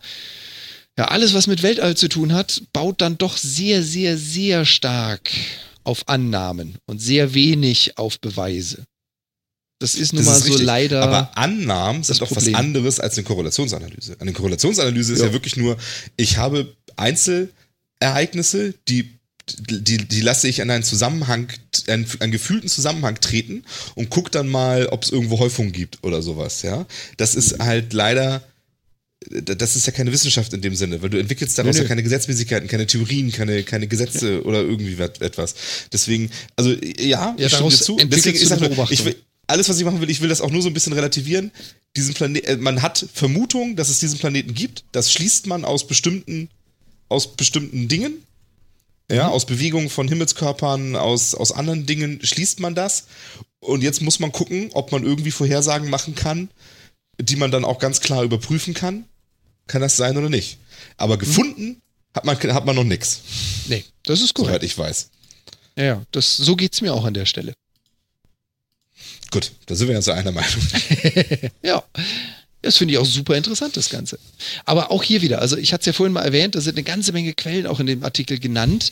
[0.98, 5.30] ja, alles, was mit Weltall zu tun hat, baut dann doch sehr, sehr, sehr stark
[5.82, 8.84] auf Annahmen und sehr wenig auf Beweise.
[9.78, 10.66] Das ist nun das mal ist so richtig.
[10.66, 11.02] leider.
[11.02, 14.16] Aber Annahmen sind doch was anderes als eine Korrelationsanalyse.
[14.18, 15.26] Eine Korrelationsanalyse ist ja.
[15.26, 15.76] ja wirklich nur,
[16.16, 19.16] ich habe Einzelereignisse, die
[19.58, 21.48] die, die lasse ich in einen Zusammenhang,
[21.86, 23.64] einen, einen gefühlten Zusammenhang treten
[23.94, 26.84] und guck dann mal, ob es irgendwo Häufungen gibt oder sowas, ja.
[27.16, 28.42] Das ist halt leider,
[29.30, 32.02] das ist ja keine Wissenschaft in dem Sinne, weil du entwickelst daraus nee, ja keine
[32.02, 34.40] Gesetzmäßigkeiten, keine Theorien, keine, keine Gesetze ja.
[34.40, 35.54] oder irgendwie etwas.
[35.92, 37.96] Deswegen, also ja, ja ich stimme dir zu.
[37.96, 39.16] Deswegen, nur, ich, will,
[39.46, 41.52] alles, was ich machen will, ich will das auch nur so ein bisschen relativieren.
[41.96, 44.84] Diesen Planet, äh, man hat Vermutung, dass es diesen Planeten gibt.
[44.92, 46.48] Das schließt man aus bestimmten,
[47.08, 48.22] aus bestimmten Dingen.
[49.10, 49.34] Ja, mhm.
[49.34, 53.06] aus Bewegungen von Himmelskörpern, aus, aus anderen Dingen schließt man das.
[53.60, 56.50] Und jetzt muss man gucken, ob man irgendwie Vorhersagen machen kann,
[57.20, 59.04] die man dann auch ganz klar überprüfen kann.
[59.68, 60.58] Kann das sein oder nicht?
[60.96, 61.20] Aber mhm.
[61.20, 61.82] gefunden mhm.
[62.14, 63.20] hat, man, hat man noch nichts.
[63.68, 64.54] Nee, das ist korrekt.
[64.54, 65.10] Soweit ich weiß.
[65.76, 67.54] Ja, das, so geht es mir auch an der Stelle.
[69.30, 70.62] Gut, da sind wir ja zu einer Meinung.
[71.62, 71.82] ja.
[72.66, 74.18] Das finde ich auch super interessant, das Ganze.
[74.64, 76.82] Aber auch hier wieder, also ich hatte es ja vorhin mal erwähnt, da sind eine
[76.82, 78.90] ganze Menge Quellen auch in dem Artikel genannt.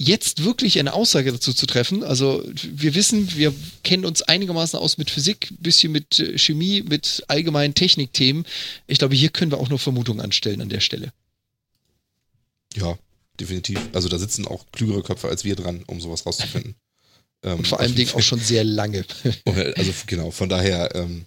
[0.00, 4.98] Jetzt wirklich eine Aussage dazu zu treffen, also wir wissen, wir kennen uns einigermaßen aus
[4.98, 8.46] mit Physik, bisschen mit äh, Chemie, mit allgemeinen Technikthemen.
[8.86, 11.12] Ich glaube, hier können wir auch nur Vermutungen anstellen an der Stelle.
[12.76, 12.96] Ja,
[13.40, 13.80] definitiv.
[13.92, 16.76] Also da sitzen auch klügere Köpfe als wir dran, um sowas rauszufinden.
[17.44, 19.04] Ähm, Und vor allen Dingen auch schon sehr lange.
[19.44, 21.24] also genau, von daher ähm,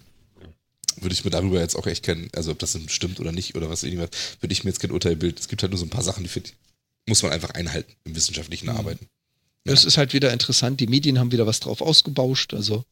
[1.00, 3.70] würde ich mir darüber jetzt auch echt kennen, also ob das stimmt oder nicht oder
[3.70, 4.10] was irgendwas,
[4.40, 5.38] würde ich mir jetzt kein Urteil bilden.
[5.38, 6.54] Es gibt halt nur so ein paar Sachen, die find,
[7.06, 8.76] muss man einfach einhalten im wissenschaftlichen mhm.
[8.76, 9.06] Arbeiten.
[9.66, 9.72] Ja.
[9.72, 12.84] Es ist halt wieder interessant, die Medien haben wieder was drauf ausgebauscht, also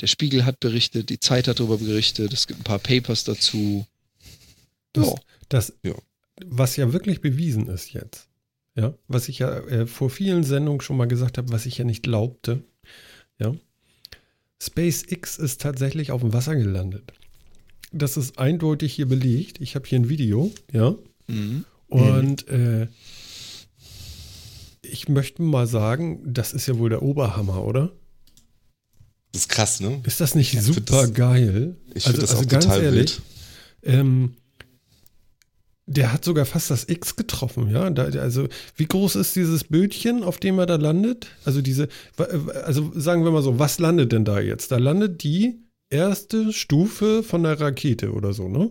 [0.00, 3.86] der Spiegel hat berichtet, die Zeit hat darüber berichtet, es gibt ein paar Papers dazu.
[4.92, 5.14] Das, ja.
[5.48, 5.94] das ja.
[6.44, 8.28] was ja wirklich bewiesen ist jetzt,
[8.74, 11.84] ja, was ich ja äh, vor vielen Sendungen schon mal gesagt habe, was ich ja
[11.84, 12.62] nicht glaubte,
[13.38, 13.54] ja,
[14.62, 17.12] SpaceX ist tatsächlich auf dem Wasser gelandet.
[17.92, 19.60] Das ist eindeutig hier belegt.
[19.60, 20.94] Ich habe hier ein Video, ja.
[21.26, 21.64] Mhm.
[21.88, 22.88] Und äh,
[24.82, 27.92] ich möchte mal sagen, das ist ja wohl der Oberhammer, oder?
[29.32, 30.00] Das ist krass, ne?
[30.04, 31.76] Ist das nicht ja, super das, geil?
[31.94, 33.20] Ich finde also, das also auch ganz total ehrlich,
[33.82, 33.94] wild.
[33.94, 34.34] Ähm,
[35.86, 37.88] der hat sogar fast das X getroffen, ja.
[37.90, 41.28] Da, also, wie groß ist dieses Bildchen, auf dem er da landet?
[41.44, 41.88] Also, diese,
[42.64, 44.70] also sagen wir mal so, was landet denn da jetzt?
[44.70, 45.61] Da landet die
[45.92, 48.70] erste Stufe von der Rakete oder so, ne?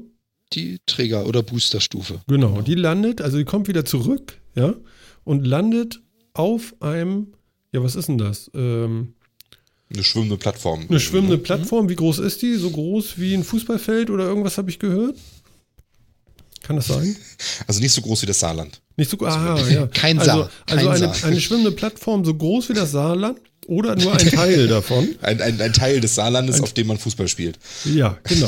[0.53, 2.21] Die Träger- oder Boosterstufe.
[2.27, 4.73] Genau, genau, die landet, also die kommt wieder zurück, ja,
[5.23, 6.01] und landet
[6.33, 7.33] auf einem,
[7.71, 8.51] ja, was ist denn das?
[8.53, 9.13] Ähm,
[9.93, 10.85] eine schwimmende Plattform.
[10.89, 11.43] Eine schwimmende ne?
[11.43, 12.55] Plattform, wie groß ist die?
[12.55, 15.17] So groß wie ein Fußballfeld oder irgendwas habe ich gehört?
[16.63, 17.15] Kann das sein?
[17.67, 18.81] Also nicht so groß wie das Saarland.
[19.01, 19.33] Nicht so groß.
[19.33, 19.87] Ah, ja.
[19.95, 20.51] Kein also, Saar.
[20.69, 21.27] Also Kein eine, Saar.
[21.27, 25.15] eine schwimmende Plattform so groß wie das Saarland oder nur ein Teil davon.
[25.23, 27.57] Ein, ein, ein Teil des Saarlandes, ein, auf dem man Fußball spielt.
[27.85, 28.47] Ja, genau.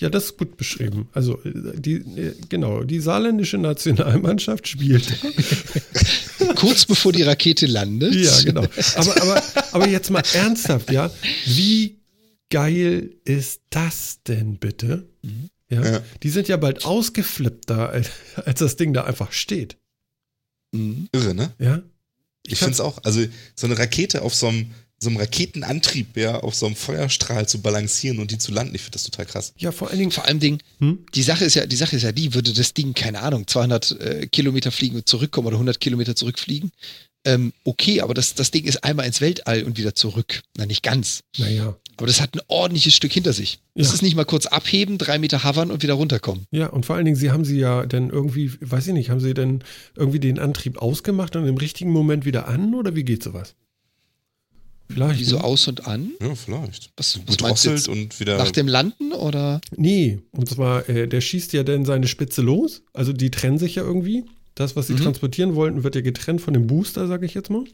[0.00, 1.08] Ja, das ist gut beschrieben.
[1.12, 2.02] Also die,
[2.48, 5.06] genau, die saarländische Nationalmannschaft spielt.
[6.56, 8.12] Kurz bevor die Rakete landet.
[8.16, 8.64] Ja, genau.
[8.96, 11.12] Aber, aber, aber jetzt mal ernsthaft, ja.
[11.46, 12.00] Wie
[12.50, 15.06] geil ist das denn bitte?
[15.22, 15.48] Mhm.
[15.72, 15.84] Ja?
[15.84, 16.00] ja.
[16.22, 18.10] Die sind ja bald ausgeflippt da, als,
[18.44, 19.78] als das Ding da einfach steht.
[20.72, 21.08] Mhm.
[21.12, 21.52] Irre, ne?
[21.58, 21.82] Ja.
[22.44, 23.24] Ich, ich finde es auch, also
[23.54, 27.60] so eine Rakete auf so einem, so einem Raketenantrieb, ja, auf so einem Feuerstrahl zu
[27.60, 29.52] balancieren und die zu landen, ich finde das total krass.
[29.58, 31.06] Ja, vor allen Dingen, vor allem Ding, hm?
[31.14, 34.00] die Sache ist ja, die Sache ist ja die, würde das Ding, keine Ahnung, 200
[34.00, 36.72] äh, Kilometer fliegen und zurückkommen oder 100 Kilometer zurückfliegen,
[37.24, 40.42] ähm, okay, aber das, das Ding ist einmal ins Weltall und wieder zurück.
[40.56, 41.22] Na, nicht ganz.
[41.38, 41.76] Naja.
[41.96, 43.60] Aber das hat ein ordentliches Stück hinter sich.
[43.74, 43.94] Das ja.
[43.94, 46.46] ist nicht mal kurz abheben, drei Meter hovern und wieder runterkommen.
[46.50, 49.20] Ja, und vor allen Dingen, sie haben sie ja dann irgendwie, weiß ich nicht, haben
[49.20, 49.62] sie denn
[49.94, 53.54] irgendwie den Antrieb ausgemacht und im richtigen Moment wieder an oder wie geht sowas?
[54.88, 55.20] Vielleicht.
[55.20, 55.44] Wie so ne?
[55.44, 56.12] aus und an?
[56.20, 56.90] Ja, vielleicht.
[56.96, 57.88] Was, was meinst du jetzt?
[57.88, 58.36] und wieder.
[58.36, 59.60] Nach dem Landen oder?
[59.76, 62.82] Nee, und zwar, äh, der schießt ja dann seine Spitze los.
[62.92, 64.24] Also die trennen sich ja irgendwie.
[64.54, 64.98] Das, was sie mhm.
[64.98, 67.64] transportieren wollten, wird ja getrennt von dem Booster, sage ich jetzt mal.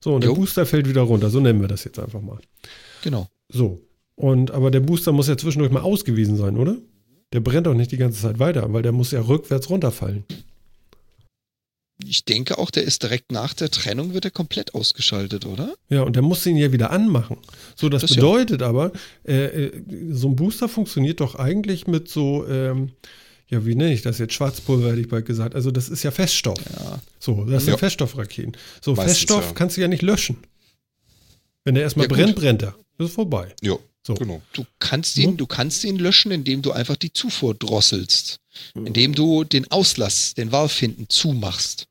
[0.00, 0.30] So, und jo.
[0.30, 1.30] der Booster fällt wieder runter.
[1.30, 2.38] So nennen wir das jetzt einfach mal.
[3.02, 3.28] Genau.
[3.48, 3.80] So.
[4.16, 6.76] Und aber der Booster muss ja zwischendurch mal ausgewiesen sein, oder?
[7.32, 10.24] Der brennt doch nicht die ganze Zeit weiter, weil der muss ja rückwärts runterfallen.
[12.06, 15.74] Ich denke auch, der ist direkt nach der Trennung wird er komplett ausgeschaltet, oder?
[15.88, 17.38] Ja, und der muss ihn ja wieder anmachen.
[17.76, 18.68] So, das, das bedeutet ja.
[18.68, 18.92] aber,
[19.26, 22.90] äh, äh, so ein Booster funktioniert doch eigentlich mit so, ähm,
[23.48, 24.34] ja, wie nenne ich das jetzt?
[24.34, 25.54] Schwarzpulver hätte ich bald gesagt.
[25.54, 26.58] Also das ist ja Feststoff.
[26.58, 26.98] Ja.
[27.18, 27.78] So, das sind ja.
[27.78, 28.56] Feststoffraketen.
[28.82, 29.52] So, Meistens, Feststoff ja.
[29.52, 30.38] kannst du ja nicht löschen.
[31.64, 32.74] Wenn der erstmal brennt, brennt er.
[32.98, 33.54] Das ist vorbei.
[33.62, 33.76] Ja,
[34.06, 34.14] so.
[34.14, 34.42] genau.
[34.52, 38.38] Du kannst ihn, du kannst ihn löschen, indem du einfach die Zufuhr drosselst.
[38.74, 41.88] Indem du den Auslass, den hinten zumachst.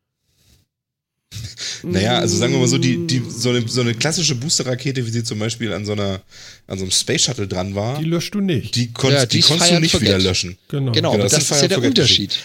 [1.83, 5.09] Naja, also sagen wir mal so, die, die, so, eine, so eine klassische Boosterrakete, wie
[5.09, 6.21] sie zum Beispiel an so, einer,
[6.67, 7.99] an so einem Space Shuttle dran war.
[7.99, 8.75] Die löscht du nicht.
[8.75, 10.57] Die, konnt, ja, die, die konntest du nicht wieder löschen.
[10.69, 12.37] Genau, genau, genau das, das, ist ja der Unterschied.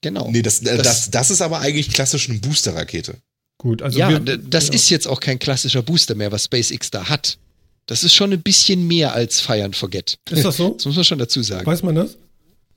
[0.00, 0.30] Genau.
[0.30, 3.16] Nee, das, das, das, das ist aber eigentlich klassisch eine Boosterrakete.
[3.58, 3.98] Gut, also.
[3.98, 4.74] Ja, wir, das ja.
[4.74, 7.38] ist jetzt auch kein klassischer Booster mehr, was SpaceX da hat.
[7.86, 10.18] Das ist schon ein bisschen mehr als Fire and Forget.
[10.30, 10.70] Ist das so?
[10.76, 11.66] Das muss man schon dazu sagen.
[11.66, 12.16] Weiß man das?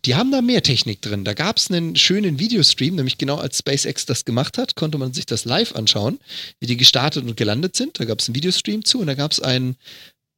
[0.05, 1.25] Die haben da mehr Technik drin.
[1.25, 5.13] Da gab es einen schönen Videostream, nämlich genau als SpaceX das gemacht hat, konnte man
[5.13, 6.19] sich das live anschauen,
[6.59, 7.99] wie die gestartet und gelandet sind.
[7.99, 9.75] Da gab es einen Videostream zu und da gab es einen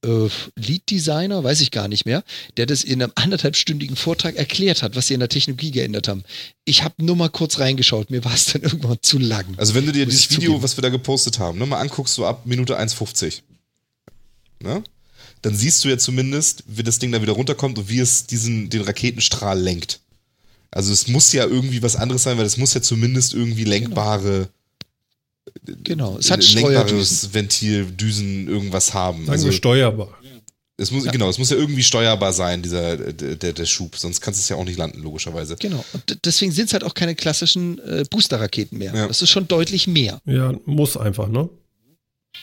[0.03, 2.23] äh, Lead-Designer, weiß ich gar nicht mehr,
[2.57, 6.23] der das in einem anderthalbstündigen Vortrag erklärt hat, was sie in der Technologie geändert haben.
[6.65, 9.45] Ich habe nur mal kurz reingeschaut, mir war es dann irgendwann zu lang.
[9.57, 10.63] Also wenn du dir dieses Video, zugeben.
[10.63, 13.41] was wir da gepostet haben, ne, mal anguckst, so ab Minute 1,50.
[14.63, 14.83] Ne?
[15.41, 18.69] Dann siehst du ja zumindest, wie das Ding da wieder runterkommt und wie es diesen,
[18.69, 19.99] den Raketenstrahl lenkt.
[20.69, 24.49] Also es muss ja irgendwie was anderes sein, weil es muss ja zumindest irgendwie lenkbare
[25.83, 29.25] genau, es hat ein lenkbares Ventil, Düsen, irgendwas haben.
[29.25, 30.17] Sagen also steuerbar.
[30.77, 31.11] Es muss, ja.
[31.11, 34.49] Genau, es muss ja irgendwie steuerbar sein, dieser, der, der Schub, sonst kannst du es
[34.49, 35.55] ja auch nicht landen, logischerweise.
[35.57, 38.95] Genau, und deswegen sind es halt auch keine klassischen äh, Booster-Raketen mehr.
[38.95, 39.07] Ja.
[39.07, 40.19] Das ist schon deutlich mehr.
[40.25, 41.49] Ja, muss einfach, ne?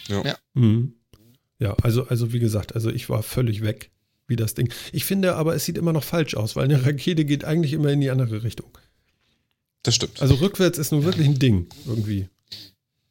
[0.07, 0.25] Ja.
[0.25, 0.95] Ja, mhm.
[1.59, 3.91] Ja also, also wie gesagt, also ich war völlig weg,
[4.27, 4.73] wie das Ding.
[4.93, 7.91] Ich finde aber, es sieht immer noch falsch aus, weil eine Rakete geht eigentlich immer
[7.91, 8.69] in die andere Richtung.
[9.83, 10.21] Das stimmt.
[10.21, 12.29] Also rückwärts ist nun wirklich ein Ding, irgendwie.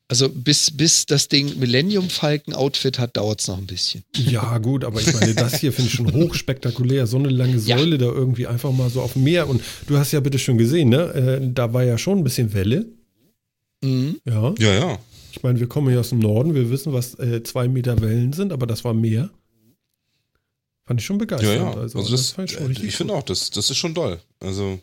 [0.10, 4.04] Also bis, bis das Ding Millennium Falcon Outfit hat, dauert es noch ein bisschen.
[4.16, 7.08] Ja, gut, aber ich meine, das hier finde ich schon hochspektakulär.
[7.08, 7.98] So eine lange Säule ja.
[7.98, 9.50] da irgendwie einfach mal so auf dem Meer.
[9.50, 11.14] Und du hast ja bitte schon gesehen, ne?
[11.14, 12.86] Äh, da war ja schon ein bisschen Welle.
[13.84, 14.22] Mhm.
[14.24, 14.54] Ja.
[14.60, 15.00] Ja, ja.
[15.38, 18.34] Ich meine, wir kommen hier aus dem Norden, wir wissen, was äh, zwei Meter Wellen
[18.34, 19.30] sind, aber das war mehr.
[20.86, 21.58] Fand ich schon begeistert.
[21.58, 21.74] Ja, ja.
[21.74, 24.20] Also, also das, das ich, ich finde auch, das, das ist schon doll.
[24.40, 24.80] Also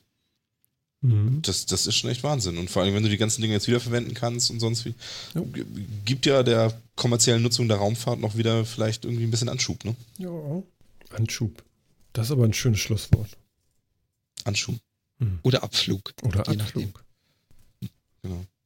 [1.05, 1.43] Mhm.
[1.43, 2.56] Das, das ist schon echt Wahnsinn.
[2.56, 4.94] Und vor allem, wenn du die ganzen Dinge jetzt wiederverwenden kannst und sonst wie,
[5.35, 5.43] ja.
[6.06, 9.94] gibt ja der kommerziellen Nutzung der Raumfahrt noch wieder vielleicht irgendwie ein bisschen Anschub, ne?
[10.16, 10.31] Ja,
[11.10, 11.62] Anschub.
[12.14, 13.36] Das ist aber ein schönes Schlusswort.
[14.44, 14.76] Anschub.
[15.18, 15.40] Mhm.
[15.43, 16.14] Oder Abflug.
[16.22, 17.03] Oder Abflug.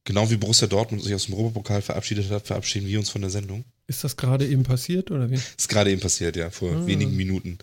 [0.09, 3.29] Genau wie Borussia Dortmund sich aus dem Europapokal verabschiedet hat, verabschieden wir uns von der
[3.29, 3.63] Sendung.
[3.85, 5.35] Ist das gerade eben passiert oder wie?
[5.35, 6.49] Ist gerade eben passiert, ja.
[6.49, 6.87] Vor ah.
[6.87, 7.59] wenigen Minuten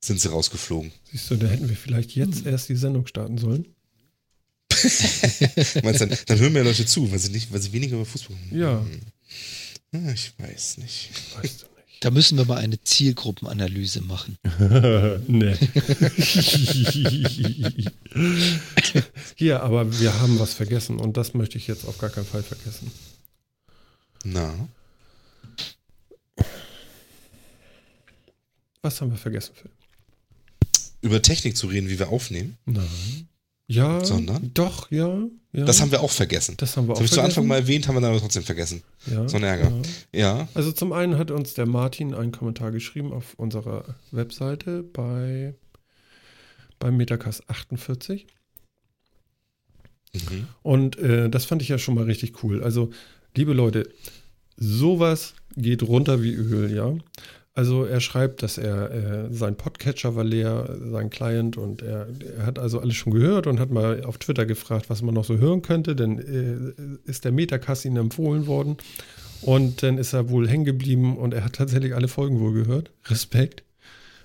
[0.00, 0.92] sind sie rausgeflogen.
[1.10, 3.66] Siehst du, da hätten wir vielleicht jetzt erst die Sendung starten sollen.
[5.82, 8.36] Meinst dann, dann hören mehr Leute zu, weil sie, nicht, weil sie weniger über Fußball
[8.52, 8.86] Ja.
[9.90, 10.12] ja.
[10.12, 11.10] Ich weiß nicht.
[11.34, 11.69] Weißt du nicht.
[12.00, 14.38] Da müssen wir mal eine Zielgruppenanalyse machen.
[15.28, 15.54] nee.
[19.36, 22.42] Hier, aber wir haben was vergessen und das möchte ich jetzt auf gar keinen Fall
[22.42, 22.90] vergessen.
[24.24, 24.54] Na.
[28.80, 29.70] Was haben wir vergessen, Phil?
[31.02, 32.56] Über Technik zu reden, wie wir aufnehmen?
[32.64, 33.28] Nein.
[33.70, 34.50] Ja, sondern?
[34.52, 35.64] Doch, ja, ja.
[35.64, 36.56] Das haben wir auch vergessen.
[36.56, 38.18] Das haben wir das auch habe ich zu Anfang mal erwähnt, haben wir dann aber
[38.18, 38.82] trotzdem vergessen.
[39.06, 39.70] Ja, so ein Ärger.
[40.12, 40.38] Ja.
[40.38, 40.48] ja.
[40.54, 45.54] Also zum einen hat uns der Martin einen Kommentar geschrieben auf unserer Webseite bei
[46.80, 48.26] beim Metacast 48.
[50.14, 50.48] Mhm.
[50.62, 52.64] Und äh, das fand ich ja schon mal richtig cool.
[52.64, 52.90] Also,
[53.36, 53.88] liebe Leute,
[54.56, 56.92] sowas geht runter wie Öl, ja.
[57.60, 62.08] Also er schreibt, dass er äh, sein Podcatcher war leer, sein Client und er,
[62.38, 65.26] er, hat also alles schon gehört und hat mal auf Twitter gefragt, was man noch
[65.26, 68.78] so hören könnte, denn äh, ist der Metacast ihm empfohlen worden
[69.42, 72.92] und dann ist er wohl hängen geblieben und er hat tatsächlich alle Folgen wohl gehört.
[73.08, 73.62] Respekt.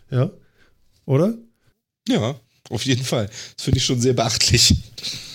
[0.10, 0.32] Ja.
[1.06, 1.38] Oder?
[2.08, 2.40] Ja,
[2.70, 3.30] auf jeden Fall.
[3.58, 4.78] Das finde ich schon sehr beachtlich.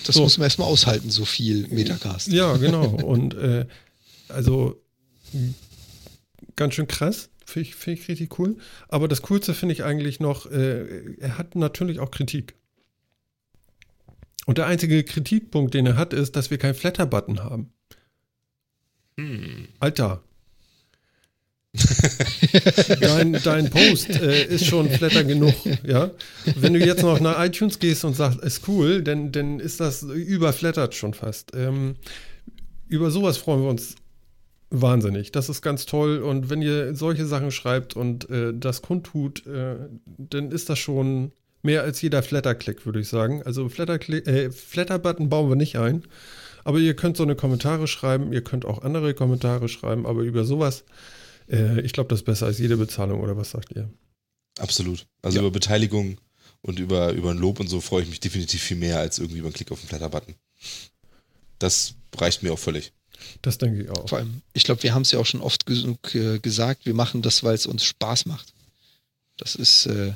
[0.07, 0.23] Das so.
[0.23, 2.29] muss man erstmal aushalten, so viel Metacast.
[2.29, 2.87] Ja, genau.
[2.87, 3.67] Und äh,
[4.27, 4.81] also
[6.55, 7.29] ganz schön krass.
[7.51, 8.57] Finde ich, find ich richtig cool.
[8.87, 12.55] Aber das Coolste finde ich eigentlich noch, äh, er hat natürlich auch Kritik.
[14.45, 17.73] Und der einzige Kritikpunkt, den er hat, ist, dass wir keinen Flatter-Button haben.
[19.17, 19.67] Hm.
[19.79, 20.23] Alter.
[23.01, 25.55] dein, dein Post äh, ist schon Flatter genug,
[25.85, 26.11] ja.
[26.55, 30.03] Wenn du jetzt noch nach iTunes gehst und sagst, ist cool, dann, dann ist das
[30.03, 31.51] überflattert schon fast.
[31.55, 31.95] Ähm,
[32.87, 33.95] über sowas freuen wir uns
[34.71, 35.31] wahnsinnig.
[35.31, 36.19] Das ist ganz toll.
[36.19, 39.75] Und wenn ihr solche Sachen schreibt und äh, das kundtut, äh,
[40.05, 41.31] dann ist das schon
[41.61, 43.43] mehr als jeder Flatter-Click, würde ich sagen.
[43.43, 46.03] Also Flatter-Button äh, Flatter bauen wir nicht ein.
[46.63, 50.43] Aber ihr könnt so eine Kommentare schreiben, ihr könnt auch andere Kommentare schreiben, aber über
[50.43, 50.83] sowas,
[51.49, 53.89] äh, ich glaube, das ist besser als jede Bezahlung, oder was sagt ihr?
[54.59, 55.07] Absolut.
[55.21, 55.41] Also ja.
[55.41, 56.19] über Beteiligung
[56.61, 59.39] und über, über ein Lob und so freue ich mich definitiv viel mehr als irgendwie
[59.39, 60.35] über einen Klick auf den Flatter-Button.
[61.57, 62.93] Das reicht mir auch völlig.
[63.41, 64.07] Das denke ich auch.
[64.09, 66.93] Vor allem, ich glaube, wir haben es ja auch schon oft genug äh, gesagt, wir
[66.93, 68.53] machen das, weil es uns Spaß macht.
[69.37, 70.13] Das ist äh,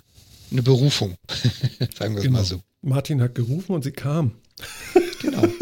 [0.52, 1.18] eine Berufung,
[1.98, 2.40] sagen wir genau.
[2.40, 2.62] mal so.
[2.82, 4.32] Martin hat gerufen und sie kam.
[5.22, 5.44] Genau.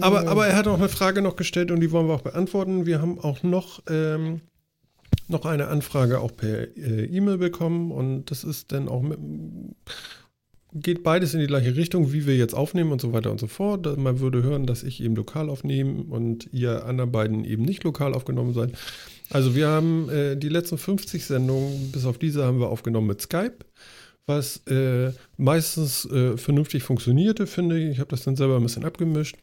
[0.00, 2.86] Aber, aber er hat auch eine Frage noch gestellt und die wollen wir auch beantworten.
[2.86, 4.40] Wir haben auch noch, ähm,
[5.28, 9.18] noch eine Anfrage auch per äh, E-Mail bekommen und das ist dann auch mit,
[10.74, 13.46] geht beides in die gleiche Richtung, wie wir jetzt aufnehmen und so weiter und so
[13.46, 13.96] fort.
[13.96, 18.12] Man würde hören, dass ich eben lokal aufnehme und ihr anderen beiden eben nicht lokal
[18.12, 18.72] aufgenommen seid.
[19.30, 23.20] Also wir haben äh, die letzten 50 Sendungen, bis auf diese haben wir aufgenommen mit
[23.20, 23.58] Skype,
[24.26, 27.90] was äh, meistens äh, vernünftig funktionierte, finde ich.
[27.92, 29.36] Ich habe das dann selber ein bisschen abgemischt,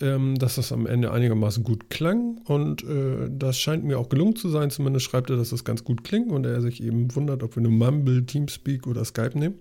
[0.00, 4.36] ähm, dass das am Ende einigermaßen gut klang und äh, das scheint mir auch gelungen
[4.36, 4.70] zu sein.
[4.70, 7.62] Zumindest schreibt er, dass das ganz gut klingt und er sich eben wundert, ob wir
[7.64, 9.58] nur Mumble, Teamspeak oder Skype nehmen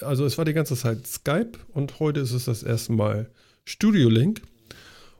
[0.00, 3.30] also es war die ganze Zeit Skype und heute ist es das erste Mal
[3.64, 4.42] Studio Link.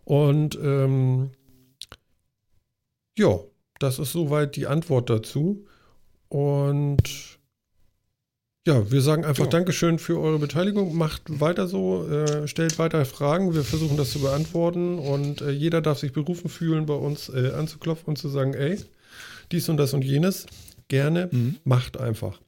[0.05, 1.31] Und ähm,
[3.19, 3.41] ja,
[3.79, 5.67] das ist soweit die Antwort dazu.
[6.29, 7.39] Und
[8.67, 9.51] Ja, wir sagen einfach ja.
[9.51, 10.97] Dankeschön für eure Beteiligung.
[10.97, 13.55] Macht weiter so, äh, stellt weiter Fragen.
[13.55, 17.53] Wir versuchen das zu beantworten und äh, jeder darf sich berufen fühlen, bei uns äh,
[17.53, 18.79] anzuklopfen und zu sagen, ey,
[19.53, 20.47] dies und das und jenes.
[20.89, 21.57] Gerne, mhm.
[21.65, 22.41] macht einfach.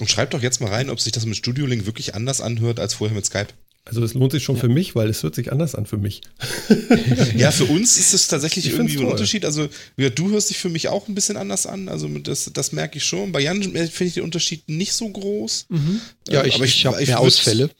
[0.00, 2.80] Und schreibt doch jetzt mal rein, ob sich das mit Studio Link wirklich anders anhört
[2.80, 3.48] als vorher mit Skype.
[3.88, 4.60] Also es lohnt sich schon ja.
[4.60, 6.20] für mich, weil es hört sich anders an für mich.
[7.36, 9.46] ja, für uns ist es tatsächlich ich irgendwie ein Unterschied.
[9.46, 11.88] Also du hörst dich für mich auch ein bisschen anders an.
[11.88, 13.32] Also das, das merke ich schon.
[13.32, 15.66] Bei Jan finde ich den Unterschied nicht so groß.
[15.70, 16.02] Mhm.
[16.28, 17.70] Ja, ich, aber ich, ich habe mehr Ausfälle.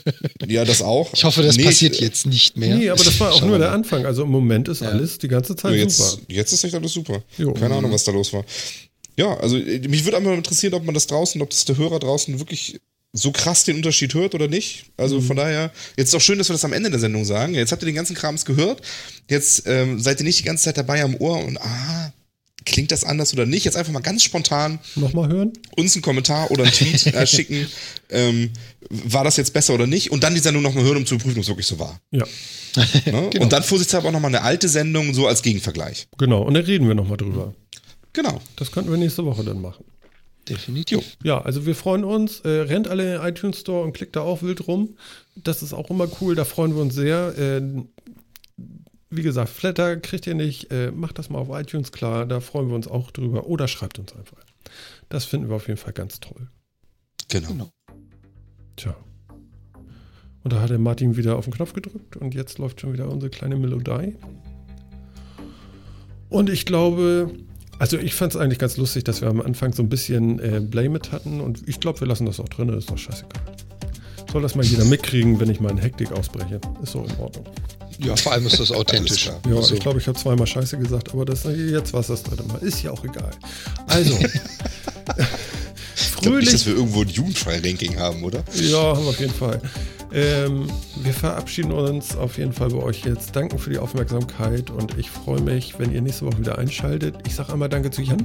[0.46, 1.12] ja, das auch.
[1.12, 2.74] Ich hoffe, das nee, passiert jetzt nicht mehr.
[2.74, 4.06] Nee, aber das war auch nur der Anfang.
[4.06, 4.88] Also im Moment ist ja.
[4.88, 6.22] alles die ganze Zeit jetzt, super.
[6.28, 7.22] Jetzt ist echt alles super.
[7.36, 7.52] Jo.
[7.52, 8.44] Keine Ahnung, was da los war.
[9.18, 12.38] Ja, also mich würde einfach interessieren, ob man das draußen, ob das der Hörer draußen
[12.38, 12.80] wirklich
[13.12, 14.84] so krass den Unterschied hört oder nicht.
[14.96, 15.22] Also mhm.
[15.24, 17.54] von daher, jetzt ist auch schön, dass wir das am Ende der Sendung sagen.
[17.54, 18.80] Jetzt habt ihr den ganzen Krams gehört.
[19.28, 22.12] Jetzt ähm, seid ihr nicht die ganze Zeit dabei am Ohr und ah,
[22.64, 23.64] klingt das anders oder nicht?
[23.64, 25.52] Jetzt einfach mal ganz spontan nochmal hören.
[25.76, 27.66] Uns einen Kommentar oder einen Tweet äh, schicken.
[28.10, 28.50] Ähm,
[28.88, 30.12] war das jetzt besser oder nicht?
[30.12, 32.00] Und dann die Sendung nochmal hören, um zu prüfen, ob es wirklich so war.
[32.12, 32.24] Ja.
[32.76, 32.86] Ne?
[33.04, 33.30] genau.
[33.40, 36.06] Und dann vorsichtshalber auch nochmal eine alte Sendung so als Gegenvergleich.
[36.18, 37.54] Genau, und dann reden wir nochmal drüber.
[38.18, 38.40] Genau.
[38.56, 39.84] Das könnten wir nächste Woche dann machen.
[40.48, 41.16] Definitiv.
[41.22, 42.40] Ja, also wir freuen uns.
[42.40, 44.96] Äh, rennt alle in den iTunes Store und klickt da auch wild rum.
[45.36, 47.38] Das ist auch immer cool, da freuen wir uns sehr.
[47.38, 47.62] Äh,
[49.08, 50.72] wie gesagt, Flatter kriegt ihr nicht.
[50.72, 53.46] Äh, macht das mal auf iTunes klar, da freuen wir uns auch drüber.
[53.46, 54.44] Oder schreibt uns einfach.
[55.08, 56.48] Das finden wir auf jeden Fall ganz toll.
[57.28, 57.48] Genau.
[57.48, 57.70] genau.
[58.74, 58.96] Tja.
[60.42, 63.08] Und da hat der Martin wieder auf den Knopf gedrückt und jetzt läuft schon wieder
[63.08, 64.16] unsere kleine Melodie.
[66.30, 67.30] Und ich glaube,
[67.78, 70.60] also ich fand es eigentlich ganz lustig, dass wir am Anfang so ein bisschen äh,
[70.60, 73.42] Blame It hatten und ich glaube, wir lassen das auch drin, ist doch scheißegal.
[74.30, 76.60] Soll das mal jeder mitkriegen, wenn ich mal in Hektik ausbreche.
[76.82, 77.46] Ist so in Ordnung.
[77.98, 79.26] Ja, vor allem ist das authentisch.
[79.26, 79.74] ja, also.
[79.74, 82.58] ich glaube, ich habe zweimal Scheiße gesagt, aber das, jetzt war es das dritte Mal.
[82.58, 83.30] Ist ja auch egal.
[83.86, 84.14] Also.
[84.14, 84.40] fröhlich.
[86.20, 88.42] Ich nicht, dass wir irgendwo ein Jugendfrei-Ranking haben, oder?
[88.54, 89.60] Ja, haben wir auf jeden Fall.
[90.12, 93.36] Ähm, wir verabschieden uns auf jeden Fall bei euch jetzt.
[93.36, 97.16] Danken für die Aufmerksamkeit und ich freue mich, wenn ihr nächste Woche wieder einschaltet.
[97.26, 98.24] Ich sage einmal Danke zu Jan.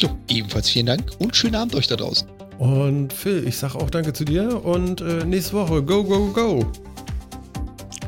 [0.00, 2.28] Jo, ebenfalls vielen Dank und schönen Abend euch da draußen.
[2.58, 6.66] Und Phil, ich sage auch Danke zu dir und äh, nächste Woche go, go, go.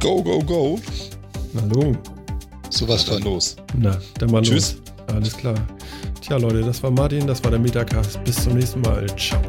[0.00, 0.80] Go, go, go.
[1.54, 1.96] Na nun.
[2.68, 3.56] So was von los.
[3.76, 4.76] Na, dann mal Tschüss.
[4.76, 5.14] los.
[5.14, 5.54] Alles klar.
[6.20, 8.22] Tja, Leute, das war Martin, das war der Metacast.
[8.24, 9.06] Bis zum nächsten Mal.
[9.16, 9.40] Ciao.